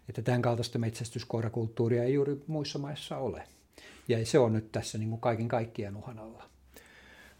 Että 0.10 0.22
tämän 0.22 0.42
kaltaista 0.42 0.80
metsästyskoirakulttuuria 0.80 2.04
ei 2.04 2.14
juuri 2.14 2.44
muissa 2.48 2.80
maissa 2.80 3.18
ole. 3.18 3.48
Ja 4.08 4.26
se 4.26 4.40
on 4.40 4.54
nyt 4.54 4.72
tässä 4.72 4.98
niin 4.98 5.10
kuin 5.10 5.22
kaiken 5.22 5.48
kaikkiaan 5.48 5.98
uhan 5.98 6.20
alla. 6.20 6.50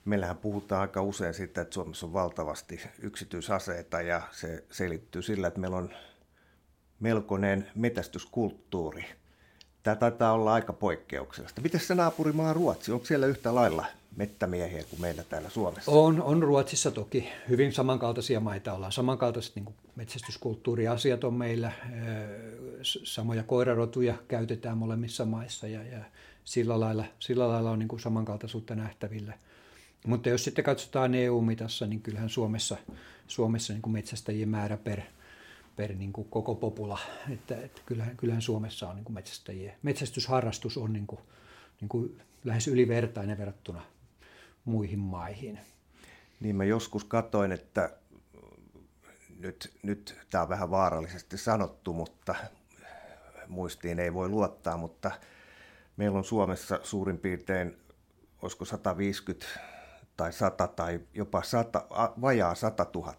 Meillähän 0.06 0.38
puhutaan 0.38 0.82
aika 0.82 1.02
usein 1.02 1.34
siitä, 1.34 1.62
että 1.62 1.74
Suomessa 1.74 2.06
on 2.06 2.14
valtavasti 2.14 2.82
yksityisaseita 3.02 4.02
ja 4.02 4.22
se 4.32 4.64
selittyy 4.72 5.22
sillä, 5.22 5.48
että 5.48 5.60
meillä 5.60 5.78
on 5.78 5.90
melkoinen 7.00 7.68
metästyskulttuuri. 7.76 9.06
Tämä 9.84 9.96
taitaa 9.96 10.34
olla 10.34 10.54
aika 10.54 10.74
poikkeuksellista. 10.74 11.62
Miten 11.62 11.82
se 11.82 11.96
naapurimaa 11.96 12.54
Ruotsi? 12.54 12.92
Onko 12.92 13.06
siellä 13.06 13.26
yhtä 13.26 13.56
lailla 13.56 13.86
mettämiehiä 14.16 14.84
kuin 14.90 15.02
meillä 15.02 15.24
täällä 15.24 15.50
Suomessa? 15.50 15.92
On, 15.92 16.22
on 16.22 16.44
Ruotsissa 16.44 16.92
toki. 16.92 17.30
Hyvin 17.50 17.74
samankaltaisia 17.74 18.40
maita 18.40 18.74
ollaan. 18.74 18.92
Samankaltaiset 18.92 19.56
niin 19.56 19.76
metsästyskulttuuriasiat 19.96 21.24
on 21.24 21.34
meillä. 21.34 21.72
Samoja 22.82 23.44
koirarotuja 23.44 24.16
käytetään 24.28 24.78
molemmissa 24.78 25.26
maissa 25.26 25.68
ja, 25.68 25.84
ja 25.84 26.04
sillä, 26.46 26.80
lailla, 26.80 27.06
sillä 27.20 27.48
lailla 27.48 27.72
on 27.72 27.80
niin 27.80 27.90
kuin 27.90 28.00
samankaltaisuutta 28.00 28.76
nähtävillä– 28.76 29.34
mutta 30.08 30.30
jos 30.30 30.44
sitten 30.44 30.64
katsotaan 30.64 31.16
EU-mitassa, 31.16 31.88
niin 31.88 32.02
kyllähän 32.02 32.30
Suomessa, 32.30 32.78
Suomessa 33.28 33.74
niin 33.74 33.82
kuin 33.82 33.94
metsästäjien 33.94 34.50
määrä 34.50 34.78
per, 34.78 35.02
per 35.76 35.96
niin 35.96 36.14
kuin 36.14 36.30
koko 36.30 36.56
popula, 36.56 37.00
että, 37.30 37.58
että 37.58 37.82
kyllähän, 37.86 38.18
kyllähän 38.18 38.42
Suomessa 38.42 38.90
on 38.90 38.96
niin 38.96 39.06
kuin 39.06 39.14
metsästäjien, 39.14 39.76
metsästysharrastus 39.82 40.78
on 40.78 40.94
niin 40.94 41.08
kuin, 41.08 41.22
niin 41.82 41.90
kuin 41.90 42.22
lähes 42.44 42.68
ylivertainen 42.68 43.38
verrattuna 43.38 43.82
muihin 44.66 45.00
maihin. 45.00 45.60
Niin 46.40 46.56
mä 46.56 46.64
joskus 46.64 47.04
katoin, 47.04 47.52
että 47.52 47.98
nyt, 49.40 49.74
nyt 49.84 50.20
tämä 50.30 50.42
on 50.42 50.50
vähän 50.50 50.70
vaarallisesti 50.70 51.38
sanottu, 51.38 51.94
mutta 51.94 52.36
muistiin 53.48 54.00
ei 54.00 54.14
voi 54.14 54.30
luottaa, 54.30 54.78
mutta 54.78 55.12
meillä 55.98 56.18
on 56.18 56.24
Suomessa 56.24 56.80
suurin 56.84 57.18
piirtein, 57.18 57.78
olisiko 58.42 58.66
150 58.66 59.46
tai 60.18 60.34
100 60.34 60.68
tai 60.68 61.00
jopa 61.14 61.44
100, 61.44 61.86
vajaa 62.22 62.56
100 62.56 62.86
000 62.96 63.16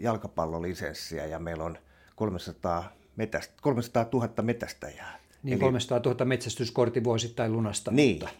jalkapallolisenssiä 0.00 1.26
ja 1.26 1.38
meillä 1.38 1.64
on 1.64 1.78
300, 2.16 2.92
metäst, 3.16 3.52
300 3.60 4.06
000 4.12 4.42
metästäjää. 4.42 5.20
Niin 5.42 5.52
Eli... 5.52 5.60
300 5.60 6.00
000 6.04 6.24
metsästyskortin 6.24 7.04
vuosittain 7.04 7.52
lunasta, 7.52 7.90
niin. 7.90 8.18
mutta 8.20 8.34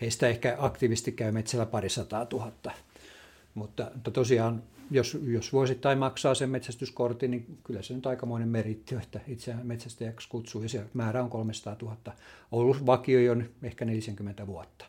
heistä 0.00 0.28
ehkä 0.28 0.56
aktiivisesti 0.58 1.12
käy 1.12 1.32
metsällä 1.32 1.66
pari 1.66 1.88
sataa 1.88 2.26
tuhatta. 2.26 2.70
Mutta, 3.54 3.90
mutta 3.94 4.10
tosiaan, 4.10 4.62
jos, 4.90 5.18
jos 5.22 5.52
vuosittain 5.52 5.98
maksaa 5.98 6.34
sen 6.34 6.50
metsästyskortin, 6.50 7.30
niin 7.30 7.58
kyllä 7.64 7.82
se 7.82 7.94
nyt 7.94 8.06
aikamoinen 8.06 8.48
meritti, 8.48 8.94
että 8.94 9.20
itseään 9.28 9.66
metsästäjäksi 9.66 10.28
kutsuu, 10.28 10.62
ja 10.62 10.68
se 10.68 10.84
määrä 10.94 11.22
on 11.22 11.30
300 11.30 11.76
000. 11.82 11.96
Ollut 12.52 12.86
vakio 12.86 13.20
jo 13.20 13.36
ehkä 13.62 13.84
40 13.84 14.46
vuotta. 14.46 14.84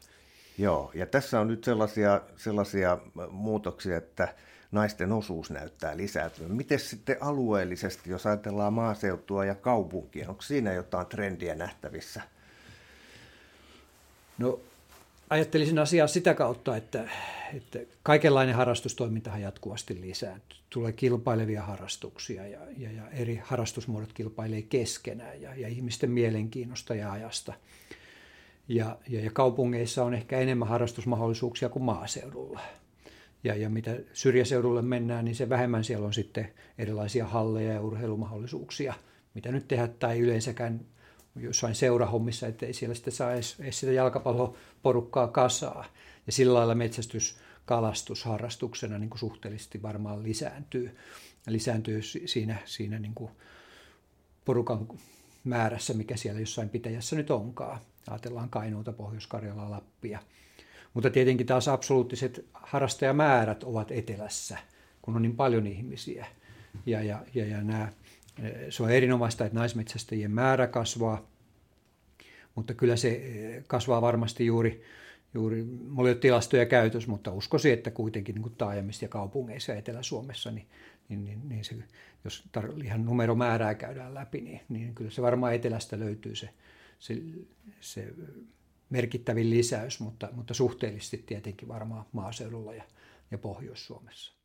Joo, 0.58 0.92
ja 0.94 1.06
tässä 1.06 1.40
on 1.40 1.48
nyt 1.48 1.64
sellaisia, 1.64 2.22
sellaisia 2.38 2.98
muutoksia, 3.32 3.98
että 3.98 4.36
naisten 4.72 5.12
osuus 5.12 5.52
näyttää 5.52 5.98
lisääntyvän. 5.98 6.52
Miten 6.52 6.80
sitten 6.80 7.18
alueellisesti, 7.22 8.10
jos 8.10 8.26
ajatellaan 8.26 8.74
maaseutua 8.74 9.46
ja 9.46 9.56
kaupunkia, 9.56 10.30
onko 10.30 10.42
siinä 10.42 10.74
jotain 10.74 11.08
trendiä 11.08 11.56
nähtävissä? 11.56 12.22
No 14.38 14.60
ajattelisin 15.30 15.80
asiaa 15.80 16.08
sitä 16.08 16.34
kautta, 16.34 16.78
että, 16.78 17.10
että 17.54 17.80
kaikenlainen 18.04 18.56
harrastustoimintahan 18.56 19.42
jatkuvasti 19.42 20.02
lisääntyy. 20.02 20.58
Tulee 20.70 20.92
kilpailevia 20.92 21.62
harrastuksia 21.62 22.48
ja, 22.48 22.60
ja, 22.78 22.92
ja 22.92 23.10
eri 23.10 23.42
harrastusmuodot 23.44 24.14
kilpailee 24.14 24.62
keskenään 24.62 25.42
ja, 25.42 25.56
ja 25.56 25.68
ihmisten 25.68 26.12
mielenkiinnosta 26.12 26.96
ja 26.96 27.12
ajasta– 27.12 27.54
ja, 28.68 28.98
ja, 29.10 29.22
ja 29.22 29.32
kaupungeissa 29.32 30.04
on 30.04 30.14
ehkä 30.14 30.40
enemmän 30.40 30.68
harrastusmahdollisuuksia 30.68 31.70
kuin 31.70 31.84
maaseudulla. 31.84 32.60
Ja, 33.44 33.56
ja 33.56 33.70
mitä 33.70 33.98
syrjäseudulle 34.14 34.82
mennään, 34.82 35.26
niin 35.26 35.36
se 35.36 35.50
vähemmän 35.50 35.84
siellä 35.84 36.08
on 36.08 36.14
sitten 36.14 36.54
erilaisia 36.78 37.26
halleja 37.26 37.74
ja 37.74 37.82
urheilumahdollisuuksia, 37.82 38.94
mitä 39.34 39.52
nyt 39.52 39.68
tehdä 39.68 39.88
tai 39.88 40.20
yleensäkään 40.20 40.86
jossain 41.36 41.76
seurahommissa, 41.76 42.48
ettei 42.48 42.74
siellä 42.74 42.96
sitten 42.96 43.14
saa 43.14 43.34
edes, 43.34 43.60
edes 43.60 43.80
sitä 43.80 43.92
jalkapalloporukkaa 43.92 45.28
kasaa. 45.28 45.86
Ja 46.26 46.32
sillä 46.32 46.54
lailla 46.54 46.76
metsästys, 46.76 47.38
kalastus 47.66 48.24
harrastuksena 48.24 48.98
niin 48.98 49.10
kuin 49.10 49.20
suhteellisesti 49.20 49.82
varmaan 49.82 50.24
lisääntyy. 50.24 50.98
Lisääntyy 51.48 52.02
siinä, 52.02 52.58
siinä 52.66 53.00
niin 53.00 53.14
kuin 53.16 53.32
porukan 54.46 54.88
määrässä, 55.44 55.94
mikä 55.94 56.18
siellä 56.18 56.40
jossain 56.40 56.70
pitäjässä 56.70 57.16
nyt 57.16 57.32
onkaan. 57.32 57.80
Ajatellaan 58.10 58.50
Kainuuta, 58.50 58.94
Pohjois-Karjalaa, 58.94 59.72
Lappia. 59.72 60.20
Mutta 60.98 61.10
tietenkin 61.10 61.46
taas 61.46 61.68
absoluuttiset 61.68 62.46
harrastajamäärät 62.54 63.64
ovat 63.64 63.92
etelässä, 63.92 64.58
kun 65.02 65.16
on 65.16 65.22
niin 65.22 65.36
paljon 65.36 65.68
ihmisiä. 65.68 66.26
Ja, 66.86 67.04
ja, 67.04 67.26
ja, 67.34 67.46
ja 67.46 67.64
nämä, 67.64 67.92
eh, 68.44 68.54
se 68.70 68.84
on 68.84 68.92
erinomaista, 68.92 69.46
että 69.46 69.58
naismetsästäjien 69.58 70.32
määrä 70.32 70.68
kasvaa, 70.68 71.28
mutta 72.56 72.74
kyllä 72.74 72.96
se 72.96 73.10
eh, 73.10 73.64
kasvaa 73.68 74.02
varmasti 74.02 74.46
juuri, 74.46 74.84
juuri 75.34 75.64
mulla 75.64 76.10
ei 76.10 76.14
ole 76.14 76.20
tilastoja 76.20 76.66
käytössä, 76.66 77.10
mutta 77.10 77.32
uskoisin, 77.32 77.74
että 77.74 77.92
kuitenkin 77.92 78.36
niin 78.36 78.44
kuin 78.44 78.56
taajamissa 78.56 79.06
ja 79.06 79.10
kaupungeissa 79.10 79.76
Etelä-Suomessa, 79.76 80.52
niin, 80.52 80.68
niin, 81.10 81.26
niin, 81.26 81.50
niin 81.50 81.66
se, 81.66 81.76
jos 82.24 82.44
tar- 82.58 82.84
ihan 82.84 83.06
numeromäärää 83.06 83.76
käydään 83.76 84.14
läpi, 84.14 84.42
niin, 84.42 84.62
niin 84.70 84.96
kyllä 84.96 85.12
se 85.12 85.22
varmaan 85.22 85.54
etelästä 85.54 86.00
löytyy 86.00 86.36
se, 86.36 86.50
se, 87.00 87.22
se 87.82 88.14
merkittävin 88.90 89.50
lisäys, 89.50 90.00
mutta, 90.00 90.30
mutta 90.32 90.54
suhteellisesti 90.54 91.18
tietenkin 91.18 91.68
varmaan 91.68 92.06
maaseudulla 92.12 92.74
ja, 92.74 92.84
ja 93.32 93.38
Pohjois-Suomessa. 93.38 94.38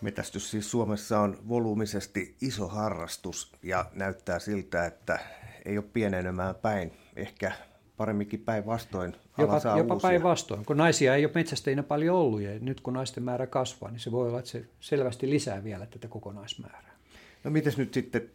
Metästys 0.00 0.50
siis 0.50 0.70
Suomessa 0.70 1.20
on 1.20 1.38
volyymisesti 1.48 2.36
iso 2.40 2.68
harrastus 2.68 3.52
ja 3.62 3.84
näyttää 3.94 4.38
siltä, 4.38 4.86
että 4.86 5.18
ei 5.64 5.78
ole 5.78 5.84
pienenemään 5.92 6.54
päin. 6.54 6.92
Ehkä 7.16 7.52
paremminkin 7.96 8.40
päinvastoin. 8.40 9.16
Jopa, 9.38 9.60
jopa 9.76 9.96
päinvastoin, 10.02 10.64
kun 10.64 10.76
naisia 10.76 11.14
ei 11.14 11.24
ole 11.24 11.32
metsästäjinä 11.34 11.82
paljon 11.82 12.16
ollut 12.16 12.40
ja 12.40 12.58
nyt 12.60 12.80
kun 12.80 12.94
naisten 12.94 13.22
määrä 13.22 13.46
kasvaa, 13.46 13.90
niin 13.90 14.00
se 14.00 14.12
voi 14.12 14.28
olla, 14.28 14.38
että 14.38 14.50
se 14.50 14.64
selvästi 14.80 15.30
lisää 15.30 15.64
vielä 15.64 15.86
tätä 15.86 16.08
kokonaismäärää. 16.08 16.96
No 17.44 17.50
mites 17.50 17.76
nyt 17.78 17.94
sitten 17.94 18.30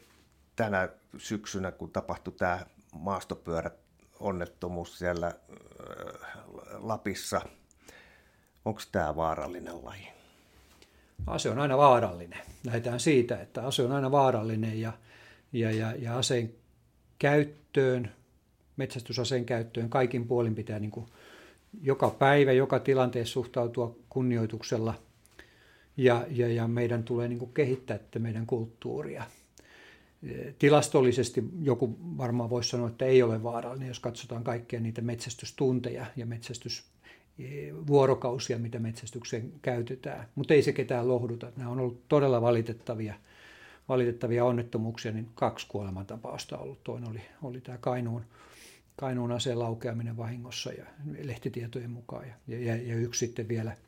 tänä 0.56 0.90
syksynä, 1.18 1.72
kun 1.72 1.92
tapahtui 1.92 2.34
tämä 2.38 2.66
maastopyöräonnettomuus 2.94 4.98
siellä 4.98 5.28
äh, 5.28 5.34
Lapissa, 6.74 7.42
onko 8.66 8.82
tämä 8.92 9.16
vaarallinen 9.16 9.86
laji? 9.86 10.08
Ase 11.28 11.50
on 11.50 11.60
aina 11.60 11.78
vaarallinen. 11.78 12.40
Lähdetään 12.66 13.00
siitä, 13.00 13.42
että 13.42 13.64
ase 13.64 13.84
on 13.84 13.92
aina 13.92 14.12
vaarallinen 14.12 14.82
ja, 14.82 14.94
ja, 15.54 15.72
ja, 15.72 15.94
ja 16.00 16.18
aseen 16.18 16.54
käyttöön, 17.20 18.12
metsästysaseen 18.78 19.46
käyttöön 19.46 19.90
kaikin 19.90 20.28
puolin 20.28 20.56
pitää 20.56 20.80
niin 20.80 20.92
kuin 20.92 21.06
joka 21.82 22.10
päivä, 22.10 22.52
joka 22.52 22.80
tilanteessa 22.80 23.34
suhtautua 23.34 23.96
kunnioituksella– 24.10 24.94
ja, 25.98 26.26
ja, 26.30 26.48
ja 26.48 26.68
meidän 26.68 27.04
tulee 27.04 27.28
niin 27.28 27.40
kuin 27.40 27.54
kehittää 27.54 28.00
meidän 28.20 28.46
kulttuuria. 28.46 29.24
Tilastollisesti 30.60 31.44
joku 31.62 31.98
varmaan 32.18 32.50
voisi 32.50 32.70
sanoa, 32.70 32.88
että 32.88 33.06
ei 33.06 33.24
ole 33.24 33.44
vaarallinen, 33.44 33.88
jos 33.88 34.00
katsotaan 34.00 34.44
kaikkia 34.44 34.80
niitä 34.80 35.02
metsästystunteja 35.02 36.06
ja 36.16 36.26
metsästysvuorokausia, 36.26 38.60
mitä 38.60 38.80
metsästykseen 38.80 39.54
käytetään. 39.62 40.28
Mutta 40.36 40.54
ei 40.54 40.62
se 40.62 40.74
ketään 40.74 41.08
lohduta. 41.08 41.52
Nämä 41.58 41.70
on 41.70 41.80
ollut 41.80 42.08
todella 42.08 42.42
valitettavia, 42.42 43.14
valitettavia 43.90 44.46
onnettomuuksia, 44.46 45.12
niin 45.12 45.30
kaksi 45.36 45.68
kuolemantapausta 45.70 46.58
ollut. 46.58 46.84
Toinen 46.84 47.10
oli, 47.10 47.22
oli 47.44 47.62
tämä 47.62 47.78
Kainuun, 47.78 48.26
Kainuun 48.96 49.32
aseen 49.32 49.60
laukeaminen 49.60 50.18
vahingossa 50.18 50.72
ja 50.72 50.86
lehtitietojen 51.22 51.92
mukaan 51.92 52.26
ja, 52.28 52.34
ja, 52.60 52.76
ja 52.76 52.96
yksi 52.96 53.26
sitten 53.26 53.48
vielä– 53.48 53.78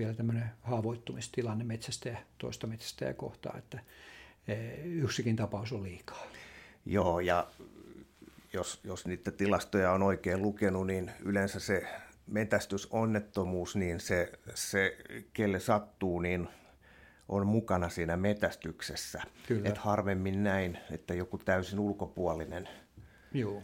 vielä 0.00 0.14
tämmöinen 0.14 0.50
haavoittumistilanne 0.62 1.64
metsästäjä 1.64 2.18
toista 2.38 2.66
metsästäjä 2.66 3.14
kohtaa, 3.14 3.58
että 3.58 3.78
e, 3.78 3.82
yksikin 4.84 5.36
tapaus 5.36 5.72
on 5.72 5.82
liikaa. 5.82 6.26
Joo, 6.86 7.20
ja 7.20 7.46
jos, 8.52 8.80
jos 8.84 9.06
niitä 9.06 9.30
tilastoja 9.30 9.92
on 9.92 10.02
oikein 10.02 10.42
lukenut, 10.42 10.86
niin 10.86 11.10
yleensä 11.24 11.60
se 11.60 11.86
metästysonnettomuus, 12.26 13.76
niin 13.76 14.00
se, 14.00 14.32
se 14.54 14.96
kelle 15.32 15.60
sattuu, 15.60 16.20
niin 16.20 16.48
on 17.28 17.46
mukana 17.46 17.88
siinä 17.88 18.16
metästyksessä. 18.16 19.22
Kyllä. 19.46 19.68
Et 19.68 19.78
harvemmin 19.78 20.44
näin, 20.44 20.78
että 20.90 21.14
joku 21.14 21.38
täysin 21.38 21.78
ulkopuolinen. 21.78 22.68
Joo. 23.32 23.62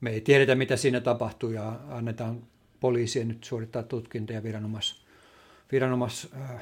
Me 0.00 0.10
ei 0.10 0.20
tiedetä, 0.20 0.54
mitä 0.54 0.76
siinä 0.76 1.00
tapahtuu 1.00 1.50
ja 1.50 1.80
annetaan 1.88 2.46
poliisien 2.80 3.28
nyt 3.28 3.44
suorittaa 3.44 3.82
tutkintoja 3.82 4.42
viranomais, 4.42 5.04
viranomais 5.72 6.28
äh, 6.34 6.50
äh, 6.50 6.60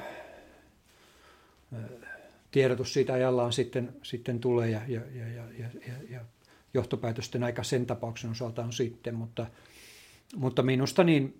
tiedotus 2.53 2.93
siitä 2.93 3.13
ajallaan 3.13 3.53
sitten, 3.53 3.89
sitten 4.03 4.39
tulee 4.39 4.69
ja, 4.69 4.81
ja, 4.87 5.01
ja, 5.15 5.27
ja, 5.27 5.43
ja, 5.59 5.93
ja 6.09 6.19
johtopäätösten 6.73 7.43
aika 7.43 7.63
sen 7.63 7.85
tapauksen 7.85 8.31
osalta 8.31 8.63
on 8.63 8.73
sitten, 8.73 9.15
mutta, 9.15 9.45
mutta 10.35 10.63
minusta 10.63 11.03
niin 11.03 11.37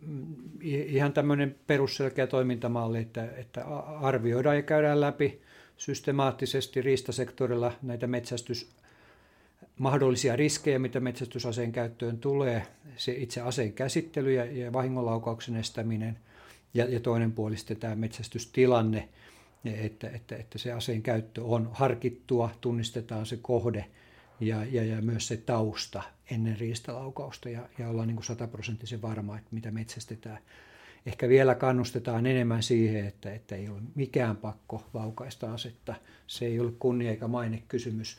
ihan 0.61 1.13
tämmöinen 1.13 1.55
perusselkeä 1.67 2.27
toimintamalli, 2.27 2.99
että, 2.99 3.29
että 3.37 3.65
arvioidaan 4.01 4.55
ja 4.55 4.61
käydään 4.61 5.01
läpi 5.01 5.41
systemaattisesti 5.77 6.81
riistasektorilla 6.81 7.71
näitä 7.81 8.07
metsästys 8.07 8.69
mahdollisia 9.79 10.35
riskejä, 10.35 10.79
mitä 10.79 10.99
metsästysaseen 10.99 11.71
käyttöön 11.71 12.17
tulee, 12.17 12.67
se 12.97 13.11
itse 13.11 13.41
aseen 13.41 13.73
käsittely 13.73 14.33
ja, 14.33 14.45
ja 14.45 14.73
vahingonlaukauksen 14.73 15.55
estäminen 15.55 16.19
ja, 16.73 16.85
ja 16.85 16.99
toinen 16.99 17.31
puoli 17.31 17.57
sitten 17.57 17.77
tämä 17.77 17.95
metsästystilanne, 17.95 19.09
että, 19.65 20.09
että, 20.09 20.35
että 20.35 20.57
se 20.57 20.71
aseen 20.71 21.01
käyttö 21.01 21.43
on 21.43 21.69
harkittua, 21.73 22.49
tunnistetaan 22.61 23.25
se 23.25 23.37
kohde 23.41 23.85
ja, 24.39 24.65
ja, 24.65 24.83
ja 24.83 25.01
myös 25.01 25.27
se 25.27 25.37
tausta 25.37 26.03
ennen 26.31 26.59
riistalaukausta 26.59 27.49
ja, 27.49 27.69
ja 27.77 27.89
ollaan 27.89 28.07
niin 28.07 28.15
kuin 28.15 28.25
sataprosenttisen 28.25 29.01
varma, 29.01 29.37
että 29.37 29.49
mitä 29.51 29.71
metsästetään. 29.71 30.39
Ehkä 31.05 31.29
vielä 31.29 31.55
kannustetaan 31.55 32.25
enemmän 32.25 32.63
siihen, 32.63 33.05
että, 33.05 33.33
että 33.33 33.55
ei 33.55 33.69
ole 33.69 33.81
mikään 33.95 34.37
pakko 34.37 34.83
laukaista 34.93 35.53
asetta. 35.53 35.95
Se 36.27 36.45
ei 36.45 36.59
ole 36.59 36.71
kunnia 36.79 37.11
eikä 37.11 37.27
maine 37.27 37.63
kysymys, 37.67 38.17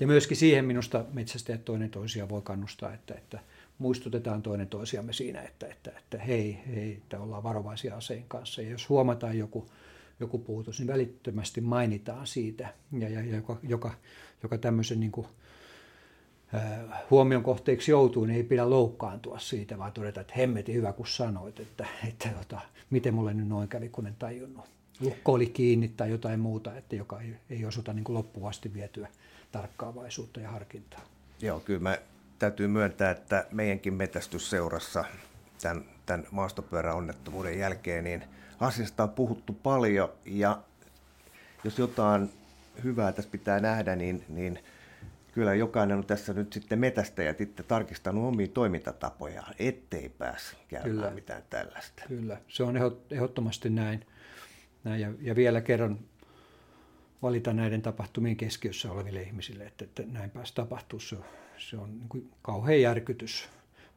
ja 0.00 0.06
myöskin 0.06 0.36
siihen 0.36 0.64
minusta 0.64 1.04
metsästäjät 1.12 1.64
toinen 1.64 1.90
toisia 1.90 2.28
voi 2.28 2.42
kannustaa, 2.42 2.94
että, 2.94 3.14
että 3.14 3.38
muistutetaan 3.78 4.42
toinen 4.42 4.68
toisiamme 4.68 5.12
siinä, 5.12 5.42
että, 5.42 5.66
että, 5.66 5.90
että 5.98 6.18
hei, 6.18 6.58
hei, 6.74 6.92
että 6.92 7.20
ollaan 7.20 7.42
varovaisia 7.42 7.96
aseen 7.96 8.24
kanssa. 8.28 8.62
Ja 8.62 8.70
jos 8.70 8.88
huomataan 8.88 9.38
joku, 9.38 9.70
joku 10.20 10.38
puutos, 10.38 10.78
niin 10.78 10.86
välittömästi 10.86 11.60
mainitaan 11.60 12.26
siitä, 12.26 12.74
ja, 12.92 13.08
ja, 13.08 13.20
ja 13.20 13.36
joka, 13.36 13.58
joka, 13.62 13.94
joka 14.42 14.58
tämmöisen 14.58 15.00
niin 15.00 15.12
kuin, 15.12 15.26
äh, 16.54 17.02
huomion 17.10 17.42
kohteeksi 17.42 17.90
joutuu, 17.90 18.24
niin 18.24 18.36
ei 18.36 18.42
pidä 18.42 18.70
loukkaantua 18.70 19.38
siitä, 19.38 19.78
vaan 19.78 19.92
todeta, 19.92 20.20
että 20.20 20.34
hemmeti 20.36 20.74
hyvä 20.74 20.92
kun 20.92 21.06
sanoit, 21.06 21.60
että, 21.60 21.86
että 22.08 22.28
tota, 22.28 22.60
miten 22.90 23.14
mulle 23.14 23.34
nyt 23.34 23.48
noin 23.48 23.68
kävi, 23.68 23.88
kun 23.88 24.06
en 24.06 24.16
tajunnut. 24.18 24.64
Lukko 25.00 25.32
oli 25.32 25.46
kiinni 25.46 25.88
tai 25.88 26.10
jotain 26.10 26.40
muuta, 26.40 26.76
että 26.76 26.96
joka 26.96 27.20
ei, 27.20 27.36
ei 27.50 27.64
osoita 27.64 27.92
niin 27.92 28.04
kuin 28.04 28.14
loppuvasti 28.14 28.74
vietyä 28.74 29.08
tarkkaavaisuutta 29.52 30.40
ja 30.40 30.50
harkintaa. 30.50 31.00
Joo, 31.42 31.60
kyllä 31.60 31.80
mä 31.80 31.98
täytyy 32.38 32.68
myöntää, 32.68 33.10
että 33.10 33.46
meidänkin 33.52 33.94
metästysseurassa 33.94 35.04
tämän, 35.62 35.84
tämän 36.06 36.26
maastopyöräonnettomuuden 36.30 37.58
jälkeen, 37.58 38.04
niin 38.04 38.24
asiasta 38.60 39.02
on 39.02 39.10
puhuttu 39.10 39.52
paljon 39.52 40.08
ja 40.24 40.62
jos 41.64 41.78
jotain 41.78 42.30
hyvää 42.84 43.12
tässä 43.12 43.30
pitää 43.30 43.60
nähdä, 43.60 43.96
niin, 43.96 44.24
niin 44.28 44.58
kyllä 45.32 45.54
jokainen 45.54 45.98
on 45.98 46.04
tässä 46.04 46.32
nyt 46.32 46.52
sitten 46.52 46.78
metästäjät 46.78 47.40
itse 47.40 47.62
tarkistanut 47.62 48.28
omia 48.28 48.48
toimintatapojaan, 48.48 49.54
ettei 49.58 50.08
pääse 50.08 50.56
käymään 50.68 50.90
kyllä. 50.90 51.10
mitään 51.10 51.42
tällaista. 51.50 52.02
Kyllä, 52.08 52.40
se 52.48 52.62
on 52.62 52.76
ehdottomasti 53.10 53.70
näin. 53.70 54.06
näin 54.84 55.00
ja, 55.00 55.12
ja 55.20 55.36
vielä 55.36 55.60
kerran 55.60 55.98
valita 57.22 57.52
näiden 57.52 57.82
tapahtumien 57.82 58.36
keskiössä 58.36 58.92
oleville 58.92 59.22
ihmisille, 59.22 59.64
että, 59.64 59.84
että 59.84 60.02
näin 60.06 60.30
pääsi 60.30 60.54
tapahtuu. 60.54 61.00
Se 61.00 61.16
on, 61.16 61.24
se 61.58 61.76
on 61.76 61.98
niin 61.98 62.08
kuin 62.08 62.30
kauhean 62.42 62.80
järkytys. 62.80 63.48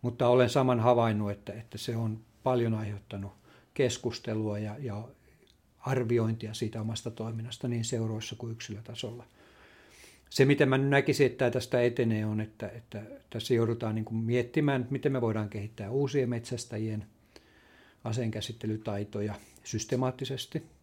Mutta 0.01 0.27
olen 0.27 0.49
saman 0.49 0.79
havainnut, 0.79 1.31
että, 1.31 1.53
että 1.53 1.77
se 1.77 1.95
on 1.95 2.19
paljon 2.43 2.73
aiheuttanut 2.73 3.42
keskustelua 3.73 4.59
ja, 4.59 4.75
ja 4.79 5.07
arviointia 5.79 6.53
siitä 6.53 6.81
omasta 6.81 7.11
toiminnasta 7.11 7.67
niin 7.67 7.85
seuroissa 7.85 8.35
kuin 8.35 8.51
yksilötasolla. 8.51 9.25
Se, 10.29 10.45
miten 10.45 10.69
mä 10.69 10.77
näkisin, 10.77 11.25
että 11.25 11.51
tästä 11.51 11.81
etenee, 11.81 12.25
on, 12.25 12.41
että, 12.41 12.69
että 12.69 13.01
tässä 13.29 13.53
joudutaan 13.53 13.95
niin 13.95 14.05
kuin 14.05 14.17
miettimään, 14.17 14.87
miten 14.89 15.11
me 15.11 15.21
voidaan 15.21 15.49
kehittää 15.49 15.91
uusien 15.91 16.29
metsästäjien 16.29 17.05
aseenkäsittelytaitoja 18.03 19.33
systemaattisesti– 19.63 20.63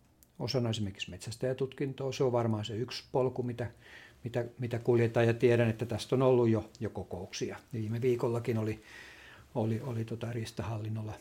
osana 0.41 0.71
esimerkiksi 0.71 1.11
metsästäjätutkintoa. 1.11 2.13
Se 2.13 2.25
on 2.25 2.33
varmaan 2.33 2.65
se 2.65 2.77
yksi 2.77 3.05
polku, 3.13 3.43
mitä, 3.43 3.71
mitä, 4.25 4.45
mitä 4.59 4.79
kuljetaan 4.79 5.27
ja 5.27 5.35
tiedän, 5.35 5.71
että 5.71 5.87
tästä 5.87 6.17
on 6.17 6.23
ollut 6.23 6.49
jo, 6.49 6.71
jo 6.81 6.91
kokouksia. 6.91 7.57
Viime 7.73 8.01
viikollakin 8.01 8.59
oli, 8.59 8.83
oli, 9.55 9.81
oli 9.81 10.05
tota 10.05 10.33
Riistahallinnolla 10.33 11.15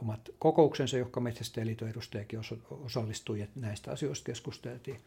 omat 0.00 0.30
kokouksensa, 0.38 0.98
johon 0.98 1.22
Metsästäjäliiton 1.22 1.88
edustajakin 1.88 2.40
osallistui 2.70 3.40
ja 3.40 3.46
näistä 3.54 3.90
asioista 3.90 4.26
keskusteltiin. 4.26 5.00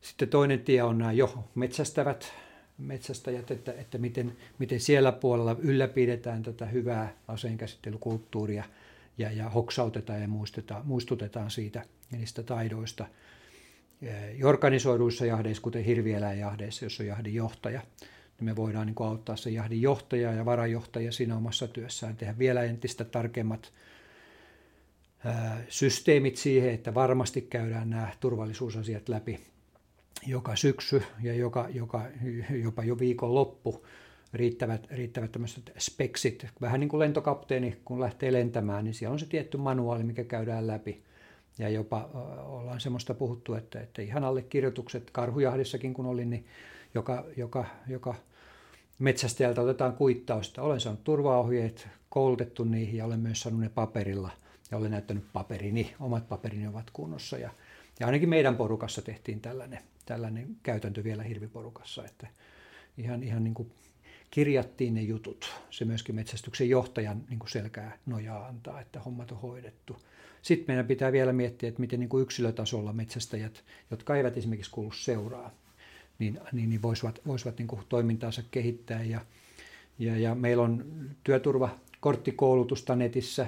Sitten 0.00 0.28
toinen 0.28 0.60
tie 0.60 0.82
on 0.82 0.98
nämä 0.98 1.12
jo 1.12 1.44
metsästävät 1.54 2.32
metsästäjät, 2.78 3.50
että, 3.50 3.72
että 3.72 3.98
miten, 3.98 4.36
miten 4.58 4.80
siellä 4.80 5.12
puolella 5.12 5.56
ylläpidetään 5.58 6.42
tätä 6.42 6.66
hyvää 6.66 7.14
aseenkäsittelykulttuuria 7.28 8.64
ja, 9.18 9.32
ja 9.32 9.48
hoksautetaan 9.48 10.20
ja 10.20 10.28
muistutetaan 10.84 11.50
siitä 11.50 11.84
niistä 12.10 12.42
taidoista 12.42 13.06
organisoiduissa 14.44 15.26
jahdeissa, 15.26 15.62
kuten 15.62 15.84
hirvieläinjahdeissa, 15.84 16.84
jos 16.84 17.00
on 17.00 17.06
jahdin 17.06 17.34
johtaja, 17.34 17.82
niin 18.38 18.44
me 18.44 18.56
voidaan 18.56 18.86
niin 18.86 18.96
auttaa 19.00 19.36
se 19.36 19.50
jahdin 19.50 19.82
johtaja 19.82 20.32
ja 20.32 20.44
varajohtaja 20.44 21.12
siinä 21.12 21.36
omassa 21.36 21.68
työssään, 21.68 22.16
tehdä 22.16 22.38
vielä 22.38 22.62
entistä 22.62 23.04
tarkemmat 23.04 23.72
systeemit 25.68 26.36
siihen, 26.36 26.74
että 26.74 26.94
varmasti 26.94 27.42
käydään 27.42 27.90
nämä 27.90 28.12
turvallisuusasiat 28.20 29.08
läpi 29.08 29.40
joka 30.26 30.56
syksy 30.56 31.02
ja 31.22 31.34
joka, 31.34 31.68
joka, 31.68 32.02
jopa 32.62 32.84
jo 32.84 32.98
viikon 32.98 33.34
loppu. 33.34 33.86
Riittävät, 34.34 34.86
riittävät 34.90 35.32
tämmöiset 35.32 35.72
speksit. 35.78 36.46
Vähän 36.60 36.80
niin 36.80 36.88
kuin 36.88 36.98
lentokapteeni, 36.98 37.76
kun 37.84 38.00
lähtee 38.00 38.32
lentämään, 38.32 38.84
niin 38.84 38.94
siellä 38.94 39.12
on 39.12 39.18
se 39.18 39.26
tietty 39.26 39.56
manuaali, 39.56 40.04
mikä 40.04 40.24
käydään 40.24 40.66
läpi– 40.66 41.02
ja 41.58 41.68
jopa 41.68 42.10
ollaan 42.44 42.80
semmoista 42.80 43.14
puhuttu, 43.14 43.54
että, 43.54 43.80
että 43.80 44.02
ihan 44.02 44.24
allekirjoitukset 44.24 45.10
karhujahdissakin 45.10 45.94
kun 45.94 46.06
olin, 46.06 46.30
niin 46.30 46.46
joka, 46.94 47.24
joka, 47.36 47.64
joka 47.88 48.14
metsästäjältä 48.98 49.60
otetaan 49.60 49.96
kuittausta. 49.96 50.62
Olen 50.62 50.80
saanut 50.80 51.04
turvaohjeet, 51.04 51.88
koulutettu 52.08 52.64
niihin 52.64 52.96
ja 52.96 53.04
olen 53.04 53.20
myös 53.20 53.40
saanut 53.40 53.60
ne 53.60 53.68
paperilla 53.68 54.30
ja 54.70 54.78
olen 54.78 54.90
näyttänyt 54.90 55.24
paperini, 55.32 55.94
omat 56.00 56.28
paperini 56.28 56.66
ovat 56.66 56.90
kunnossa. 56.92 57.38
Ja, 57.38 57.50
ja 58.00 58.06
ainakin 58.06 58.28
meidän 58.28 58.56
porukassa 58.56 59.02
tehtiin 59.02 59.40
tällainen, 59.40 59.78
tällainen 60.06 60.56
käytäntö 60.62 61.04
vielä 61.04 61.22
hirviporukassa, 61.22 62.04
että 62.04 62.26
ihan, 62.98 63.22
ihan 63.22 63.44
niin 63.44 63.54
kuin 63.54 63.72
kirjattiin 64.30 64.94
ne 64.94 65.02
jutut. 65.02 65.52
Se 65.70 65.84
myöskin 65.84 66.14
metsästyksen 66.14 66.68
johtajan 66.68 67.24
niin 67.28 67.38
kuin 67.38 67.50
selkää 67.50 67.98
nojaa 68.06 68.46
antaa, 68.46 68.80
että 68.80 69.00
hommat 69.00 69.32
on 69.32 69.40
hoidettu. 69.40 69.96
Sitten 70.42 70.66
meidän 70.68 70.86
pitää 70.86 71.12
vielä 71.12 71.32
miettiä, 71.32 71.68
että 71.68 71.80
miten 71.80 72.00
niin 72.00 72.08
kuin 72.08 72.22
yksilötasolla 72.22 72.92
metsästäjät, 72.92 73.64
jotka 73.90 74.16
eivät 74.16 74.36
esimerkiksi 74.36 74.70
kuulu 74.70 74.92
seuraa, 74.92 75.50
niin, 76.18 76.40
niin, 76.52 76.70
niin 76.70 76.82
voisivat, 76.82 77.20
voisivat 77.26 77.58
niin 77.58 77.68
kuin 77.68 77.82
toimintaansa 77.88 78.42
kehittää. 78.50 79.02
Ja, 79.02 79.20
ja, 79.98 80.18
ja 80.18 80.34
meillä 80.34 80.62
on 80.62 80.84
työturvakorttikoulutusta 81.24 82.96
netissä, 82.96 83.46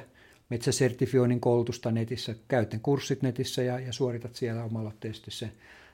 metsäsertifioinnin 0.50 1.40
koulutusta 1.40 1.90
netissä, 1.90 2.34
käytän 2.48 2.80
kurssit 2.80 3.22
netissä 3.22 3.62
ja, 3.62 3.80
ja 3.80 3.92
suoritat 3.92 4.34
siellä 4.34 4.64
omalla 4.64 4.92
sen, 5.28 5.52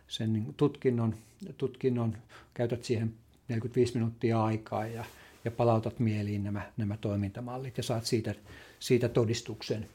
sen 0.08 0.32
niin 0.32 0.54
tutkinnon, 0.56 1.14
tutkinnon, 1.58 2.16
käytät 2.54 2.84
siihen 2.84 3.14
45 3.48 3.94
minuuttia 3.94 4.44
aikaa 4.44 4.86
ja, 4.86 5.04
ja 5.44 5.50
palautat 5.50 5.98
mieliin 5.98 6.44
nämä, 6.44 6.72
nämä 6.76 6.96
toimintamallit 6.96 7.76
ja 7.76 7.82
saat 7.82 8.06
siitä, 8.06 8.34
siitä 8.78 9.08
todistuksen 9.08 9.88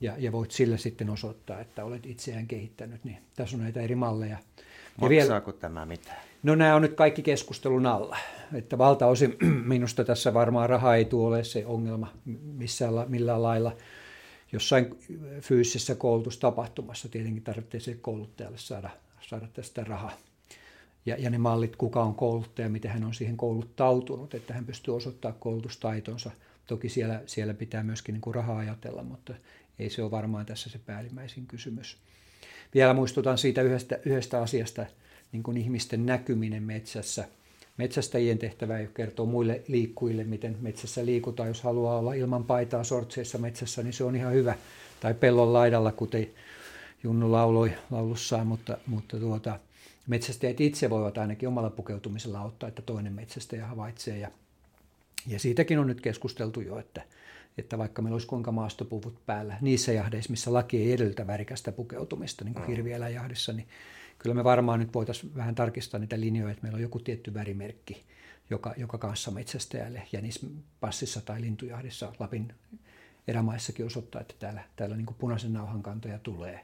ja, 0.00 0.14
ja 0.18 0.32
voit 0.32 0.50
sillä 0.50 0.76
sitten 0.76 1.10
osoittaa, 1.10 1.60
että 1.60 1.84
olet 1.84 2.06
itseään 2.06 2.46
kehittänyt. 2.46 3.04
Niin 3.04 3.18
tässä 3.36 3.56
on 3.56 3.62
näitä 3.62 3.80
eri 3.80 3.94
malleja. 3.94 4.38
Maksaako 5.00 5.50
vielä, 5.50 5.60
tämä 5.60 5.86
mitään? 5.86 6.16
No 6.42 6.54
nämä 6.54 6.74
on 6.74 6.82
nyt 6.82 6.94
kaikki 6.94 7.22
keskustelun 7.22 7.86
alla. 7.86 8.16
Että 8.54 8.78
valtaosin 8.78 9.36
minusta 9.64 10.04
tässä 10.04 10.34
varmaan 10.34 10.68
raha 10.68 10.94
ei 10.94 11.04
tule 11.04 11.44
se 11.44 11.66
ongelma 11.66 12.12
missään, 12.42 12.94
millään 13.08 13.42
lailla. 13.42 13.76
Jossain 14.52 14.98
fyysisessä 15.40 15.94
koulutustapahtumassa 15.94 17.08
tietenkin 17.08 17.42
tarvitsee 17.42 17.80
se 17.80 17.94
kouluttajalle 17.94 18.58
saada, 18.58 18.90
saada 19.20 19.48
tästä 19.52 19.84
rahaa. 19.84 20.12
Ja, 21.06 21.16
ja 21.18 21.30
ne 21.30 21.38
mallit, 21.38 21.76
kuka 21.76 22.02
on 22.02 22.14
kouluttaja, 22.14 22.68
miten 22.68 22.90
hän 22.90 23.04
on 23.04 23.14
siihen 23.14 23.36
kouluttautunut, 23.36 24.34
että 24.34 24.54
hän 24.54 24.66
pystyy 24.66 24.96
osoittamaan 24.96 25.40
koulutustaitonsa, 25.40 26.30
Toki 26.66 26.88
siellä, 26.88 27.22
siellä 27.26 27.54
pitää 27.54 27.82
myöskin 27.82 28.12
niin 28.12 28.20
kuin 28.20 28.34
rahaa 28.34 28.58
ajatella, 28.58 29.02
mutta 29.02 29.34
ei 29.78 29.90
se 29.90 30.02
ole 30.02 30.10
varmaan 30.10 30.46
tässä 30.46 30.70
se 30.70 30.78
päällimmäisin 30.78 31.46
kysymys. 31.46 31.98
Vielä 32.74 32.94
muistutan 32.94 33.38
siitä 33.38 33.62
yhdestä, 33.62 33.98
yhdestä 34.04 34.42
asiasta, 34.42 34.86
niin 35.32 35.42
kuin 35.42 35.56
ihmisten 35.56 36.06
näkyminen 36.06 36.62
metsässä. 36.62 37.24
Metsästäjien 37.76 38.38
tehtävä 38.38 38.78
ei 38.78 38.88
kertoo 38.94 39.26
muille 39.26 39.62
liikkujille, 39.68 40.24
miten 40.24 40.56
metsässä 40.60 41.06
liikutaan. 41.06 41.48
Jos 41.48 41.62
haluaa 41.62 41.98
olla 41.98 42.14
ilman 42.14 42.44
paitaa 42.44 42.84
sortseissa 42.84 43.38
metsässä, 43.38 43.82
niin 43.82 43.92
se 43.92 44.04
on 44.04 44.16
ihan 44.16 44.32
hyvä. 44.32 44.54
Tai 45.00 45.14
pellon 45.14 45.52
laidalla, 45.52 45.92
kuten 45.92 46.30
Junnu 47.02 47.32
lauloi 47.32 47.72
laulussaan, 47.90 48.46
mutta, 48.46 48.78
mutta 48.86 49.16
tuota, 49.16 49.58
metsästäjät 50.06 50.60
itse 50.60 50.90
voivat 50.90 51.18
ainakin 51.18 51.48
omalla 51.48 51.70
pukeutumisella 51.70 52.38
auttaa, 52.38 52.68
että 52.68 52.82
toinen 52.82 53.12
metsästäjä 53.12 53.66
havaitsee. 53.66 54.18
Ja, 54.18 54.30
ja 55.26 55.38
siitäkin 55.38 55.78
on 55.78 55.86
nyt 55.86 56.00
keskusteltu 56.00 56.60
jo, 56.60 56.78
että, 56.78 57.02
että 57.58 57.78
vaikka 57.78 58.02
meillä 58.02 58.14
olisi 58.14 58.26
kuinka 58.26 58.52
maastopuvut 58.52 59.26
päällä 59.26 59.58
niissä 59.60 59.92
jahdeissa, 59.92 60.30
missä 60.30 60.52
laki 60.52 60.76
ei 60.76 60.92
edellytä 60.92 61.26
värikästä 61.26 61.72
pukeutumista, 61.72 62.44
niin 62.44 62.54
kuin 62.54 62.66
hirvieläjahdissa, 62.66 63.52
niin 63.52 63.68
kyllä 64.18 64.34
me 64.34 64.44
varmaan 64.44 64.80
nyt 64.80 64.94
voitaisiin 64.94 65.34
vähän 65.34 65.54
tarkistaa 65.54 66.00
niitä 66.00 66.20
linjoja, 66.20 66.50
että 66.50 66.62
meillä 66.62 66.76
on 66.76 66.82
joku 66.82 66.98
tietty 66.98 67.34
värimerkki, 67.34 68.04
joka, 68.50 68.74
joka 68.76 68.98
kanssa 68.98 69.30
metsästäjälle 69.30 70.02
jänispassissa 70.12 71.20
tai 71.20 71.40
lintujahdissa 71.40 72.12
Lapin 72.18 72.54
erämaissakin 73.28 73.86
osoittaa, 73.86 74.20
että 74.20 74.34
täällä, 74.38 74.64
täällä 74.76 74.96
niin 74.96 75.06
punaisen 75.18 75.52
nauhan 75.52 75.82
kantoja 75.82 76.18
tulee 76.18 76.60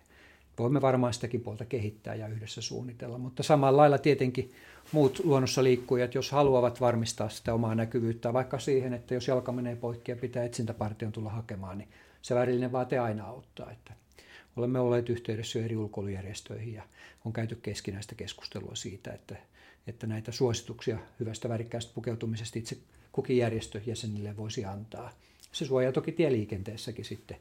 voimme 0.58 0.80
varmaan 0.80 1.14
sitäkin 1.14 1.40
puolta 1.40 1.64
kehittää 1.64 2.14
ja 2.14 2.28
yhdessä 2.28 2.60
suunnitella. 2.60 3.18
Mutta 3.18 3.42
samalla 3.42 3.76
lailla 3.76 3.98
tietenkin 3.98 4.52
muut 4.92 5.20
luonnossa 5.24 5.64
liikkujat, 5.64 6.14
jos 6.14 6.30
haluavat 6.30 6.80
varmistaa 6.80 7.28
sitä 7.28 7.54
omaa 7.54 7.74
näkyvyyttä, 7.74 8.32
vaikka 8.32 8.58
siihen, 8.58 8.94
että 8.94 9.14
jos 9.14 9.28
jalka 9.28 9.52
menee 9.52 9.76
poikki 9.76 10.12
ja 10.12 10.16
pitää 10.16 10.44
etsintäpartion 10.44 11.12
tulla 11.12 11.30
hakemaan, 11.30 11.78
niin 11.78 11.88
se 12.22 12.34
värillinen 12.34 12.72
vaate 12.72 12.98
aina 12.98 13.24
auttaa. 13.24 13.72
Että 13.72 13.92
olemme 14.56 14.80
olleet 14.80 15.08
yhteydessä 15.08 15.58
jo 15.58 15.64
eri 15.64 15.76
ulkoilujärjestöihin 15.76 16.74
ja 16.74 16.82
on 17.24 17.32
käyty 17.32 17.58
keskinäistä 17.62 18.14
keskustelua 18.14 18.74
siitä, 18.74 19.12
että, 19.12 19.36
että 19.86 20.06
näitä 20.06 20.32
suosituksia 20.32 20.98
hyvästä 21.20 21.48
värikkäästä 21.48 21.92
pukeutumisesta 21.94 22.58
itse 22.58 22.76
kukin 23.12 23.36
järjestö 23.36 23.80
jäsenille 23.86 24.36
voisi 24.36 24.64
antaa. 24.64 25.10
Se 25.52 25.64
suojaa 25.64 25.92
toki 25.92 26.12
tieliikenteessäkin 26.12 27.04
sitten 27.04 27.36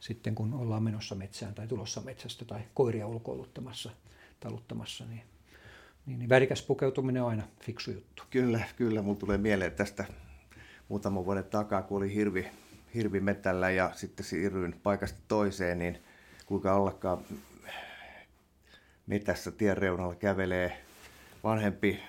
sitten 0.00 0.34
kun 0.34 0.54
ollaan 0.54 0.82
menossa 0.82 1.14
metsään 1.14 1.54
tai 1.54 1.66
tulossa 1.66 2.00
metsästä 2.00 2.44
tai 2.44 2.60
koiria 2.74 3.06
ulkoiluttamassa, 3.06 3.90
taluttamassa, 4.40 5.04
niin, 5.04 5.22
niin, 6.06 6.18
niin 6.18 6.28
värikäs 6.28 6.62
pukeutuminen 6.62 7.22
on 7.22 7.30
aina 7.30 7.42
fiksu 7.60 7.90
juttu. 7.90 8.22
Kyllä, 8.30 8.60
kyllä. 8.76 9.02
Mulla 9.02 9.18
tulee 9.18 9.38
mieleen 9.38 9.72
tästä 9.72 10.04
muutaman 10.88 11.24
vuoden 11.24 11.44
takaa, 11.44 11.82
kun 11.82 11.98
oli 11.98 12.14
hirvi, 12.14 12.48
hirvi 12.94 13.20
metällä 13.20 13.70
ja 13.70 13.90
sitten 13.94 14.26
siirryin 14.26 14.80
paikasta 14.82 15.20
toiseen, 15.28 15.78
niin 15.78 15.98
kuinka 16.46 16.74
ollakaan 16.74 17.24
metässä 19.06 19.50
tien 19.50 19.76
reunalla 19.76 20.14
kävelee 20.14 20.84
vanhempi 21.44 22.00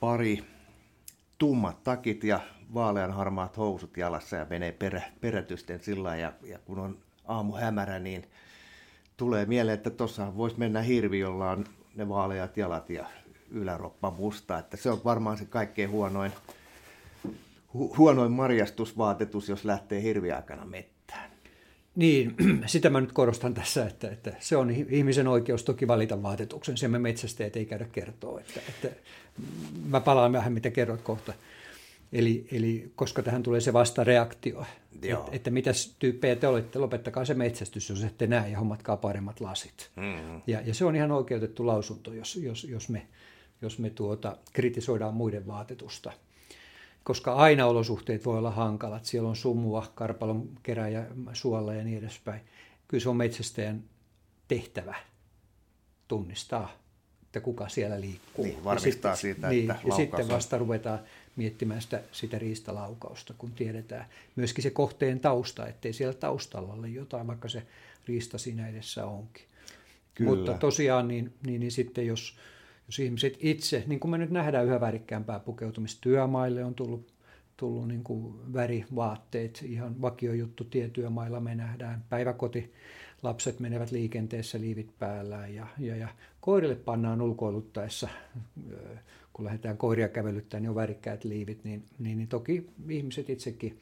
pari 0.00 0.44
tummat 1.38 1.84
takit 1.84 2.24
ja 2.24 2.40
vaalean 2.74 3.12
harmaat 3.12 3.56
housut 3.56 3.96
jalassa 3.96 4.36
ja 4.36 4.46
menee 4.50 4.72
perä, 4.72 5.02
perätysten 5.20 5.80
sillä 5.80 6.16
ja, 6.16 6.32
ja 6.42 6.58
kun 6.58 6.78
on 6.78 6.98
aamu 7.24 7.52
hämärä, 7.52 7.98
niin 7.98 8.24
tulee 9.16 9.46
mieleen, 9.46 9.74
että 9.74 9.90
tuossa 9.90 10.36
voisi 10.36 10.58
mennä 10.58 10.82
hirvi, 10.82 11.18
jolla 11.18 11.50
on 11.50 11.64
ne 11.94 12.08
vaaleat 12.08 12.56
jalat 12.56 12.90
ja 12.90 13.04
yläroppa 13.50 14.10
musta. 14.10 14.58
Että 14.58 14.76
se 14.76 14.90
on 14.90 15.00
varmaan 15.04 15.38
se 15.38 15.44
kaikkein 15.44 15.90
huonoin, 15.90 16.32
hu, 17.74 17.94
huonoin 17.98 18.32
marjastusvaatetus, 18.32 19.48
jos 19.48 19.64
lähtee 19.64 20.02
hirviaikana 20.02 20.64
mettään. 20.64 21.30
Niin, 21.96 22.34
sitä 22.66 22.90
mä 22.90 23.00
nyt 23.00 23.12
korostan 23.12 23.54
tässä, 23.54 23.86
että, 23.86 24.10
että 24.10 24.32
se 24.40 24.56
on 24.56 24.70
ihmisen 24.70 25.28
oikeus 25.28 25.64
toki 25.64 25.88
valita 25.88 26.22
vaatetuksen. 26.22 26.76
Sen 26.76 26.90
me 26.90 26.98
metsästäjät 26.98 27.56
ei 27.56 27.66
käydä 27.66 27.86
kertoa. 27.92 28.40
Että, 28.40 28.60
että 28.68 28.88
mä 29.88 30.00
palaan 30.00 30.32
vähän, 30.32 30.52
mitä 30.52 30.70
kerrot 30.70 31.02
kohta. 31.02 31.32
Eli, 32.12 32.46
eli 32.52 32.92
koska 32.96 33.22
tähän 33.22 33.42
tulee 33.42 33.60
se 33.60 33.72
vastareaktio, 33.72 34.64
että, 35.02 35.28
että 35.32 35.50
mitä 35.50 35.70
tyyppejä 35.98 36.36
te 36.36 36.48
olette, 36.48 36.78
lopettakaa 36.78 37.24
se 37.24 37.34
metsästys, 37.34 37.90
jos 37.90 38.04
ette 38.04 38.26
näe 38.26 38.50
ja 38.50 38.58
hommatkaa 38.58 38.96
paremmat 38.96 39.40
lasit. 39.40 39.90
Mm-hmm. 39.96 40.42
Ja, 40.46 40.60
ja 40.60 40.74
se 40.74 40.84
on 40.84 40.96
ihan 40.96 41.12
oikeutettu 41.12 41.66
lausunto, 41.66 42.14
jos, 42.14 42.36
jos, 42.36 42.64
jos 42.64 42.88
me, 42.88 43.06
jos 43.62 43.78
me 43.78 43.90
tuota, 43.90 44.36
kritisoidaan 44.52 45.14
muiden 45.14 45.46
vaatetusta. 45.46 46.12
Koska 47.04 47.34
aina 47.34 47.66
olosuhteet 47.66 48.24
voi 48.24 48.38
olla 48.38 48.50
hankalat, 48.50 49.04
siellä 49.04 49.28
on 49.28 49.36
sumua, 49.36 49.92
karpalon 49.94 50.48
keräjä, 50.62 51.06
suolla 51.32 51.74
ja 51.74 51.84
niin 51.84 51.98
edespäin. 51.98 52.40
Kyllä 52.88 53.02
se 53.02 53.08
on 53.08 53.16
metsästäjän 53.16 53.84
tehtävä 54.48 54.94
tunnistaa, 56.08 56.72
että 57.22 57.40
kuka 57.40 57.68
siellä 57.68 58.00
liikkuu. 58.00 58.44
Niin, 58.44 58.64
varmistaa 58.64 59.10
ja 59.10 59.16
sitten, 59.16 59.34
siitä, 59.34 59.48
niin, 59.48 59.70
että 59.70 59.88
ja 59.88 59.94
sitten 59.94 60.28
vasta 60.28 60.58
ruvetaan 60.58 60.98
miettimään 61.36 61.82
sitä, 61.82 62.02
sitä 62.12 62.38
riistalaukausta, 62.38 63.34
kun 63.38 63.52
tiedetään 63.52 64.06
myöskin 64.36 64.62
se 64.62 64.70
kohteen 64.70 65.20
tausta, 65.20 65.66
ettei 65.66 65.92
siellä 65.92 66.14
taustalla 66.14 66.72
ole 66.72 66.88
jotain, 66.88 67.26
vaikka 67.26 67.48
se 67.48 67.62
riista 68.08 68.38
siinä 68.38 68.68
edessä 68.68 69.06
onkin. 69.06 69.44
Kyllä. 70.14 70.30
Mutta 70.30 70.54
tosiaan 70.54 71.08
niin, 71.08 71.32
niin, 71.46 71.60
niin 71.60 71.72
sitten 71.72 72.06
jos, 72.06 72.36
jos 72.86 72.98
ihmiset 72.98 73.36
itse, 73.40 73.84
niin 73.86 74.00
kuin 74.00 74.10
me 74.10 74.18
nyt 74.18 74.30
nähdään 74.30 74.66
yhä 74.66 74.80
värikkäämpää 74.80 75.40
pukeutumista, 75.40 76.00
työmaille 76.00 76.64
on 76.64 76.74
tullut, 76.74 77.12
tullut 77.56 77.88
niin 77.88 78.04
kuin 78.04 78.52
värivaatteet, 78.52 79.62
ihan 79.62 80.02
vakiojuttu 80.02 80.64
tietyömailla 80.64 81.40
me 81.40 81.54
nähdään, 81.54 82.04
päiväkoti, 82.08 82.72
lapset 83.22 83.60
menevät 83.60 83.90
liikenteessä 83.90 84.60
liivit 84.60 84.98
päällään 84.98 85.54
ja, 85.54 85.66
ja, 85.78 85.96
ja 85.96 86.08
koirille 86.40 86.74
pannaan 86.74 87.22
ulkoiluttaessa 87.22 88.08
kun 89.32 89.44
lähdetään 89.44 89.76
koiria 89.76 90.08
kävelyttämään, 90.08 90.62
niin 90.62 90.70
on 90.70 90.76
värikkäät 90.76 91.24
liivit, 91.24 91.64
niin, 91.64 91.84
niin, 91.98 92.18
niin 92.18 92.28
toki 92.28 92.66
ihmiset 92.88 93.30
itsekin 93.30 93.80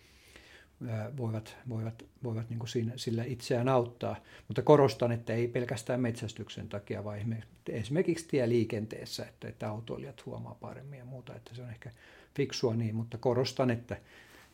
voivat, 1.17 1.57
voivat, 1.69 2.05
voivat 2.25 2.51
niin 2.51 2.59
kuin 2.59 2.69
siinä, 2.69 2.93
sillä 2.97 3.25
itseään 3.25 3.69
auttaa. 3.69 4.17
Mutta 4.49 4.63
korostan, 4.63 5.13
että 5.13 5.33
ei 5.33 5.49
pelkästään 5.49 6.01
metsästyksen 6.01 6.69
takia, 6.69 7.05
vaan 7.05 7.19
esimerkiksi 7.69 8.29
tieliikenteessä, 8.29 9.27
että, 9.27 9.49
että 9.49 9.69
autoilijat 9.69 10.27
huomaa 10.27 10.55
paremmin 10.55 10.99
ja 10.99 11.05
muuta, 11.05 11.35
että 11.35 11.55
se 11.55 11.63
on 11.63 11.71
ehkä 11.71 11.91
fiksua 12.37 12.75
niin, 12.75 12.95
mutta 12.95 13.19
korostan, 13.19 13.71
että 13.71 13.97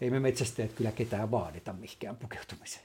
ei 0.01 0.11
me 0.11 0.21
metsästäjät 0.21 0.73
kyllä 0.73 0.93
ketään 0.93 1.31
vaadita 1.31 1.73
mihinkään 1.73 2.17
pukeutumiseen. 2.17 2.85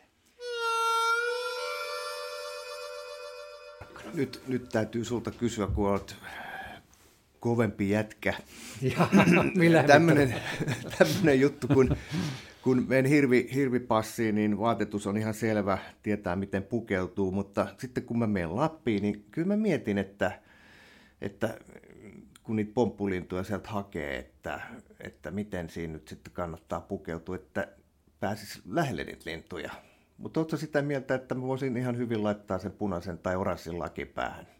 Nyt, 4.13 4.43
nyt 4.47 4.69
täytyy 4.69 5.05
sulta 5.05 5.31
kysyä, 5.31 5.67
kun 5.67 5.89
olet 5.89 6.15
kovempi 7.39 7.89
jätkä. 7.89 8.33
tämmöinen, 9.87 10.35
tämmöinen 10.97 11.39
juttu, 11.45 11.67
kun, 11.67 11.95
kun 12.61 12.85
menen 12.87 13.05
hirvi, 13.05 13.49
hirvipassiin, 13.53 14.35
niin 14.35 14.59
vaatetus 14.59 15.07
on 15.07 15.17
ihan 15.17 15.33
selvä, 15.33 15.77
tietää 16.03 16.35
miten 16.35 16.63
pukeutuu, 16.63 17.31
mutta 17.31 17.67
sitten 17.77 18.03
kun 18.03 18.19
mä 18.19 18.27
menen 18.27 18.55
Lappiin, 18.55 19.01
niin 19.01 19.25
kyllä 19.31 19.47
mä 19.47 19.55
mietin, 19.55 19.97
että, 19.97 20.31
että 21.21 21.59
kun 22.43 22.55
niitä 22.55 22.71
pomppulintuja 22.73 23.43
sieltä 23.43 23.69
hakee, 23.69 24.17
että, 24.17 24.61
että 24.99 25.31
miten 25.31 25.69
siinä 25.69 25.93
nyt 25.93 26.07
sitten 26.07 26.33
kannattaa 26.33 26.81
pukeutua, 26.81 27.35
että 27.35 27.67
pääsisi 28.19 28.61
lähelle 28.69 29.03
niitä 29.03 29.29
lintuja. 29.29 29.71
Mutta 30.17 30.39
oletko 30.39 30.57
sitä 30.57 30.81
mieltä, 30.81 31.15
että 31.15 31.35
mä 31.35 31.41
voisin 31.41 31.77
ihan 31.77 31.97
hyvin 31.97 32.23
laittaa 32.23 32.59
sen 32.59 32.71
punaisen 32.71 33.17
tai 33.17 33.35
oranssin 33.35 33.79
lakipäähän? 33.79 34.58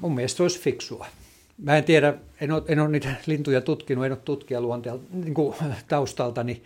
Mun 0.00 0.14
mielestä 0.14 0.36
se 0.36 0.42
olisi 0.42 0.60
fiksua. 0.60 1.06
Mä 1.58 1.76
en 1.76 1.84
tiedä, 1.84 2.14
en 2.40 2.52
ole, 2.52 2.62
en 2.68 2.80
ole 2.80 2.88
niitä 2.88 3.14
lintuja 3.26 3.60
tutkinut, 3.60 4.04
en 4.04 4.12
ole 4.12 4.20
tutkija 4.24 4.60
niin 5.12 5.34
taustaltani 5.88 6.62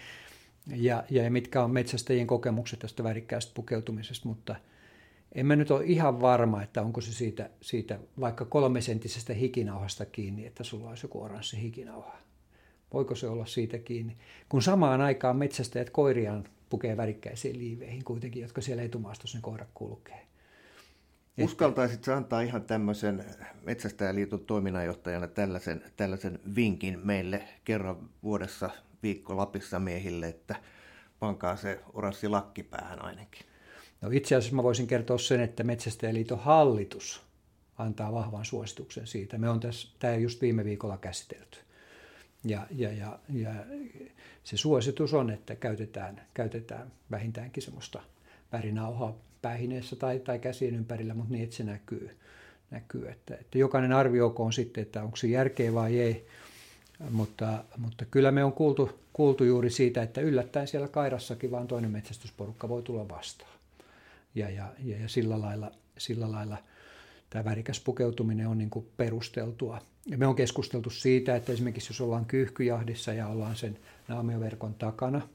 ja, 0.67 1.05
ja 1.11 1.31
mitkä 1.31 1.65
on 1.65 1.71
metsästäjien 1.71 2.27
kokemukset 2.27 2.79
tästä 2.79 3.05
värikkäästä 3.05 3.53
pukeutumisesta, 3.55 4.29
mutta 4.29 4.57
en 5.33 5.47
mä 5.47 5.57
nyt 5.57 5.71
ole 5.71 5.85
ihan 5.85 6.21
varma, 6.21 6.63
että 6.63 6.83
onko 6.83 7.01
se 7.01 7.13
siitä, 7.13 7.51
siitä 7.61 7.99
vaikka 8.21 8.45
kolmesenttisestä 8.45 9.35
hikinauhasta 9.35 10.07
kiinni, 10.07 10.47
että 10.47 10.65
sulla 10.65 10.89
olisi 10.89 11.05
joku 11.05 11.23
oranssi 11.23 11.63
hikinauha. 11.63 12.19
Voiko 12.93 13.15
se 13.15 13.29
olla 13.29 13.47
siitä 13.47 13.79
kiinni? 13.79 14.17
Kun 14.49 14.63
samaan 14.63 15.01
aikaan 15.01 15.37
metsästäjät 15.37 15.91
koiriaan 15.91 16.45
pukee 16.71 16.97
värikkäisiin 16.97 17.59
liiveihin 17.59 18.05
kuitenkin, 18.05 18.43
jotka 18.43 18.61
siellä 18.61 18.83
etumaastossa 18.83 19.39
ne 19.39 19.43
koirat 19.43 19.69
kulkee. 19.75 20.27
Uskaltaisitko 21.45 22.13
antaa 22.13 22.41
ihan 22.41 22.63
tämmöisen 22.63 23.25
Metsästäjäliiton 23.63 24.41
toiminnanjohtajana 24.41 25.27
tällaisen, 25.27 25.83
tällaisen 25.97 26.39
vinkin 26.57 27.01
meille 27.05 27.43
kerran 27.65 28.11
vuodessa 28.23 28.71
viikko 29.03 29.37
Lapissa 29.37 29.79
miehille, 29.79 30.29
että 30.29 30.57
pankaa 31.19 31.57
se 31.57 31.81
oranssi 31.93 32.29
lakki 32.29 32.63
päähän 32.63 33.05
ainakin? 33.05 33.47
No 34.01 34.11
itse 34.13 34.37
asiassa 34.37 34.57
mä 34.57 34.63
voisin 34.63 34.87
kertoa 34.87 35.19
sen, 35.19 35.41
että 35.41 35.65
Metsästäjäliiton 35.65 36.39
hallitus 36.39 37.23
antaa 37.79 38.13
vahvan 38.13 38.45
suosituksen 38.45 39.07
siitä. 39.07 39.39
Me 39.39 39.49
on 39.49 39.61
tässä, 39.61 39.89
tämä 39.99 40.15
just 40.15 40.41
viime 40.41 40.65
viikolla 40.65 40.99
käsitelty. 40.99 41.59
Ja, 42.45 42.67
ja, 42.71 42.93
ja, 42.93 43.19
ja 43.29 43.51
se 44.45 44.57
suositus 44.57 45.15
on, 45.15 45.31
että 45.31 45.57
käytetään, 45.57 46.27
käytetään 46.35 46.93
vähintäänkin 47.11 47.63
semmoista 47.63 48.03
värinauhaa 48.53 49.30
päähineessä 49.43 49.97
tai, 49.97 50.19
tai 50.19 50.39
käsien 50.39 50.75
ympärillä, 50.75 51.15
mutta 51.15 51.33
niin, 51.33 51.45
että 51.45 51.57
se 51.57 51.65
näkyy. 51.65 52.11
näkyy 52.71 53.09
että, 53.09 53.35
että 53.35 53.59
jokainen 53.59 53.93
arvioikoon 53.93 54.53
sitten, 54.53 54.83
että 54.83 55.03
onko 55.03 55.17
se 55.17 55.27
järkeä 55.27 55.75
vai 55.75 55.99
ei. 55.99 56.27
Mutta, 57.11 57.65
mutta 57.77 58.05
kyllä 58.05 58.31
me 58.31 58.45
on 58.45 58.53
kuultu, 58.53 58.99
kuultu 59.13 59.45
juuri 59.45 59.71
siitä, 59.71 60.03
että 60.03 60.21
yllättäen 60.21 60.69
siellä 60.69 60.89
Kairassakin 60.89 61.51
vaan 61.51 61.67
toinen 61.67 61.91
metsästysporukka 61.91 62.69
voi 62.69 62.83
tulla 62.83 63.09
vastaan. 63.09 63.51
Ja, 64.35 64.51
ja, 64.51 64.67
ja, 64.85 64.99
ja 65.01 65.09
sillä, 65.09 65.41
lailla, 65.41 65.71
sillä 65.99 66.33
lailla 66.33 66.57
tämä 67.31 67.45
värikäs 67.45 67.81
pukeutuminen 67.81 68.49
on 68.49 68.59
niin 68.59 68.71
kuin 68.71 68.87
perusteltua. 68.97 69.81
Ja 70.07 70.19
me 70.19 70.27
on 70.27 70.37
keskusteltu 70.37 70.91
siitä, 70.91 71.37
että 71.37 71.53
esimerkiksi 71.53 71.93
jos 71.93 72.01
ollaan 72.01 72.27
kyyhkyjahdissa 72.27 73.13
ja 73.13 73.29
ollaan 73.29 73.57
sen 73.57 73.79
naamioverkon 74.09 74.75
takana– 74.75 75.21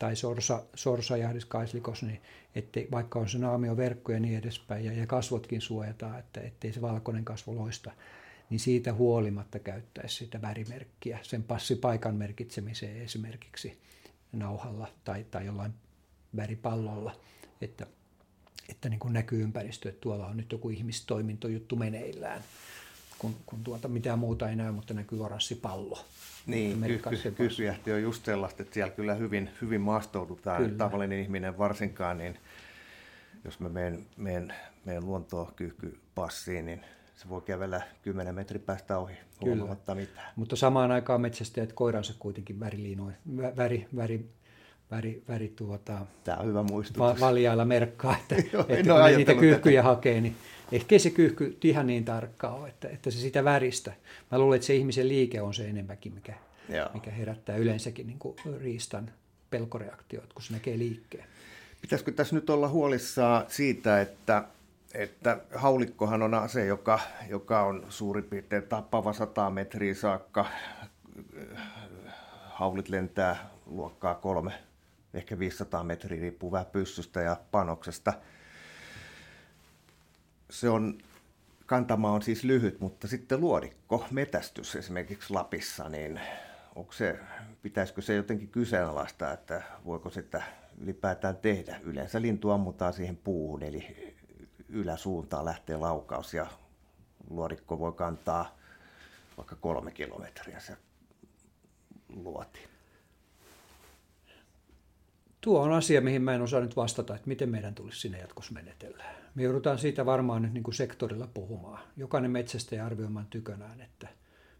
tai 0.00 0.16
sorsa, 0.16 0.62
sorsajahdis, 0.74 1.44
kaislikos, 1.44 2.02
niin 2.02 2.20
ettei, 2.54 2.88
vaikka 2.90 3.18
on 3.18 3.28
se 3.28 3.38
naamioverkko 3.38 4.12
ja 4.12 4.20
niin 4.20 4.38
edespäin, 4.38 4.84
ja, 4.84 4.92
ja 4.92 5.06
kasvotkin 5.06 5.60
suojataan, 5.60 6.18
että 6.18 6.40
ettei 6.40 6.72
se 6.72 6.80
valkoinen 6.80 7.24
kasvo 7.24 7.54
loista, 7.54 7.92
niin 8.50 8.60
siitä 8.60 8.92
huolimatta 8.92 9.58
käyttäisi 9.58 10.16
sitä 10.16 10.42
värimerkkiä 10.42 11.18
sen 11.22 11.42
passipaikan 11.42 12.14
merkitsemiseen 12.14 13.02
esimerkiksi 13.02 13.78
nauhalla 14.32 14.88
tai, 15.04 15.26
tai 15.30 15.46
jollain 15.46 15.74
väripallolla, 16.36 17.16
että, 17.60 17.86
että 18.68 18.88
niin 18.88 19.00
kuin 19.00 19.12
näkyy 19.12 19.42
ympäristö, 19.42 19.88
että 19.88 20.00
tuolla 20.00 20.26
on 20.26 20.36
nyt 20.36 20.52
joku 20.52 20.70
ihmistoimintojuttu 20.70 21.76
meneillään, 21.76 22.44
kun, 23.18 23.36
kun 23.46 23.64
tuota 23.64 23.88
mitään 23.88 24.18
muuta 24.18 24.48
ei 24.48 24.56
näy, 24.56 24.72
mutta 24.72 24.94
näkyy 24.94 25.24
oranssi 25.24 25.54
pallo. 25.54 26.04
Niin, 26.46 26.84
kysyjähti 27.36 27.92
on 27.92 28.02
just 28.02 28.24
sellaista, 28.24 28.62
että 28.62 28.74
siellä 28.74 28.92
kyllä 28.92 29.14
hyvin, 29.14 29.50
hyvin 29.60 29.80
maastoudutaan. 29.80 30.62
Kyllä. 30.62 30.76
Tavallinen 30.78 31.18
ihminen 31.18 31.58
varsinkaan, 31.58 32.18
niin 32.18 32.38
jos 33.44 33.60
mä 33.60 33.68
menen, 33.68 34.06
menen, 34.16 34.54
menen 34.84 35.06
luontoa 35.06 35.52
kyyhkypassiin, 35.56 36.66
niin 36.66 36.84
se 37.16 37.28
voi 37.28 37.40
kävellä 37.40 37.82
10 38.02 38.34
metrin 38.34 38.60
päästä 38.60 38.98
ohi 38.98 39.14
huomaamatta 39.40 39.94
mitään. 39.94 40.32
Mutta 40.36 40.56
samaan 40.56 40.90
aikaan 40.90 41.20
metsästäjät 41.20 41.72
koiransa 41.72 42.14
kuitenkin 42.18 42.60
väriliinoin, 42.60 43.16
väri, 43.56 43.86
väri, 43.96 44.30
väri, 44.90 45.22
väri 45.28 45.52
tuota, 45.56 46.06
Tämä 46.24 46.36
on 46.36 46.46
hyvä 46.46 46.62
muistutus. 46.62 47.00
Va, 47.00 47.16
valjailla 47.20 47.64
merkkaa, 47.64 48.16
että, 48.16 48.34
Joo, 48.52 48.64
että 48.68 48.92
kun 48.92 49.16
niitä 49.16 49.34
kyyhkyjä 49.34 49.82
tätä. 49.82 49.88
hakee, 49.88 50.20
niin 50.20 50.36
ehkä 50.72 50.98
se 50.98 51.10
kyyhky 51.10 51.58
ihan 51.64 51.86
niin 51.86 52.04
tarkkaa 52.04 52.54
ole, 52.54 52.68
että, 52.68 52.88
että 52.88 53.10
se 53.10 53.18
sitä 53.18 53.44
väristä. 53.44 53.92
Mä 54.30 54.38
luulen, 54.38 54.56
että 54.56 54.66
se 54.66 54.74
ihmisen 54.74 55.08
liike 55.08 55.42
on 55.42 55.54
se 55.54 55.68
enemmänkin, 55.68 56.14
mikä, 56.14 56.34
mikä 56.94 57.10
herättää 57.10 57.56
yleensäkin 57.56 58.06
niin 58.06 58.18
kuin 58.18 58.36
riistan 58.60 59.10
pelkoreaktiot, 59.50 60.32
kun 60.32 60.42
se 60.42 60.52
näkee 60.52 60.78
liikkeen. 60.78 61.24
Pitäisikö 61.82 62.12
tässä 62.12 62.34
nyt 62.34 62.50
olla 62.50 62.68
huolissaan 62.68 63.44
siitä, 63.48 64.00
että, 64.00 64.44
että 64.94 65.40
haulikkohan 65.54 66.22
on 66.22 66.34
ase, 66.34 66.66
joka, 66.66 67.00
joka 67.28 67.62
on 67.62 67.86
suurin 67.88 68.24
piirtein 68.24 68.62
tappava 68.62 69.12
100 69.12 69.50
metriä 69.50 69.94
saakka. 69.94 70.46
Haulit 72.48 72.88
lentää 72.88 73.50
luokkaa 73.66 74.14
kolme, 74.14 74.52
ehkä 75.14 75.38
500 75.38 75.84
metriä, 75.84 76.20
riippuu 76.20 76.52
vähän 76.52 76.66
pyssystä 76.66 77.20
ja 77.20 77.36
panoksesta– 77.50 78.12
se 80.50 80.68
on, 80.68 80.98
kantama 81.66 82.12
on 82.12 82.22
siis 82.22 82.44
lyhyt, 82.44 82.80
mutta 82.80 83.08
sitten 83.08 83.40
luodikko, 83.40 84.06
metästys 84.10 84.76
esimerkiksi 84.76 85.32
Lapissa, 85.32 85.88
niin 85.88 86.20
onko 86.74 86.92
se, 86.92 87.20
pitäisikö 87.62 88.02
se 88.02 88.14
jotenkin 88.14 88.48
kyseenalaistaa, 88.48 89.32
että 89.32 89.62
voiko 89.86 90.10
sitä 90.10 90.42
ylipäätään 90.80 91.36
tehdä? 91.36 91.80
Yleensä 91.82 92.22
lintu 92.22 92.50
ammutaan 92.50 92.92
siihen 92.92 93.16
puuhun, 93.16 93.62
eli 93.62 94.14
yläsuuntaan 94.68 95.44
lähtee 95.44 95.76
laukaus 95.76 96.34
ja 96.34 96.46
luodikko 97.30 97.78
voi 97.78 97.92
kantaa 97.92 98.58
vaikka 99.36 99.56
kolme 99.56 99.90
kilometriä 99.90 100.60
se 100.60 100.76
luoti. 102.08 102.69
Tuo 105.40 105.60
on 105.60 105.72
asia, 105.72 106.00
mihin 106.00 106.22
mä 106.22 106.34
en 106.34 106.42
osaa 106.42 106.60
nyt 106.60 106.76
vastata, 106.76 107.14
että 107.14 107.28
miten 107.28 107.48
meidän 107.48 107.74
tulisi 107.74 108.00
sinne 108.00 108.18
jatkossa 108.18 108.52
menetellä. 108.52 109.04
Me 109.34 109.42
joudutaan 109.42 109.78
siitä 109.78 110.06
varmaan 110.06 110.42
nyt 110.42 110.52
niin 110.52 110.64
kuin 110.64 110.74
sektorilla 110.74 111.26
puhumaan. 111.26 111.82
Jokainen 111.96 112.30
metsästäjä 112.30 112.86
arvioimaan 112.86 113.26
tykönään, 113.26 113.80
että 113.80 114.08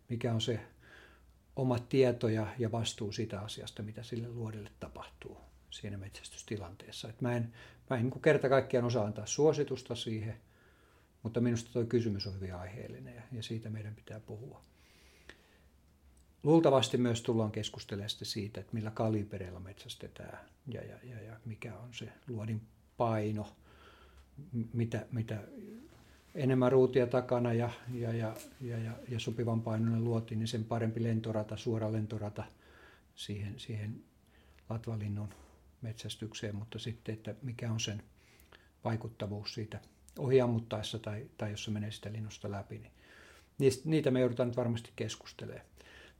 mikä 0.08 0.34
on 0.34 0.40
se 0.40 0.60
oma 1.56 1.78
tieto 1.78 2.28
ja, 2.28 2.46
ja 2.58 2.72
vastuu 2.72 3.12
siitä 3.12 3.40
asiasta, 3.40 3.82
mitä 3.82 4.02
sille 4.02 4.28
luodelle 4.28 4.70
tapahtuu 4.80 5.38
siinä 5.70 5.96
metsästystilanteessa. 5.96 7.08
Et 7.08 7.20
mä 7.20 7.36
en, 7.36 7.52
mä 7.90 7.96
en 7.96 8.02
niin 8.02 8.22
kerta 8.22 8.48
kaikkiaan 8.48 8.86
osaa 8.86 9.04
antaa 9.04 9.26
suositusta 9.26 9.94
siihen, 9.94 10.36
mutta 11.22 11.40
minusta 11.40 11.72
tuo 11.72 11.84
kysymys 11.84 12.26
on 12.26 12.34
hyvin 12.34 12.54
aiheellinen 12.54 13.14
ja, 13.14 13.22
ja 13.32 13.42
siitä 13.42 13.70
meidän 13.70 13.94
pitää 13.94 14.20
puhua. 14.20 14.62
Luultavasti 16.42 16.96
myös 16.96 17.22
tullaan 17.22 17.50
keskustelemaan 17.50 18.10
siitä, 18.10 18.60
että 18.60 18.74
millä 18.74 18.90
kalibereilla 18.90 19.60
metsästetään 19.60 20.38
ja, 20.66 20.82
ja, 20.84 20.96
ja, 21.02 21.22
ja 21.22 21.36
mikä 21.44 21.74
on 21.78 21.94
se 21.94 22.08
luodin 22.28 22.60
paino, 22.96 23.48
mitä, 24.72 25.06
mitä 25.12 25.42
enemmän 26.34 26.72
ruutia 26.72 27.06
takana 27.06 27.52
ja, 27.52 27.70
ja, 27.92 28.12
ja, 28.12 28.36
ja, 28.60 28.78
ja, 28.78 28.92
ja 29.08 29.20
sopivan 29.20 29.62
painoinen 29.62 30.04
luoti, 30.04 30.36
niin 30.36 30.48
sen 30.48 30.64
parempi 30.64 31.02
lentorata, 31.02 31.56
suora 31.56 31.92
lentorata 31.92 32.44
siihen, 33.14 33.54
siihen 33.60 34.04
latvalinnun 34.70 35.28
metsästykseen, 35.82 36.56
mutta 36.56 36.78
sitten, 36.78 37.12
että 37.12 37.34
mikä 37.42 37.72
on 37.72 37.80
sen 37.80 38.02
vaikuttavuus 38.84 39.54
siitä 39.54 39.80
ohiammuttaessa 40.18 40.98
tai, 40.98 41.26
tai 41.38 41.50
jos 41.50 41.64
se 41.64 41.70
menee 41.70 41.90
sitä 41.90 42.12
linnusta 42.12 42.50
läpi, 42.50 42.78
niin 43.58 43.72
niitä 43.84 44.10
me 44.10 44.20
joudutaan 44.20 44.48
nyt 44.48 44.56
varmasti 44.56 44.90
keskustelemaan. 44.96 45.66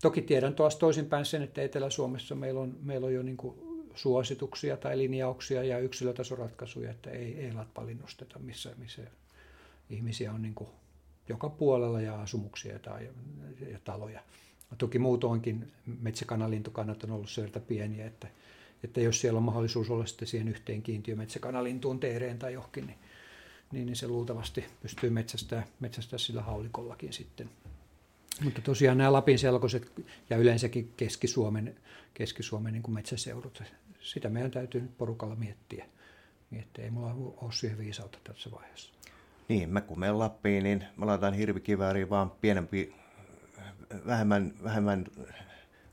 Toki 0.03 0.23
tiedän 0.23 0.55
tuossa 0.55 0.79
toisinpäin 0.79 1.25
sen, 1.25 1.43
että 1.43 1.63
Etelä-Suomessa 1.63 2.35
meillä 2.35 2.61
on, 2.61 2.77
meillä 2.83 3.07
on 3.07 3.15
jo 3.15 3.23
niin 3.23 3.37
kuin 3.37 3.55
suosituksia 3.95 4.77
tai 4.77 4.99
linjauksia 4.99 5.65
ja 5.65 5.79
yksilötasoratkaisuja, 5.79 6.91
että 6.91 7.11
ei, 7.11 7.35
ei 7.35 7.53
latpalinnusteta, 7.53 8.39
missä, 8.39 8.75
missä 8.79 9.03
ihmisiä 9.91 10.33
on 10.33 10.43
niin 10.43 10.55
kuin 10.55 10.71
joka 11.29 11.49
puolella 11.49 12.01
ja 12.01 12.23
asumuksia 12.23 12.79
tai, 12.79 13.09
ja 13.73 13.79
taloja. 13.85 14.21
Toki 14.79 14.99
muutoinkin 14.99 15.73
metsäkanalintukannat 16.01 17.05
on 17.05 17.11
ollut 17.11 17.31
sieltä 17.31 17.61
pieniä, 17.61 18.07
että, 18.07 18.29
että 18.85 19.01
jos 19.01 19.21
siellä 19.21 19.37
on 19.37 19.43
mahdollisuus 19.43 19.91
olla 19.91 20.07
sitten 20.07 20.29
siihen 20.29 20.49
yhteen 20.49 20.83
kiintiömetsäkanalintuun 20.83 22.01
teereen 22.01 22.39
tai 22.39 22.53
johonkin, 22.53 22.87
niin, 22.87 22.99
niin, 23.87 23.97
se 23.97 24.09
luultavasti 24.09 24.65
pystyy 24.83 25.11
metsästää, 25.11 25.67
metsästää 25.81 26.19
sillä 26.19 26.43
haulikollakin 26.43 27.13
sitten 27.13 27.51
mutta 28.45 28.61
tosiaan 28.63 28.99
nämä 28.99 29.13
Lapin 29.13 29.39
selkoiset 29.39 29.93
ja 30.31 30.37
yleensäkin 30.37 30.93
Keski-Suomen, 30.97 31.77
Keski-Suomen 32.15 32.73
niin 32.73 32.93
metsäseudut, 32.93 33.63
sitä 34.01 34.29
meidän 34.29 34.51
täytyy 34.51 34.81
nyt 34.81 34.99
porukalla 34.99 35.37
miettiä. 35.37 35.87
miettiä. 36.51 36.85
Ei 36.85 36.91
mulla 36.91 37.15
ole 37.37 37.53
siihen 37.53 37.79
viisautta 37.79 38.19
tässä 38.25 38.51
vaiheessa. 38.51 38.93
Niin, 39.49 39.71
mä 39.71 39.81
kun 39.81 40.01
menen 40.01 40.19
Lappiin, 40.19 40.63
niin 40.63 40.85
mä 40.97 41.07
laitan 41.07 41.35
hirvikivääriin 41.35 42.11
vaan 42.11 42.31
pienempi, 42.31 42.95
vähemmän, 44.07 44.53
vähemmän 44.63 45.07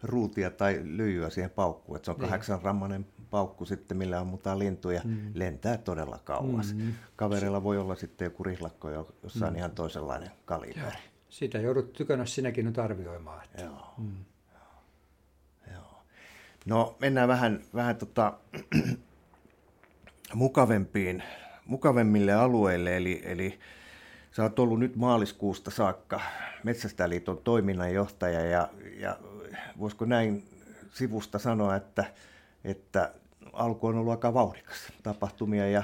ruutia 0.03 0.51
tai 0.51 0.81
lyijyä 0.83 1.29
siihen 1.29 1.49
paukkuun. 1.49 1.95
Että 1.95 2.05
se 2.05 2.11
on 2.11 2.17
niin. 2.17 2.29
kahdeksan 2.29 2.61
rammanen 2.61 3.05
paukku 3.29 3.65
sitten, 3.65 3.97
millä 3.97 4.19
ammutaan 4.19 4.59
lintuja, 4.59 5.01
mm. 5.03 5.31
lentää 5.33 5.77
todella 5.77 6.19
kauas. 6.23 6.73
Mm. 6.73 6.93
Kaverilla 7.15 7.63
voi 7.63 7.77
olla 7.77 7.95
sitten 7.95 8.25
joku 8.25 8.43
rihlakko, 8.43 8.89
jossa 9.23 9.47
on 9.47 9.53
mm. 9.53 9.57
ihan 9.57 9.71
toisenlainen 9.71 10.31
kaliberi. 10.45 10.97
Sitä 11.29 11.57
joudut 11.57 11.93
tykönä 11.93 12.25
sinäkin 12.25 12.65
nyt 12.65 12.79
arvioimaan. 12.79 13.43
Että. 13.43 13.63
Joo. 13.63 13.93
Mm. 13.97 14.25
Joo. 15.73 16.03
No 16.65 16.95
mennään 16.99 17.27
vähän, 17.27 17.61
vähän 17.75 17.95
tota, 17.95 18.33
mukavempiin, 20.33 21.23
mukavemmille 21.65 22.33
alueille, 22.33 22.97
eli, 22.97 23.21
eli 23.25 23.59
sä 24.31 24.43
oot 24.43 24.59
ollut 24.59 24.79
nyt 24.79 24.95
maaliskuusta 24.95 25.71
saakka 25.71 26.21
Metsästäjäliiton 26.63 27.37
toiminnanjohtaja 27.37 28.41
ja, 28.41 28.69
ja 28.99 29.17
voisiko 29.79 30.05
näin 30.05 30.43
sivusta 30.93 31.39
sanoa, 31.39 31.75
että, 31.75 32.05
että 32.63 33.11
alku 33.53 33.87
on 33.87 33.97
ollut 33.97 34.11
aika 34.11 34.33
vauhdikas. 34.33 34.77
Tapahtumia 35.03 35.69
ja 35.69 35.83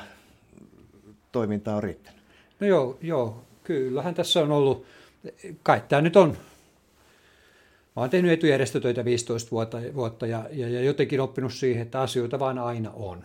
toiminta 1.31 1.75
on 1.75 1.83
riittänyt. 1.83 2.21
No 2.59 2.67
joo, 2.67 2.97
joo, 3.01 3.43
kyllähän 3.63 4.15
tässä 4.15 4.39
on 4.39 4.51
ollut 4.51 4.85
kai 5.63 5.81
tämä 5.89 6.01
nyt 6.01 6.15
on. 6.15 6.37
Mä 7.95 8.01
oon 8.01 8.09
tehnyt 8.09 8.31
etujärjestötöitä 8.31 9.05
15 9.05 9.51
vuotta, 9.51 9.77
vuotta 9.95 10.27
ja, 10.27 10.49
ja, 10.51 10.69
ja 10.69 10.81
jotenkin 10.81 11.21
oppinut 11.21 11.53
siihen, 11.53 11.81
että 11.81 12.01
asioita 12.01 12.39
vaan 12.39 12.59
aina 12.59 12.91
on. 12.91 13.23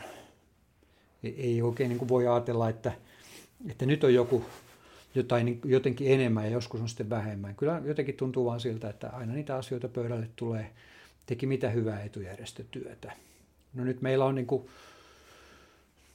Ei, 1.23 1.35
ei 1.39 1.63
oikein 1.63 1.89
niin 1.89 1.99
kuin 1.99 2.09
voi 2.09 2.27
ajatella, 2.27 2.69
että, 2.69 2.93
että 3.71 3.87
nyt 3.87 4.05
on 4.05 4.15
joku 4.15 4.45
jotain 5.15 5.47
niin 5.47 5.61
jotenkin 5.65 6.13
enemmän 6.13 6.45
ja 6.45 6.51
joskus 6.51 6.81
on 6.81 6.89
sitten 6.89 7.11
vähemmän. 7.11 7.55
Kyllä 7.55 7.83
jotenkin 7.85 8.15
tuntuu 8.15 8.45
vaan 8.45 8.61
siltä, 8.61 8.89
että 8.89 9.09
aina 9.09 9.33
niitä 9.33 9.57
asioita 9.57 9.89
pöydälle 9.89 10.29
tulee, 10.37 10.71
teki 11.27 11.47
mitä 11.47 11.71
hyvää 11.71 12.03
etujärjestötyötä. 12.03 13.13
No 13.75 13.85
nyt 13.85 14.03
meillä 14.03 14.25
on 14.25 14.35
niin 14.35 14.47
kuin, 14.47 14.69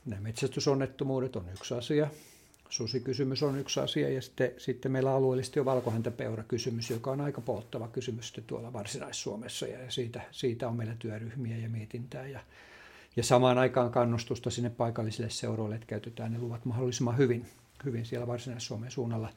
nämä 0.05 0.21
metsästysonnettomuudet 0.21 1.36
on 1.36 1.49
yksi 1.53 1.73
asia, 1.73 2.07
susikysymys 2.74 3.43
on 3.43 3.59
yksi 3.59 3.80
asia 3.80 4.09
ja 4.09 4.21
sitten, 4.21 4.51
sitten 4.57 4.91
meillä 4.91 5.11
alueellisesti 5.11 5.59
on 5.59 5.65
valkohäntäpeura-kysymys, 5.65 6.89
joka 6.89 7.11
on 7.11 7.21
aika 7.21 7.41
polttava 7.41 7.88
kysymys 7.88 8.34
tuolla 8.47 8.74
Varsinais-Suomessa 8.74 9.67
ja 9.67 9.91
siitä, 9.91 10.21
siitä 10.32 10.67
on 10.67 10.76
meillä 10.76 10.95
työryhmiä 10.99 11.57
ja 11.57 11.69
mietintää 11.69 12.28
ja, 12.28 12.39
ja 13.15 13.24
samaan 13.24 13.57
aikaan 13.57 13.91
kannustusta 13.91 14.49
sinne 14.49 14.69
paikallisille 14.69 15.30
seuroille, 15.30 15.76
että 15.76 15.88
käytetään 15.88 16.32
ne 16.32 16.39
luvat 16.39 16.65
mahdollisimman 16.65 17.17
hyvin, 17.17 17.45
hyvin 17.86 18.05
siellä 18.05 18.28
Varsinais-Suomen 18.28 18.91
suunnalla, 18.91 19.30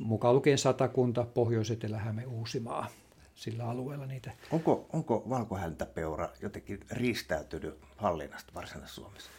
mukaan 0.00 0.34
lukien 0.34 0.58
Satakunta, 0.58 1.24
Pohjois-Etelä-Häme, 1.24 2.26
Uusimaa 2.26 2.86
sillä 3.34 3.68
alueella 3.68 4.06
niitä. 4.06 4.32
Onko, 4.50 4.86
onko 4.92 5.24
valkohäntäpeura 5.28 6.28
jotenkin 6.42 6.80
riistäytynyt 6.90 7.74
hallinnasta 7.96 8.54
Varsinais-Suomessa? 8.54 9.30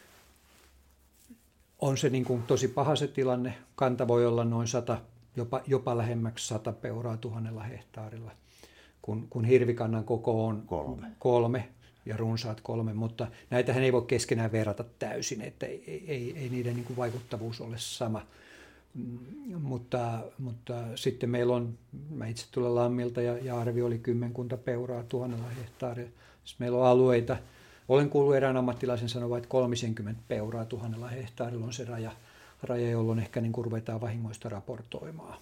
On 1.82 1.98
se 1.98 2.10
niin 2.10 2.24
kuin 2.24 2.42
tosi 2.42 2.68
paha 2.68 2.96
se 2.96 3.08
tilanne. 3.08 3.54
Kanta 3.74 4.08
voi 4.08 4.26
olla 4.26 4.44
noin 4.44 4.68
100, 4.68 4.98
jopa, 5.36 5.60
jopa 5.66 5.98
lähemmäksi 5.98 6.46
100 6.46 6.72
peuraa 6.72 7.16
tuhannella 7.16 7.62
hehtaarilla, 7.62 8.30
kun, 9.02 9.28
kun 9.28 9.44
hirvikannan 9.44 10.04
koko 10.04 10.46
on 10.46 10.62
kolme. 10.66 11.06
kolme 11.18 11.68
ja 12.06 12.16
runsaat 12.16 12.60
kolme, 12.60 12.94
mutta 12.94 13.26
näitähän 13.50 13.82
ei 13.82 13.92
voi 13.92 14.02
keskenään 14.02 14.52
verrata 14.52 14.84
täysin, 14.98 15.40
että 15.40 15.66
ei, 15.66 16.04
ei, 16.08 16.38
ei 16.38 16.48
niiden 16.48 16.74
niin 16.74 16.84
kuin 16.84 16.96
vaikuttavuus 16.96 17.60
ole 17.60 17.76
sama. 17.78 18.26
Mm, 18.94 19.18
mutta, 19.60 20.22
mutta 20.38 20.74
sitten 20.94 21.30
meillä 21.30 21.54
on, 21.54 21.78
mä 22.10 22.26
itse 22.26 22.46
tulen 22.50 22.74
Lammilta 22.74 23.22
ja, 23.22 23.38
ja 23.38 23.58
arvio 23.58 23.86
oli 23.86 23.98
kymmenkunta 23.98 24.56
peuraa 24.56 25.02
tuhannella 25.02 25.48
hehtaarilla. 25.48 26.10
Sitten 26.44 26.64
meillä 26.64 26.78
on 26.78 26.86
alueita, 26.86 27.36
olen 27.88 28.10
kuullut 28.10 28.34
erään 28.34 28.56
ammattilaisen 28.56 29.08
sanoa, 29.08 29.36
että 29.36 29.48
30 29.48 30.22
peuraa 30.28 30.64
tuhannella 30.64 31.08
hehtaarilla 31.08 31.66
on 31.66 31.72
se 31.72 31.84
raja, 31.84 32.12
raja 32.62 32.90
jolloin 32.90 33.18
ehkä 33.18 33.40
niin 33.40 33.52
kuin 33.52 33.64
ruvetaan 33.64 34.00
vahingoista 34.00 34.48
raportoimaan. 34.48 35.38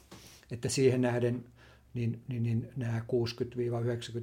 Että 0.51 0.69
siihen 0.69 1.01
nähden 1.01 1.45
niin, 1.95 2.23
niin, 2.29 2.43
niin 2.43 2.69
nämä 2.77 2.99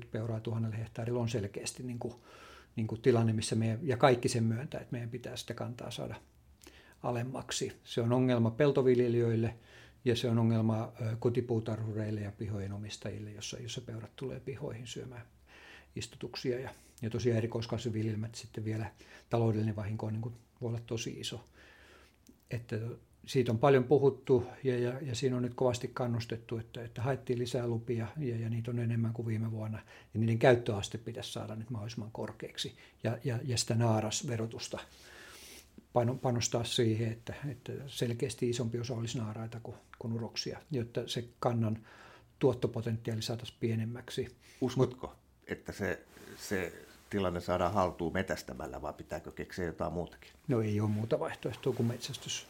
60-90 0.02 0.06
peuraa 0.12 0.40
tuhannella 0.40 0.76
hehtaarilla 0.76 1.22
on 1.22 1.30
selkeästi 1.30 1.84
niin 1.84 2.00
kuin, 2.00 2.14
niin 2.76 2.88
kuin 2.88 3.02
tilanne, 3.02 3.34
missä 3.34 3.56
meidän, 3.56 3.80
ja 3.82 3.98
kaikki 3.98 4.30
sen 4.30 4.44
myöntää, 4.44 4.82
että 4.82 4.92
meidän 4.92 5.10
pitää 5.10 5.36
sitä 5.36 5.54
kantaa 5.54 5.92
saada 5.92 6.16
alemmaksi. 7.04 7.74
Se 7.84 8.02
on 8.02 8.14
ongelma 8.14 8.52
peltoviljelijöille 8.52 9.56
ja 10.06 10.16
se 10.16 10.30
on 10.30 10.40
ongelma 10.40 10.92
kotipuutarhureille 11.20 12.22
ja 12.22 12.32
pihojen 12.32 12.74
omistajille, 12.74 13.32
jossa, 13.32 13.58
jossa 13.60 13.82
peurat 13.82 14.16
tulee 14.16 14.40
pihoihin 14.40 14.88
syömään 14.88 15.26
istutuksia 15.96 16.60
ja 16.60 16.70
ja 17.02 17.10
tosiaan 17.10 17.38
erikoiskasviviljelmät 17.38 18.36
sitten 18.36 18.66
vielä 18.66 18.92
taloudellinen 19.30 19.76
vahinko 19.76 20.06
on 20.06 20.14
niin 20.14 20.22
kuin, 20.22 20.36
voi 20.62 20.70
olla 20.70 20.80
tosi 20.80 21.20
iso. 21.20 21.44
Että 22.52 22.80
siitä 23.26 23.52
on 23.52 23.60
paljon 23.60 23.84
puhuttu 23.84 24.48
ja, 24.64 24.80
ja, 24.80 24.94
ja 25.02 25.16
siinä 25.16 25.38
on 25.38 25.42
nyt 25.44 25.54
kovasti 25.54 25.88
kannustettu, 25.88 26.58
että, 26.58 26.84
että 26.84 27.02
haettiin 27.02 27.40
lisää 27.40 27.68
lupia 27.68 28.08
ja, 28.18 28.38
ja 28.38 28.50
niitä 28.50 28.72
on 28.72 28.80
enemmän 28.80 29.14
kuin 29.14 29.26
viime 29.26 29.52
vuonna. 29.52 29.80
Ja 30.14 30.20
niiden 30.20 30.40
käyttöaste 30.40 30.98
pitäisi 30.98 31.32
saada 31.32 31.56
nyt 31.56 31.70
mahdollisimman 31.70 32.12
korkeaksi 32.12 32.78
ja, 33.04 33.18
ja, 33.24 33.40
ja 33.44 33.58
sitä 33.58 33.76
naarasverotusta 33.76 34.80
panostaa 36.22 36.64
siihen, 36.64 37.12
että, 37.12 37.34
että 37.50 37.72
selkeästi 37.88 38.50
isompi 38.50 38.80
osa 38.80 38.94
olisi 38.94 39.18
naaraita 39.18 39.60
kuin, 39.64 39.78
kuin 40.00 40.14
uroksia, 40.14 40.60
jotta 40.72 41.08
se 41.08 41.26
kannan 41.40 41.86
tuottopotentiaali 42.40 43.22
saataisiin 43.22 43.58
pienemmäksi. 43.60 44.28
Uskotko, 44.62 45.08
Mut, 45.08 45.18
että 45.48 45.72
se, 45.72 46.04
se 46.38 46.87
tilanne 47.10 47.40
saadaan 47.40 47.74
haltuun 47.74 48.14
metästämällä, 48.14 48.82
vai 48.82 48.94
pitääkö 48.94 49.32
keksiä 49.32 49.66
jotain 49.66 49.94
muutakin? 49.94 50.32
No 50.48 50.62
ei 50.62 50.80
ole 50.80 50.90
muuta 50.90 51.20
vaihtoehtoa 51.20 51.74
kuin 51.74 51.88
metsästys. 51.88 52.48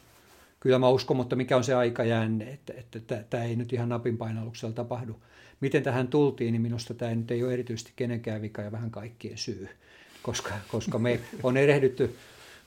Kyllä 0.59 0.79
mä 0.79 0.89
uskon, 0.89 1.17
mutta 1.17 1.35
mikä 1.35 1.57
on 1.57 1.63
se 1.63 1.73
aikajänne, 1.73 2.49
että, 2.49 2.73
että 2.77 3.23
tämä 3.29 3.43
ei 3.43 3.55
nyt 3.55 3.73
ihan 3.73 3.89
napin 3.89 4.17
painalluksella 4.17 4.73
tapahdu. 4.73 5.15
Miten 5.61 5.83
tähän 5.83 6.07
tultiin, 6.07 6.51
niin 6.51 6.61
minusta 6.61 6.93
tämä 6.93 7.15
nyt 7.15 7.31
ei 7.31 7.43
ole 7.43 7.53
erityisesti 7.53 7.93
kenenkään 7.95 8.41
vika 8.41 8.61
ja 8.61 8.71
vähän 8.71 8.91
kaikkien 8.91 9.37
syy, 9.37 9.69
koska, 10.21 10.53
koska 10.67 10.99
me 10.99 11.19
on 11.43 11.57
erehdytty, 11.57 12.15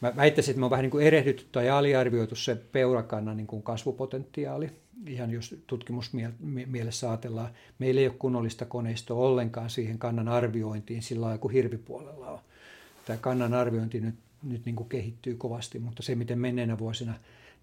mä 0.00 0.16
väittäisin, 0.16 0.52
että 0.52 0.60
me 0.60 0.66
on 0.66 0.70
vähän 0.70 0.82
niin 0.82 0.90
kuin 0.90 1.06
erehdytty 1.06 1.44
tai 1.52 1.70
aliarvioitu 1.70 2.34
se 2.34 2.54
peurakannan 2.54 3.36
niin 3.36 3.46
kuin 3.46 3.62
kasvupotentiaali 3.62 4.70
ihan 5.06 5.30
jos 5.30 5.54
tutkimusmielessä 5.66 7.08
ajatellaan, 7.08 7.50
meillä 7.78 8.00
ei 8.00 8.06
ole 8.06 8.16
kunnollista 8.18 8.64
koneistoa 8.64 9.26
ollenkaan 9.26 9.70
siihen 9.70 9.98
kannan 9.98 10.28
arviointiin 10.28 11.02
sillä 11.02 11.24
lailla 11.24 11.38
kuin 11.38 11.54
hirvipuolella 11.54 12.30
on. 12.30 12.38
Tämä 13.06 13.16
kannan 13.16 13.54
arviointi 13.54 14.00
nyt, 14.00 14.14
nyt 14.42 14.64
niin 14.64 14.76
kuin 14.76 14.88
kehittyy 14.88 15.36
kovasti, 15.36 15.78
mutta 15.78 16.02
se 16.02 16.14
miten 16.14 16.38
menneenä 16.38 16.78
vuosina 16.78 17.12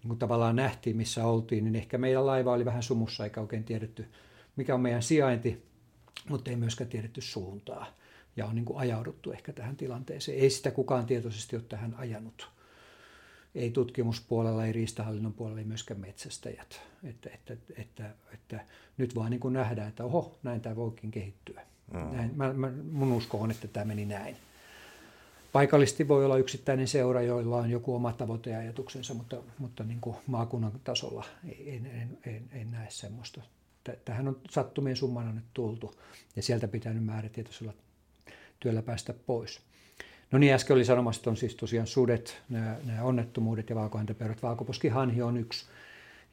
niin 0.02 0.08
kuin 0.08 0.18
tavallaan 0.18 0.56
nähtiin, 0.56 0.96
missä 0.96 1.26
oltiin, 1.26 1.64
niin 1.64 1.76
ehkä 1.76 1.98
meidän 1.98 2.26
laiva 2.26 2.52
oli 2.52 2.64
vähän 2.64 2.82
sumussa 2.82 3.24
eikä 3.24 3.40
oikein 3.40 3.64
tiedetty, 3.64 4.06
mikä 4.56 4.74
on 4.74 4.80
meidän 4.80 5.02
sijainti, 5.02 5.62
mutta 6.28 6.50
ei 6.50 6.56
myöskään 6.56 6.90
tiedetty 6.90 7.20
suuntaa. 7.20 7.86
Ja 8.36 8.46
on 8.46 8.54
niin 8.54 8.64
kuin 8.64 8.78
ajauduttu 8.78 9.32
ehkä 9.32 9.52
tähän 9.52 9.76
tilanteeseen. 9.76 10.38
Ei 10.38 10.50
sitä 10.50 10.70
kukaan 10.70 11.06
tietoisesti 11.06 11.56
ole 11.56 11.64
tähän 11.68 11.94
ajanut 11.94 12.57
ei 13.58 13.70
tutkimuspuolella, 13.70 14.66
ei 14.66 14.72
riistahallinnon 14.72 15.32
puolella, 15.32 15.58
ei 15.58 15.64
myöskään 15.64 16.00
metsästäjät. 16.00 16.80
Että, 17.04 17.30
että, 17.34 17.56
että, 17.76 18.10
että 18.34 18.60
nyt 18.98 19.14
vaan 19.14 19.30
niin 19.30 19.40
kuin 19.40 19.54
nähdään, 19.54 19.88
että 19.88 20.04
oho, 20.04 20.38
näin 20.42 20.60
tämä 20.60 20.76
voikin 20.76 21.10
kehittyä. 21.10 21.62
Mm. 21.92 22.16
Näin, 22.16 22.30
mä, 22.36 22.52
mä, 22.52 22.72
mun 22.92 23.12
usko 23.12 23.40
on, 23.40 23.50
että 23.50 23.68
tämä 23.68 23.84
meni 23.84 24.04
näin. 24.04 24.36
Paikallisesti 25.52 26.08
voi 26.08 26.24
olla 26.24 26.38
yksittäinen 26.38 26.88
seura, 26.88 27.22
joilla 27.22 27.56
on 27.56 27.70
joku 27.70 27.94
oma 27.94 28.12
tavoiteajatuksensa, 28.12 29.14
mutta, 29.14 29.36
mutta 29.58 29.84
niin 29.84 30.00
kuin 30.00 30.16
maakunnan 30.26 30.72
tasolla 30.84 31.24
en, 31.66 31.86
en, 31.86 32.18
en, 32.26 32.48
en 32.52 32.70
näe 32.70 32.90
semmoista. 32.90 33.40
Tähän 34.04 34.28
on 34.28 34.40
sattumien 34.50 34.96
summana 34.96 35.32
nyt 35.32 35.44
tultu 35.54 35.94
ja 36.36 36.42
sieltä 36.42 36.68
pitää 36.68 36.92
nyt 36.92 37.04
määrätietoisella 37.04 37.72
työllä 38.60 38.82
päästä 38.82 39.14
pois. 39.26 39.60
No 40.32 40.38
niin, 40.38 40.54
äsken 40.54 40.74
oli 40.74 40.84
sanomassa, 40.84 41.20
että 41.20 41.30
on 41.30 41.36
siis 41.36 41.54
tosiaan 41.54 41.86
sudet, 41.86 42.42
nämä, 42.48 42.76
nämä 42.84 43.02
onnettomuudet 43.02 43.70
ja 43.70 43.76
valkohäntäpeurat. 43.76 44.42
Valkoposkihanhi 44.42 45.22
on 45.22 45.36
yksi, 45.36 45.66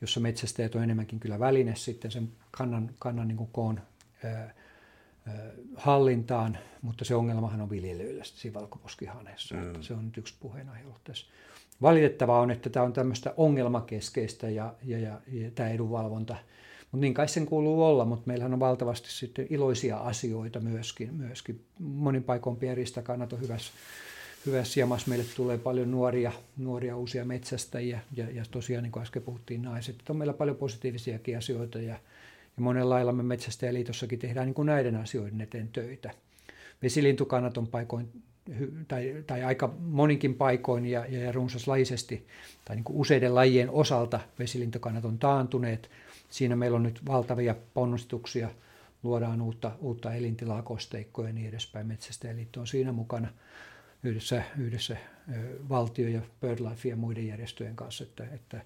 jossa 0.02 0.20
metsästäjät 0.20 0.76
on 0.76 0.84
enemmänkin 0.84 1.20
kyllä 1.20 1.40
väline 1.40 1.76
sitten 1.76 2.12
sen 2.12 2.30
kannan, 2.52 2.90
kannan 3.00 3.28
niin 3.28 3.38
kuin 3.38 3.50
koon 3.52 3.82
ää, 4.24 4.54
hallintaan, 5.76 6.58
mutta 6.82 7.06
se 7.06 7.16
ongelmahan 7.16 7.62
on 7.62 7.70
viljelijöillä 7.70 8.24
siinä 8.24 8.54
valkoposkihanessa. 8.54 9.56
Mm. 9.56 9.82
Se 9.82 9.94
on 9.94 10.06
nyt 10.06 10.18
yksi 10.18 10.36
puheenaihe 10.40 10.86
ollut 10.86 11.04
tässä. 11.04 11.26
Valitettavaa 11.82 12.40
on, 12.40 12.52
että 12.52 12.70
tämä 12.70 12.86
on 12.86 12.94
tämmöistä 12.94 13.34
ongelmakeskeistä 13.38 14.50
ja, 14.50 14.74
ja, 14.84 15.00
ja, 15.00 15.22
ja 15.28 15.52
tämä 15.52 15.70
edunvalvonta– 15.70 16.36
mutta 16.96 17.02
niin 17.02 17.14
kai 17.14 17.28
sen 17.28 17.46
kuuluu 17.46 17.84
olla, 17.84 18.06
mutta 18.06 18.24
meillähän 18.28 18.54
on 18.54 18.60
valtavasti 18.60 19.12
sitten 19.12 19.48
iloisia 19.50 19.98
asioita 19.98 20.60
myöskin. 20.60 21.14
myöskin. 21.14 21.62
Monin 21.80 22.24
paikoin 22.24 22.58
pieristakannat 22.58 23.34
on 23.34 23.42
hyvässä, 23.42 23.74
hyvässä 24.46 24.80
jamassa. 24.80 25.10
Meille 25.10 25.26
tulee 25.36 25.58
paljon 25.58 25.92
nuoria, 25.92 26.32
nuoria 26.58 26.98
uusia 26.98 27.26
metsästäjiä 27.26 28.00
ja, 28.16 28.30
ja 28.32 28.44
tosiaan 28.52 28.84
niin 28.84 28.92
kuin 28.92 29.04
äsken 29.04 29.22
puhuttiin 29.22 29.62
naiset. 29.62 29.96
Että 30.00 30.14
on 30.14 30.18
meillä 30.18 30.34
paljon 30.34 30.58
positiivisiakin 30.58 31.38
asioita 31.38 31.78
ja, 31.78 31.94
ja 32.58 32.62
monella 32.62 32.96
lailla 32.96 33.12
me 33.12 33.24
Metsästäjäliitossakin 33.24 34.20
tehdään 34.20 34.46
niin 34.46 34.56
kuin 34.56 34.66
näiden 34.66 34.96
asioiden 34.96 35.42
eteen 35.42 35.68
töitä. 35.68 36.12
Vesilintukannat 36.84 37.58
on 37.58 37.68
paikoin 37.68 38.10
tai, 38.88 39.24
tai 39.28 39.44
aika 39.44 39.74
moninkin 39.80 40.36
paikoin 40.36 40.86
ja, 40.86 41.06
ja 41.06 41.32
runsaslaisesti 41.32 42.28
tai 42.66 42.76
niin 42.76 42.84
kuin 42.84 42.98
useiden 42.98 43.36
lajien 43.36 43.70
osalta 43.70 44.20
vesilintukannat 44.40 45.06
on 45.06 45.20
taantuneet– 45.20 45.90
siinä 46.36 46.56
meillä 46.56 46.76
on 46.76 46.84
nyt 46.84 47.06
valtavia 47.08 47.56
ponnistuksia, 47.74 48.50
luodaan 49.04 49.42
uutta, 49.42 49.72
uutta 49.80 50.14
elintilaa, 50.14 50.62
kosteikkoja 50.62 51.30
ja 51.30 51.34
niin 51.34 51.50
edespäin. 51.50 51.88
Metsästäjäliitto 51.88 52.60
on 52.60 52.68
siinä 52.68 52.92
mukana 52.92 53.28
yhdessä, 54.04 54.44
yhdessä 54.58 54.98
valtio- 55.70 56.08
ja 56.08 56.22
BirdLife 56.42 56.90
ja 56.90 56.96
muiden 56.96 57.28
järjestöjen 57.28 57.76
kanssa, 57.76 58.04
että, 58.04 58.28
että 58.32 58.62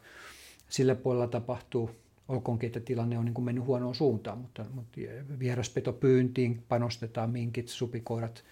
sillä 0.69 0.95
puolella 0.95 1.27
tapahtuu, 1.27 1.91
olkoonkin, 2.27 2.67
että 2.67 2.79
tilanne 2.79 3.17
on 3.17 3.25
niin 3.25 3.33
kuin 3.33 3.45
mennyt 3.45 3.65
huonoon 3.65 3.95
suuntaan, 3.95 4.37
mutta, 4.37 4.65
mutta 4.73 4.99
vieraspetopyyntiin 5.39 6.63
panostetaan 6.69 7.29
minkit, 7.29 7.67
supikoirat 7.67 8.43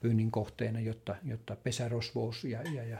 pyynnin 0.00 0.30
kohteena, 0.30 0.80
jotta, 0.80 1.16
jotta 1.24 1.56
pesärosvous 1.56 2.44
ja, 2.44 2.62
ja, 2.62 2.84
ja, 2.84 2.98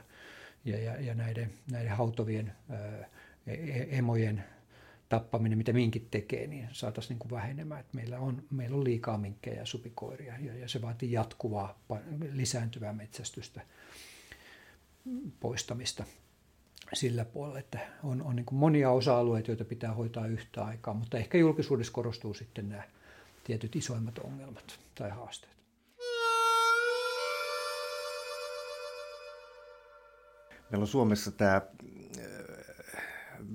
ja, 0.64 0.78
ja, 0.78 1.00
ja 1.00 1.14
näiden, 1.14 1.50
näiden 1.70 1.96
hautovien 1.96 2.52
ää, 2.70 3.08
e, 3.46 3.54
e, 3.54 3.98
emojen 3.98 4.44
tappaminen, 5.08 5.58
mitä 5.58 5.72
minkit 5.72 6.10
tekee, 6.10 6.46
niin 6.46 6.68
saataisiin 6.72 7.08
niin 7.08 7.18
kuin 7.18 7.30
vähenemään. 7.30 7.80
Että 7.80 7.96
meillä, 7.96 8.18
on, 8.18 8.42
meillä 8.50 8.76
on 8.76 8.84
liikaa 8.84 9.18
minkkejä 9.18 9.56
ja 9.56 9.66
supikoiria 9.66 10.38
ja, 10.38 10.54
ja 10.54 10.68
se 10.68 10.82
vaatii 10.82 11.12
jatkuvaa 11.12 11.78
lisääntyvää 12.32 12.92
metsästystä 12.92 13.60
poistamista. 15.40 16.04
sillä 16.92 17.24
puolella, 17.24 17.58
että 17.58 17.78
on, 18.02 18.22
on 18.22 18.36
niin 18.36 18.46
monia 18.50 18.90
osa-alueita, 18.90 19.50
joita 19.50 19.64
pitää 19.64 19.92
hoitaa 19.92 20.26
yhtä 20.26 20.64
aikaa, 20.64 20.94
mutta 20.94 21.18
ehkä 21.18 21.38
julkisuudessa 21.38 21.92
korostuu 21.92 22.34
sitten 22.34 22.68
nämä 22.68 22.82
tietyt 23.44 23.76
isoimmat 23.76 24.18
ongelmat 24.18 24.80
tai 24.94 25.10
haasteet. 25.10 25.54
Meillä 30.70 30.82
on 30.82 30.88
Suomessa 30.88 31.30
tämä 31.30 31.62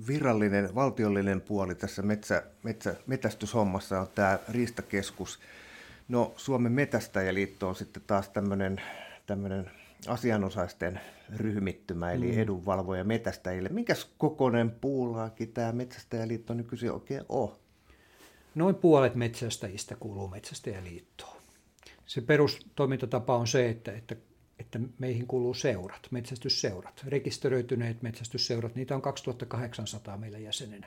virallinen, 0.06 0.74
valtiollinen 0.74 1.40
puoli 1.40 1.74
tässä 1.74 2.02
metsä, 2.02 2.42
metsä, 2.62 2.94
metästyshommassa 3.06 4.00
on 4.00 4.08
tämä 4.14 4.38
Riistakeskus. 4.48 5.40
No 6.08 6.34
Suomen 6.36 6.72
metästäjäliitto 6.72 7.68
on 7.68 7.76
sitten 7.76 8.02
taas 8.06 8.28
tämmöinen, 8.28 8.80
tämmöinen 9.26 9.70
asianosaisten 10.06 11.00
ryhmittymä, 11.36 12.12
eli 12.12 12.32
mm. 12.32 12.38
edunvalvoja 12.38 13.04
metästäjille. 13.04 13.68
Minkäs 13.68 14.10
kokoinen 14.18 14.70
puulaaki 14.70 15.46
tämä 15.46 15.72
Metsästäjäliitto 15.72 16.54
nykyisin 16.54 16.92
oikein 16.92 17.24
on? 17.28 17.56
Noin 18.54 18.74
puolet 18.74 19.14
metsästäjistä 19.14 19.96
kuuluu 19.96 20.28
Metsästäjäliittoon. 20.28 21.36
Se 22.06 22.20
perustoimintatapa 22.20 23.36
on 23.36 23.46
se, 23.46 23.68
että, 23.68 23.92
että, 23.92 24.16
että 24.60 24.80
meihin 24.98 25.26
kuuluu 25.26 25.54
seurat, 25.54 26.08
metsästysseurat, 26.10 27.04
rekisteröityneet 27.06 28.02
metsästysseurat, 28.02 28.74
niitä 28.74 28.94
on 28.94 29.02
2800 29.02 30.16
meillä 30.16 30.38
jäsenenä. 30.38 30.86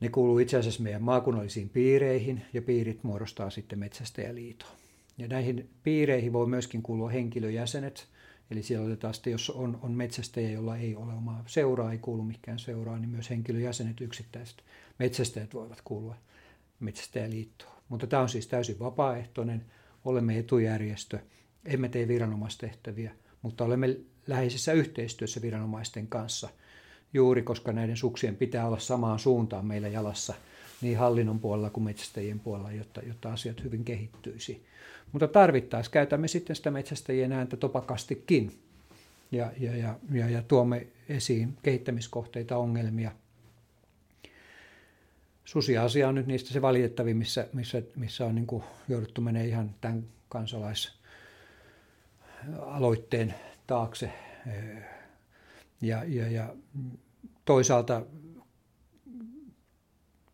Ne 0.00 0.08
kuuluu 0.08 0.38
itse 0.38 0.56
asiassa 0.56 0.82
meidän 0.82 1.02
maakunnallisiin 1.02 1.68
piireihin 1.68 2.42
ja 2.52 2.62
piirit 2.62 3.04
muodostaa 3.04 3.50
sitten 3.50 3.78
Metsästäjäliiton. 3.78 4.68
Ja 5.18 5.28
näihin 5.28 5.70
piireihin 5.82 6.32
voi 6.32 6.46
myöskin 6.46 6.82
kuulua 6.82 7.10
henkilöjäsenet, 7.10 8.08
eli 8.50 8.62
siellä 8.62 8.86
otetaan 8.86 9.14
sitten, 9.14 9.30
jos 9.30 9.50
on, 9.50 9.78
on 9.82 9.92
metsästäjä, 9.92 10.50
jolla 10.50 10.76
ei 10.76 10.96
ole 10.96 11.12
omaa 11.12 11.44
seuraa, 11.46 11.92
ei 11.92 11.98
kuulu 11.98 12.22
mikään 12.22 12.58
seuraa, 12.58 12.98
niin 12.98 13.08
myös 13.08 13.30
henkilöjäsenet, 13.30 14.00
yksittäiset 14.00 14.64
metsästäjät 14.98 15.54
voivat 15.54 15.80
kuulua 15.84 16.16
metsästäjäliittoon. 16.80 17.72
Mutta 17.88 18.06
tämä 18.06 18.22
on 18.22 18.28
siis 18.28 18.46
täysin 18.46 18.78
vapaaehtoinen, 18.78 19.64
olemme 20.04 20.38
etujärjestö, 20.38 21.18
emme 21.64 21.88
tee 21.88 22.08
viranomaistehtäviä, 22.08 23.12
mutta 23.42 23.64
olemme 23.64 23.96
läheisessä 24.26 24.72
yhteistyössä 24.72 25.42
viranomaisten 25.42 26.06
kanssa 26.06 26.48
juuri, 27.12 27.42
koska 27.42 27.72
näiden 27.72 27.96
suksien 27.96 28.36
pitää 28.36 28.66
olla 28.66 28.78
samaan 28.78 29.18
suuntaan 29.18 29.66
meillä 29.66 29.88
jalassa 29.88 30.34
niin 30.80 30.98
hallinnon 30.98 31.40
puolella 31.40 31.70
kuin 31.70 31.84
metsästäjien 31.84 32.40
puolella, 32.40 32.72
jotta, 32.72 33.00
jotta 33.06 33.32
asiat 33.32 33.64
hyvin 33.64 33.84
kehittyisi. 33.84 34.66
Mutta 35.12 35.28
tarvittaessa 35.28 35.92
käytämme 35.92 36.28
sitten 36.28 36.56
sitä 36.56 36.70
metsästäjien 36.70 37.32
ääntä 37.32 37.56
topakastikin 37.56 38.52
ja, 39.32 39.52
ja, 39.60 39.76
ja, 39.76 39.98
ja, 40.12 40.28
ja 40.28 40.42
tuomme 40.42 40.86
esiin 41.08 41.56
kehittämiskohteita, 41.62 42.56
ongelmia. 42.56 43.12
Susia-asia 45.44 46.08
on 46.08 46.14
nyt 46.14 46.26
niistä 46.26 46.52
se 46.52 46.62
valitettavin, 46.62 47.16
missä, 47.16 47.48
missä, 47.52 47.82
missä 47.96 48.26
on 48.26 48.34
niin 48.34 48.46
kuin 48.46 48.64
jouduttu 48.88 49.20
menemään 49.20 49.48
ihan 49.48 49.74
tämän 49.80 50.04
kansalaisaloitteen 52.46 53.34
taakse. 53.66 54.12
Ja, 55.80 56.04
ja, 56.04 56.28
ja 56.28 56.54
toisaalta 57.44 58.02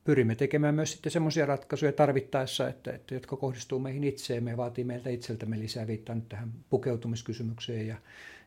pyrimme 0.04 0.34
tekemään 0.34 0.74
myös 0.74 0.92
sitten 0.92 1.12
semmoisia 1.12 1.46
ratkaisuja 1.46 1.92
tarvittaessa, 1.92 2.68
että, 2.68 2.92
että, 2.92 3.14
jotka 3.14 3.36
kohdistuu 3.36 3.78
meihin 3.78 4.04
itseemme 4.04 4.50
ja 4.50 4.56
vaatii 4.56 4.84
meiltä 4.84 5.10
itseltämme 5.10 5.58
lisää. 5.58 5.86
Viittaan 5.86 6.18
nyt 6.18 6.28
tähän 6.28 6.52
pukeutumiskysymykseen 6.70 7.86
ja, 7.86 7.96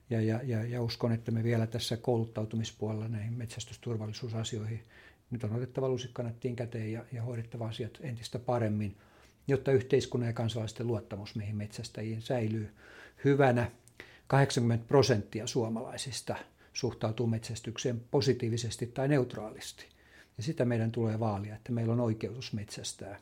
ja, 0.09 0.21
ja, 0.21 0.63
ja, 0.63 0.81
uskon, 0.81 1.11
että 1.11 1.31
me 1.31 1.43
vielä 1.43 1.67
tässä 1.67 1.97
kouluttautumispuolella 1.97 3.07
näihin 3.07 3.33
metsästysturvallisuusasioihin 3.33 4.83
nyt 5.31 5.43
on 5.43 5.55
otettava 5.55 5.89
lusikkanattiin 5.89 6.55
käteen 6.55 6.91
ja, 6.91 7.05
ja 7.11 7.21
hoidettava 7.21 7.67
asiat 7.67 7.99
entistä 8.01 8.39
paremmin, 8.39 8.97
jotta 9.47 9.71
yhteiskunnan 9.71 10.27
ja 10.27 10.33
kansalaisten 10.33 10.87
luottamus 10.87 11.35
meihin 11.35 11.55
metsästäjiin 11.55 12.21
säilyy 12.21 12.69
hyvänä. 13.23 13.71
80 14.27 14.87
prosenttia 14.87 15.47
suomalaisista 15.47 16.35
suhtautuu 16.73 17.27
metsästykseen 17.27 18.01
positiivisesti 18.11 18.87
tai 18.87 19.07
neutraalisti. 19.07 19.85
Ja 20.37 20.43
sitä 20.43 20.65
meidän 20.65 20.91
tulee 20.91 21.19
vaalia, 21.19 21.55
että 21.55 21.71
meillä 21.71 21.93
on 21.93 21.99
oikeutus 21.99 22.53
metsästää. 22.53 23.19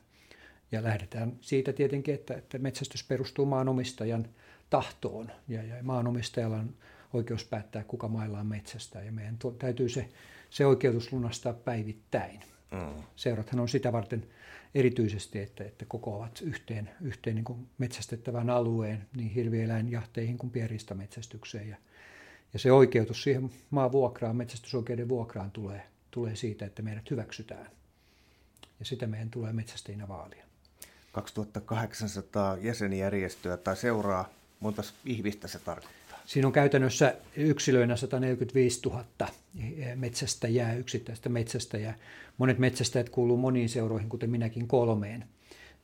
Ja 0.71 0.83
lähdetään 0.83 1.33
siitä 1.41 1.73
tietenkin, 1.73 2.13
että, 2.13 2.33
että 2.33 2.57
metsästys 2.57 3.03
perustuu 3.03 3.45
maanomistajan 3.45 4.27
tahtoon. 4.69 5.31
Ja, 5.47 5.63
ja 5.63 5.75
maanomistajalla 5.83 6.57
on 6.57 6.75
oikeus 7.13 7.45
päättää, 7.45 7.83
kuka 7.83 8.07
maillaan 8.07 8.47
metsästää. 8.47 9.03
Ja 9.03 9.11
meidän 9.11 9.37
täytyy 9.59 9.89
se, 9.89 10.09
se 10.49 10.65
oikeutus 10.65 11.13
lunastaa 11.13 11.53
päivittäin. 11.53 12.39
Mm. 12.71 13.03
Seurathan 13.15 13.59
on 13.59 13.69
sitä 13.69 13.91
varten 13.91 14.27
erityisesti, 14.76 15.39
että, 15.39 15.63
että 15.63 15.86
kokoavat 15.86 16.41
yhteen, 16.41 16.89
yhteen 17.01 17.36
niin 17.36 17.45
kuin 17.45 17.67
metsästettävän 17.78 18.49
alueen 18.49 19.05
niin 19.15 19.30
hirvieläinjahteihin 19.30 20.38
kuin 20.38 20.51
pieristametsästykseen. 20.51 21.70
Ja, 21.70 21.78
ja 22.53 22.59
se 22.59 22.72
oikeutus 22.72 23.24
siihen 23.24 23.49
maan 23.70 23.91
vuokraan, 23.91 24.36
metsästysoikeuden 24.36 25.09
vuokraan 25.09 25.51
tulee 25.51 25.84
tulee 26.11 26.36
siitä, 26.36 26.65
että 26.65 26.82
meidät 26.82 27.09
hyväksytään. 27.09 27.72
Ja 28.80 28.86
sitä 28.86 29.07
meidän 29.07 29.30
tulee 29.30 29.53
metsästäjinä 29.53 30.07
vaalia. 30.07 30.45
2800 31.11 32.57
jäsenjärjestöä 32.57 33.57
tai 33.57 33.78
seuraa, 33.78 34.30
monta 34.59 34.84
ihmistä 35.05 35.47
se 35.47 35.59
tarkoittaa? 35.59 35.98
Siinä 36.30 36.47
on 36.47 36.53
käytännössä 36.53 37.15
yksilöinä 37.36 37.95
145 37.95 38.80
000 38.86 39.05
metsästäjää, 39.95 40.73
yksittäistä 40.73 41.30
metsästäjää. 41.30 41.95
Monet 42.38 42.59
metsästäjät 42.59 43.09
kuuluu 43.09 43.38
moniin 43.38 43.69
seuroihin, 43.69 44.09
kuten 44.09 44.30
minäkin 44.30 44.67
kolmeen. 44.67 45.25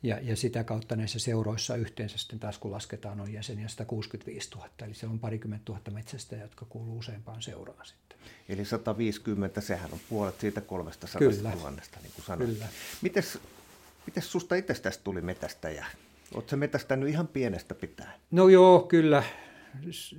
Ja, 0.04 0.20
ja 0.22 0.36
sitä 0.36 0.64
kautta 0.64 0.96
näissä 0.96 1.20
seuroissa 1.20 1.76
yhteensä 1.76 2.18
sitten 2.18 2.39
taas 2.39 2.58
kun 2.58 2.72
lasketaan 2.72 3.22
on 3.22 3.34
jäseniä 3.34 3.68
165 3.68 4.50
000, 4.56 4.70
eli 4.86 4.93
siellä 4.93 5.14
on 5.14 5.20
parikymmentä 5.20 5.66
tuhatta 5.66 5.91
metsästäjää, 5.91 6.46
jotka 6.46 6.66
kuuluu 6.70 6.98
useampaan 6.98 7.41
seuraan 7.41 7.86
sitten. 7.86 8.18
Eli 8.50 8.66
150, 8.66 9.62
sehän 9.62 9.93
on 9.93 10.00
puolet 10.10 10.39
siitä 10.39 10.62
300 10.62 11.10
000, 11.22 11.72
niin 11.72 12.12
kuin 12.16 12.26
sanoin. 12.26 12.50
Kyllä. 12.50 12.68
Mites, 13.02 13.39
mites 14.06 14.32
susta 14.32 14.56
itsestäsi 14.56 15.00
tuli 15.04 15.22
metästäjä? 15.22 15.86
Oletko 16.34 16.56
metästänyt 16.56 17.10
ihan 17.10 17.28
pienestä 17.28 17.76
pitäen? 17.76 18.20
No 18.32 18.48
joo, 18.48 18.80
kyllä. 18.80 19.24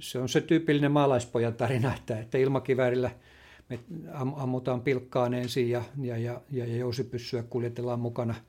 Se 0.00 0.18
on 0.18 0.28
se 0.28 0.40
tyypillinen 0.40 0.92
maalaispojan 0.92 1.54
tarina, 1.54 1.94
että, 1.94 2.18
että 2.18 2.38
ilmakiväärillä 2.38 3.10
me 3.68 3.78
ammutaan 4.36 4.80
pilkkaan 4.80 5.34
ensin 5.34 5.70
ja, 5.70 5.82
ja, 6.02 6.18
ja, 6.18 6.40
ja 6.50 6.76
jousipyssyä 6.76 7.42
kuljetellaan 7.42 8.00
mukana– 8.00 8.34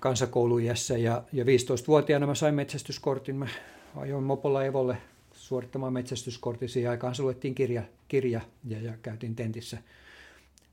kansakoulujässä 0.00 0.98
ja, 0.98 1.24
ja 1.32 1.44
15-vuotiaana 1.44 2.26
mä 2.26 2.34
sain 2.34 2.54
metsästyskortin. 2.54 3.36
Mä 3.36 3.48
ajoin 3.96 4.24
mopolla 4.24 4.64
Evolle 4.64 4.96
suorittamaan 5.32 5.92
metsästyskortin. 5.92 6.68
Siihen 6.68 6.90
aikaan 6.90 7.14
se 7.14 7.22
luettiin 7.22 7.54
kirja, 7.54 7.82
kirja 8.08 8.40
ja, 8.64 8.80
ja 8.82 8.92
käytiin 9.02 9.36
tentissä. 9.36 9.78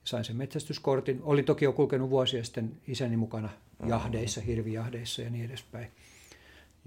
Sain 0.04 0.24
sen 0.24 0.36
metsästyskortin. 0.36 1.20
Olin 1.24 1.46
toki 1.46 1.66
jo 1.66 1.74
kulkenut 1.74 2.10
vuosia 2.10 2.44
sitten 2.44 2.72
isäni 2.88 3.18
mukana 3.18 3.50
jahdeissa, 3.88 4.42
hirvijahdeissa 4.42 5.22
ja 5.22 5.30
niin 5.30 5.46
edespäin. 5.46 5.88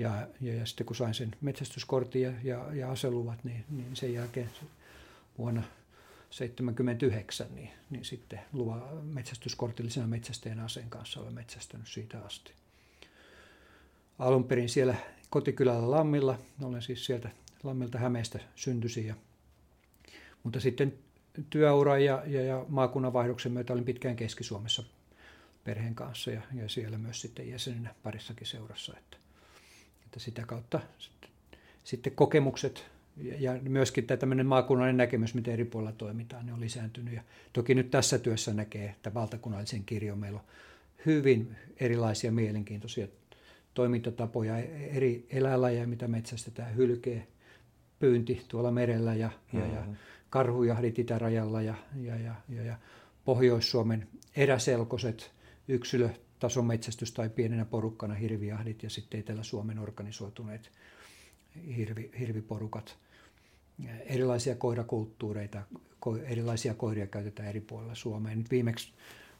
Ja, 0.00 0.28
ja, 0.40 0.54
ja 0.54 0.66
sitten 0.66 0.86
kun 0.86 0.96
sain 0.96 1.14
sen 1.14 1.30
metsästyskortin 1.40 2.22
ja, 2.22 2.32
ja, 2.42 2.74
ja 2.74 2.90
aseluvat, 2.90 3.44
niin, 3.44 3.64
niin 3.70 3.96
sen 3.96 4.14
jälkeen 4.14 4.50
vuonna 5.38 5.62
79, 6.30 7.46
niin, 7.54 7.70
niin 7.90 8.04
sitten 8.04 8.40
luva 8.52 8.88
metsästyskortillisena 9.02 10.06
metsästäjän 10.06 10.60
aseen 10.60 10.90
kanssa 10.90 11.20
olen 11.20 11.34
metsästänyt 11.34 11.88
siitä 11.88 12.20
asti. 12.20 12.52
Alun 14.18 14.44
perin 14.44 14.68
siellä 14.68 14.94
kotikylällä 15.30 15.90
Lammilla, 15.90 16.38
olen 16.62 16.82
siis 16.82 17.06
sieltä 17.06 17.30
Lammilta 17.62 17.98
Hämeestä 17.98 18.38
syntyisin. 18.54 19.06
Ja, 19.06 19.14
mutta 20.42 20.60
sitten 20.60 20.94
työura 21.50 21.98
ja, 21.98 22.22
ja, 22.26 22.42
ja 22.42 22.64
maakunnanvaihdoksen 22.68 23.52
myötä 23.52 23.72
olin 23.72 23.84
pitkään 23.84 24.16
Keski-Suomessa 24.16 24.82
perheen 25.64 25.94
kanssa 25.94 26.30
ja, 26.30 26.42
ja 26.54 26.68
siellä 26.68 26.98
myös 26.98 27.20
sitten 27.20 27.48
jäsenenä 27.48 27.94
parissakin 28.02 28.46
seurassa. 28.46 28.94
Että, 28.98 29.16
että 30.10 30.20
sitä 30.20 30.42
kautta 30.46 30.80
sitten, 30.98 31.30
sitten 31.84 32.12
kokemukset 32.12 32.86
ja 33.16 33.58
myöskin 33.62 34.06
tämä 34.06 34.18
tämmöinen 34.18 34.46
maakunnallinen 34.46 34.96
näkemys, 34.96 35.34
miten 35.34 35.54
eri 35.54 35.64
puolilla 35.64 35.92
toimitaan, 35.92 36.46
ne 36.46 36.52
on 36.52 36.60
lisääntynyt. 36.60 37.14
Ja 37.14 37.22
toki 37.52 37.74
nyt 37.74 37.90
tässä 37.90 38.18
työssä 38.18 38.54
näkee, 38.54 38.88
että 38.88 39.14
valtakunnallisen 39.14 39.84
kirjon 39.84 40.18
meillä 40.18 40.38
on 40.38 40.44
hyvin 41.06 41.56
erilaisia 41.80 42.32
mielenkiintoisia 42.32 43.06
toimintatapoja, 43.74 44.58
eri 44.92 45.26
eläinlajeja, 45.30 45.86
mitä 45.86 46.08
metsästetään, 46.08 46.76
hylkee, 46.76 47.26
pyynti 47.98 48.44
tuolla 48.48 48.70
merellä 48.70 49.14
ja, 49.14 49.30
ja, 49.52 49.60
ja 49.60 49.80
mm-hmm. 49.80 49.96
karhujahdit 50.30 50.98
itärajalla 50.98 51.62
ja, 51.62 51.74
ja, 52.02 52.16
ja, 52.16 52.34
ja, 52.48 52.62
ja 52.62 52.76
Pohjois-Suomen 53.24 54.08
eräselkoset, 54.36 55.30
yksilötason 55.68 56.29
metsästys 56.62 57.12
tai 57.12 57.28
pienenä 57.28 57.64
porukkana 57.64 58.14
hirvijahdit 58.14 58.82
ja 58.82 58.90
sitten 58.90 59.20
Etelä-Suomen 59.20 59.78
organisoituneet 59.78 60.70
hirvi, 61.76 62.10
hirviporukat. 62.18 62.96
erilaisia 64.06 64.54
koirakulttuureita, 64.54 65.62
erilaisia 66.24 66.74
koiria 66.74 67.06
käytetään 67.06 67.48
eri 67.48 67.60
puolilla 67.60 67.94
Suomea. 67.94 68.36
Nyt 68.36 68.50
viimeksi 68.50 68.92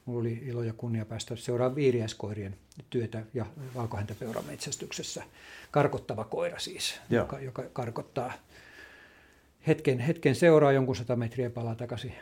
Mulla 0.05 0.19
oli 0.19 0.41
ilo 0.45 0.63
ja 0.63 0.73
kunnia 0.73 1.05
päästä 1.05 1.35
seuraamaan 1.35 1.75
viiriäiskoirien 1.75 2.57
työtä 2.89 3.23
ja 3.33 3.45
valkohäntäpeuran 3.75 4.45
metsästyksessä. 4.45 5.23
Karkottava 5.71 6.23
koira 6.23 6.59
siis, 6.59 6.99
joka, 7.09 7.39
joka 7.39 7.63
karkottaa 7.73 8.33
hetken, 9.67 9.99
hetken 9.99 10.35
seuraa 10.35 10.71
jonkun 10.71 10.95
sata 10.95 11.15
metriä 11.15 11.49
palaa 11.49 11.75
takaisin 11.75 12.13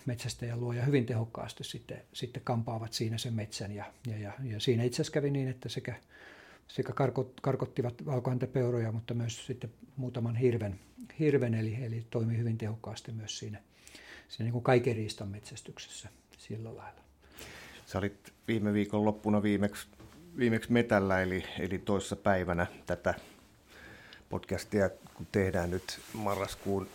ja 0.48 0.58
luo 0.58 0.74
ja 0.74 0.84
hyvin 0.84 1.06
tehokkaasti 1.06 1.64
sitten, 1.64 2.02
sitten 2.14 2.44
kampaavat 2.44 2.94
siinä 2.94 3.18
sen 3.18 3.34
metsän. 3.34 3.72
Ja, 3.72 3.86
ja, 4.08 4.18
ja, 4.18 4.34
ja 4.44 4.60
siinä 4.60 4.84
itse 4.84 4.96
asiassa 4.96 5.14
kävi 5.14 5.32
niin, 5.32 5.48
että 5.48 5.70
sekä, 5.70 5.96
sekä 6.68 6.94
karkot, 6.94 7.42
karkottivat 7.42 8.06
valkohäntäpeuroja, 8.06 8.92
mutta 8.92 9.14
myös 9.14 9.46
sitten 9.46 9.70
muutaman 9.98 10.36
hirven, 10.36 10.80
hirven 11.20 11.54
eli, 11.54 11.78
eli 11.82 12.06
toimi 12.10 12.38
hyvin 12.38 12.58
tehokkaasti 12.58 13.12
myös 13.12 13.40
siinä, 13.40 13.62
siinä 14.28 14.44
niin 14.46 14.54
kuin 14.54 14.64
kaiken 14.64 14.96
riistan 14.96 15.28
metsästyksessä 15.28 16.10
sillä 16.38 16.76
lailla. 16.76 17.02
Sä 17.86 17.98
olit 17.98 18.34
viime 18.48 18.74
viikon 18.74 19.06
loppuna 19.06 19.44
viimeksi, 19.44 19.88
viimeksi 20.38 20.72
metällä, 20.72 21.22
eli, 21.22 21.44
eli 21.60 21.78
toissa 21.78 22.16
päivänä 22.16 22.68
tätä 22.86 23.14
podcastia, 24.30 24.90
kun 25.14 25.28
tehdään 25.32 25.72
nyt 25.72 26.00
marraskuun 26.14 26.88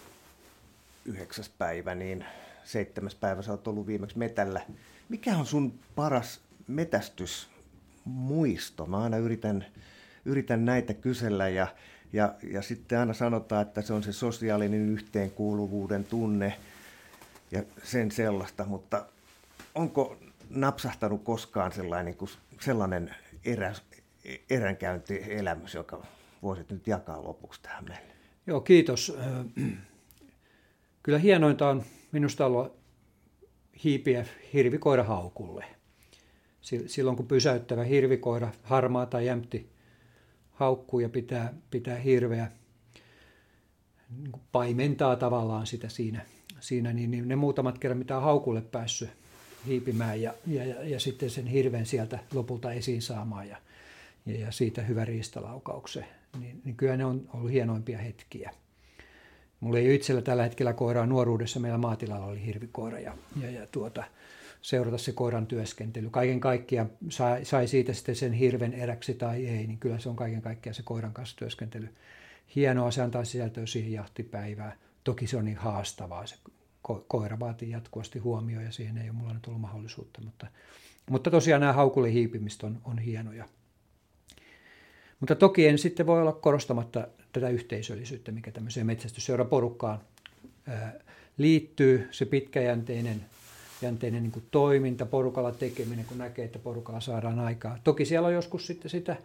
yhdeksäs 1.04 1.48
päivä, 1.48 1.94
niin 1.94 2.24
seitsemäs 2.64 3.14
päivä 3.14 3.42
sä 3.42 3.50
oot 3.50 3.68
ollut 3.68 3.86
viimeksi 3.86 4.18
metällä. 4.18 4.60
Mikä 5.08 5.36
on 5.36 5.46
sun 5.46 5.78
paras 5.94 6.40
metästysmuisto? 6.68 8.86
Mä 8.86 9.02
aina 9.02 9.16
yritän, 9.16 9.66
yritän 10.24 10.64
näitä 10.64 10.94
kysellä 10.94 11.48
ja, 11.48 11.66
ja, 12.12 12.34
ja 12.50 12.62
sitten 12.62 12.98
aina 12.98 13.14
sanotaan, 13.14 13.62
että 13.62 13.82
se 13.82 13.92
on 13.92 14.02
se 14.02 14.12
sosiaalinen 14.12 14.88
yhteenkuuluvuuden 14.88 16.04
tunne 16.04 16.58
ja 17.50 17.62
sen 17.82 18.10
sellaista, 18.10 18.64
mutta 18.64 19.06
onko 19.74 20.16
napsahtanut 20.50 21.24
koskaan 21.24 21.72
sellainen, 21.72 22.16
sellainen 22.60 23.14
erä, 23.44 23.74
eränkäyntielämys, 24.50 25.74
joka 25.74 26.06
voisit 26.42 26.70
nyt 26.70 26.86
jakaa 26.86 27.24
lopuksi 27.24 27.62
tähän 27.62 27.84
meille? 27.84 28.14
Joo, 28.46 28.60
kiitos. 28.60 29.16
Kyllä 31.04 31.18
hienointa 31.18 31.68
on 31.68 31.82
minusta 32.12 32.46
olla 32.46 32.70
hiipiä 33.84 34.26
hirvikoira 34.52 35.04
haukulle. 35.04 35.64
Silloin 36.86 37.16
kun 37.16 37.26
pysäyttävä 37.26 37.84
hirvikoira, 37.84 38.52
harmaa 38.62 39.06
tai 39.06 39.26
jämtti, 39.26 39.70
haukkuu 40.50 41.00
ja 41.00 41.08
pitää, 41.08 41.54
pitää 41.70 41.98
hirveä, 41.98 42.50
niin 44.16 44.32
paimentaa 44.52 45.16
tavallaan 45.16 45.66
sitä 45.66 45.88
siinä, 45.88 46.26
siinä 46.60 46.92
niin, 46.92 47.10
niin 47.10 47.28
ne 47.28 47.36
muutamat 47.36 47.78
kerran, 47.78 47.98
mitä 47.98 48.16
on 48.16 48.22
haukulle 48.22 48.62
päässyt 48.62 49.10
hiipimään 49.66 50.22
ja, 50.22 50.34
ja, 50.46 50.64
ja, 50.64 50.88
ja 50.88 51.00
sitten 51.00 51.30
sen 51.30 51.46
hirven 51.46 51.86
sieltä 51.86 52.18
lopulta 52.34 52.72
esiin 52.72 53.02
saamaan 53.02 53.48
ja, 53.48 53.56
ja, 54.26 54.40
ja 54.40 54.52
siitä 54.52 54.82
hyvä 54.82 55.04
riistalaukauksen, 55.04 56.06
niin, 56.40 56.62
niin 56.64 56.76
kyllä 56.76 56.96
ne 56.96 57.04
on 57.04 57.28
ollut 57.34 57.50
hienoimpia 57.50 57.98
hetkiä. 57.98 58.50
Mulla 59.64 59.78
ei 59.78 59.94
itsellä 59.94 60.22
tällä 60.22 60.42
hetkellä 60.42 60.72
koiraa 60.72 61.06
nuoruudessa, 61.06 61.60
meillä 61.60 61.78
maatilalla 61.78 62.26
oli 62.26 62.46
hirvikoira 62.46 62.98
ja, 62.98 63.14
ja, 63.42 63.50
ja 63.50 63.66
tuota, 63.66 64.04
seurata 64.62 64.98
se 64.98 65.12
koiran 65.12 65.46
työskentely. 65.46 66.10
Kaiken 66.10 66.40
kaikkiaan 66.40 66.90
sai, 67.08 67.44
sai 67.44 67.68
siitä 67.68 67.92
sitten 67.92 68.16
sen 68.16 68.32
hirven 68.32 68.72
eräksi 68.72 69.14
tai 69.14 69.46
ei, 69.46 69.66
niin 69.66 69.78
kyllä 69.78 69.98
se 69.98 70.08
on 70.08 70.16
kaiken 70.16 70.42
kaikkiaan 70.42 70.74
se 70.74 70.82
koiran 70.82 71.12
kanssa 71.12 71.36
työskentely. 71.36 71.88
Hienoa, 72.54 72.90
se 72.90 73.02
antaa 73.02 73.24
sisältöä 73.24 73.66
siihen 73.66 73.92
jahtipäivään. 73.92 74.78
Toki 75.04 75.26
se 75.26 75.36
on 75.36 75.44
niin 75.44 75.56
haastavaa, 75.56 76.26
se 76.26 76.36
ko- 76.88 77.04
koira 77.08 77.40
vaatii 77.40 77.70
jatkuvasti 77.70 78.18
huomioon 78.18 78.64
ja 78.64 78.72
siihen 78.72 78.98
ei 78.98 79.10
ole 79.10 79.18
mulla 79.18 79.34
nyt 79.34 79.46
ollut 79.46 79.60
mahdollisuutta. 79.60 80.20
Mutta, 80.24 80.46
mutta 81.10 81.30
tosiaan 81.30 81.60
nämä 81.60 81.72
haukulle 81.72 82.12
hiipimistä 82.12 82.66
on, 82.66 82.80
on 82.84 82.98
hienoja. 82.98 83.44
Mutta 85.20 85.34
toki 85.34 85.66
en 85.66 85.78
sitten 85.78 86.06
voi 86.06 86.20
olla 86.20 86.32
korostamatta 86.32 87.08
tätä 87.34 87.48
yhteisöllisyyttä, 87.48 88.32
mikä 88.32 88.50
tämmöiseen 88.50 88.86
metsästysseuraporukkaan 88.86 90.00
liittyy, 91.38 92.08
se 92.10 92.24
pitkäjänteinen 92.24 93.24
jänteinen 93.82 94.22
niin 94.22 94.32
kuin 94.32 94.44
toiminta, 94.50 95.06
porukalla 95.06 95.52
tekeminen, 95.52 96.04
kun 96.04 96.18
näkee, 96.18 96.44
että 96.44 96.58
porukalla 96.58 97.00
saadaan 97.00 97.38
aikaa. 97.38 97.78
Toki 97.84 98.04
siellä 98.04 98.28
on 98.28 98.34
joskus 98.34 98.66
sitten 98.66 98.90
sitä 98.90 99.16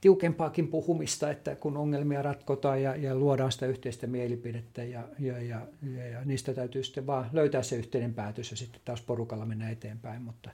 tiukempaakin 0.00 0.68
puhumista, 0.68 1.30
että 1.30 1.56
kun 1.56 1.76
ongelmia 1.76 2.22
ratkotaan 2.22 2.82
ja, 2.82 2.96
ja 2.96 3.14
luodaan 3.14 3.52
sitä 3.52 3.66
yhteistä 3.66 4.06
mielipidettä 4.06 4.84
ja, 4.84 5.02
ja, 5.18 5.42
ja, 5.42 5.60
ja, 5.96 6.06
ja 6.06 6.24
niistä 6.24 6.54
täytyy 6.54 6.84
sitten 6.84 7.06
vaan 7.06 7.30
löytää 7.32 7.62
se 7.62 7.76
yhteinen 7.76 8.14
päätös 8.14 8.50
ja 8.50 8.56
sitten 8.56 8.80
taas 8.84 9.02
porukalla 9.02 9.46
mennä 9.46 9.70
eteenpäin, 9.70 10.22
mutta, 10.22 10.50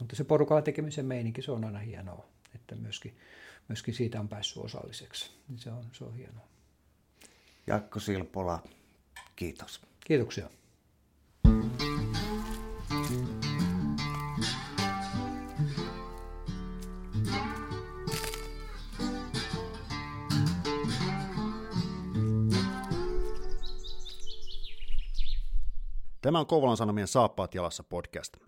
mutta 0.00 0.16
se 0.16 0.24
porukalla 0.24 0.62
tekemisen 0.62 1.06
meininki, 1.06 1.42
se 1.42 1.52
on 1.52 1.64
aina 1.64 1.78
hienoa, 1.78 2.24
että 2.54 2.74
myöskin 2.76 3.12
myöskin 3.68 3.94
siitä 3.94 4.20
on 4.20 4.28
päässyt 4.28 4.64
osalliseksi. 4.64 5.30
Niin 5.48 5.58
se, 5.58 5.70
on, 5.70 5.84
se 5.92 6.04
on 6.04 6.14
hienoa. 6.14 6.48
Jakko 7.66 8.00
Silpola, 8.00 8.62
kiitos. 9.36 9.80
Kiitoksia. 10.04 10.50
Tämä 26.20 26.38
on 26.38 26.46
Kouvolan 26.46 26.76
Sanomien 26.76 27.08
Saappaat 27.08 27.54
jalassa 27.54 27.82
podcast. 27.82 28.47